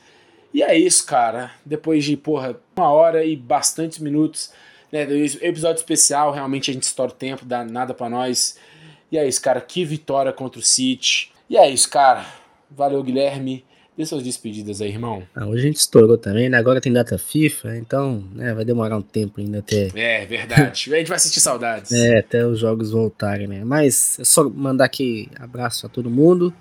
E 0.54 0.62
é 0.62 0.78
isso, 0.78 1.04
cara. 1.06 1.52
Depois 1.66 2.04
de, 2.04 2.16
porra, 2.16 2.56
uma 2.76 2.92
hora 2.92 3.26
e 3.26 3.36
bastantes 3.36 3.98
minutos, 3.98 4.52
né? 4.92 5.04
Episódio 5.42 5.80
especial, 5.80 6.32
realmente 6.32 6.70
a 6.70 6.74
gente 6.74 6.84
estoura 6.84 7.12
o 7.12 7.16
tempo, 7.16 7.44
dá 7.44 7.64
nada 7.64 7.94
para 7.94 8.10
nós. 8.10 8.58
E 9.12 9.18
é 9.18 9.28
isso, 9.28 9.42
cara. 9.42 9.60
Que 9.60 9.84
vitória 9.84 10.32
contra 10.32 10.60
o 10.60 10.64
City. 10.64 11.32
E 11.50 11.58
é 11.58 11.70
isso, 11.70 11.90
cara. 11.90 12.26
Valeu, 12.70 13.04
Guilherme. 13.04 13.66
Dê 13.98 14.06
suas 14.06 14.24
despedidas 14.24 14.82
aí, 14.82 14.90
irmão. 14.90 15.22
Ah, 15.36 15.46
hoje 15.46 15.60
a 15.60 15.66
gente 15.68 15.76
estourou 15.76 16.18
também, 16.18 16.50
né? 16.50 16.58
Agora 16.58 16.80
tem 16.80 16.94
data 16.94 17.18
FIFA, 17.18 17.76
então 17.76 18.24
né, 18.34 18.54
vai 18.54 18.64
demorar 18.64 18.98
um 18.98 19.02
tempo 19.02 19.42
ainda 19.42 19.60
até. 19.60 19.90
É, 19.94 20.26
verdade. 20.26 20.94
a 20.94 20.98
gente 20.98 21.10
vai 21.10 21.20
sentir 21.20 21.42
saudades. 21.42 21.92
É, 21.92 22.20
até 22.20 22.46
os 22.48 22.58
jogos 22.58 22.92
voltarem, 22.92 23.48
né? 23.48 23.66
Mas 23.66 24.18
é 24.18 24.24
só 24.24 24.50
mandar 24.50 24.86
aqui 24.86 25.30
abraço 25.36 25.86
a 25.86 25.90
todo 25.90 26.10
mundo. 26.10 26.54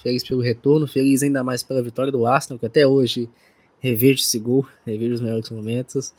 Feliz 0.00 0.22
pelo 0.22 0.40
retorno, 0.40 0.86
feliz 0.86 1.24
ainda 1.24 1.42
mais 1.42 1.64
pela 1.64 1.82
vitória 1.82 2.12
do 2.12 2.24
Arsenal, 2.24 2.60
que 2.60 2.66
até 2.66 2.86
hoje 2.86 3.28
revejo 3.80 4.22
esse 4.22 4.38
gol, 4.38 4.64
revejo 4.86 5.14
os 5.14 5.20
melhores 5.20 5.50
momentos. 5.50 6.14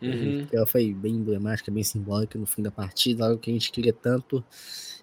Uhum. 0.00 0.46
Ela 0.50 0.66
foi 0.66 0.94
bem 0.94 1.12
emblemática, 1.12 1.70
bem 1.70 1.84
simbólica 1.84 2.38
no 2.38 2.46
fim 2.46 2.62
da 2.62 2.70
partida, 2.70 3.26
algo 3.26 3.38
que 3.38 3.50
a 3.50 3.52
gente 3.52 3.70
queria 3.70 3.92
tanto. 3.92 4.42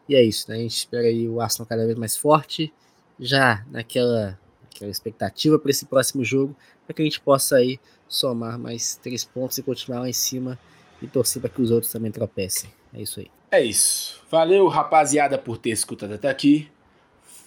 E 0.07 0.15
é 0.15 0.21
isso, 0.23 0.49
né? 0.49 0.57
A 0.57 0.59
gente 0.59 0.77
espera 0.77 1.07
aí 1.07 1.27
o 1.27 1.39
Arsenal 1.39 1.67
cada 1.67 1.85
vez 1.85 1.97
mais 1.97 2.17
forte, 2.17 2.73
já 3.19 3.65
naquela, 3.71 4.39
naquela 4.61 4.91
expectativa 4.91 5.57
para 5.57 5.71
esse 5.71 5.85
próximo 5.85 6.23
jogo, 6.23 6.55
para 6.85 6.93
que 6.93 7.01
a 7.01 7.05
gente 7.05 7.21
possa 7.21 7.55
aí 7.55 7.79
somar 8.07 8.59
mais 8.59 8.95
três 8.95 9.23
pontos 9.23 9.57
e 9.57 9.63
continuar 9.63 10.01
lá 10.01 10.09
em 10.09 10.13
cima 10.13 10.59
e 11.01 11.07
torcer 11.07 11.41
para 11.41 11.49
que 11.49 11.61
os 11.61 11.71
outros 11.71 11.91
também 11.91 12.11
tropecem. 12.11 12.69
É 12.93 13.01
isso 13.01 13.19
aí. 13.19 13.31
É 13.49 13.61
isso. 13.61 14.21
Valeu, 14.29 14.67
rapaziada, 14.67 15.37
por 15.37 15.57
ter 15.57 15.69
escutado 15.69 16.13
até 16.13 16.29
aqui. 16.29 16.69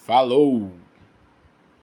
Falou! 0.07 0.86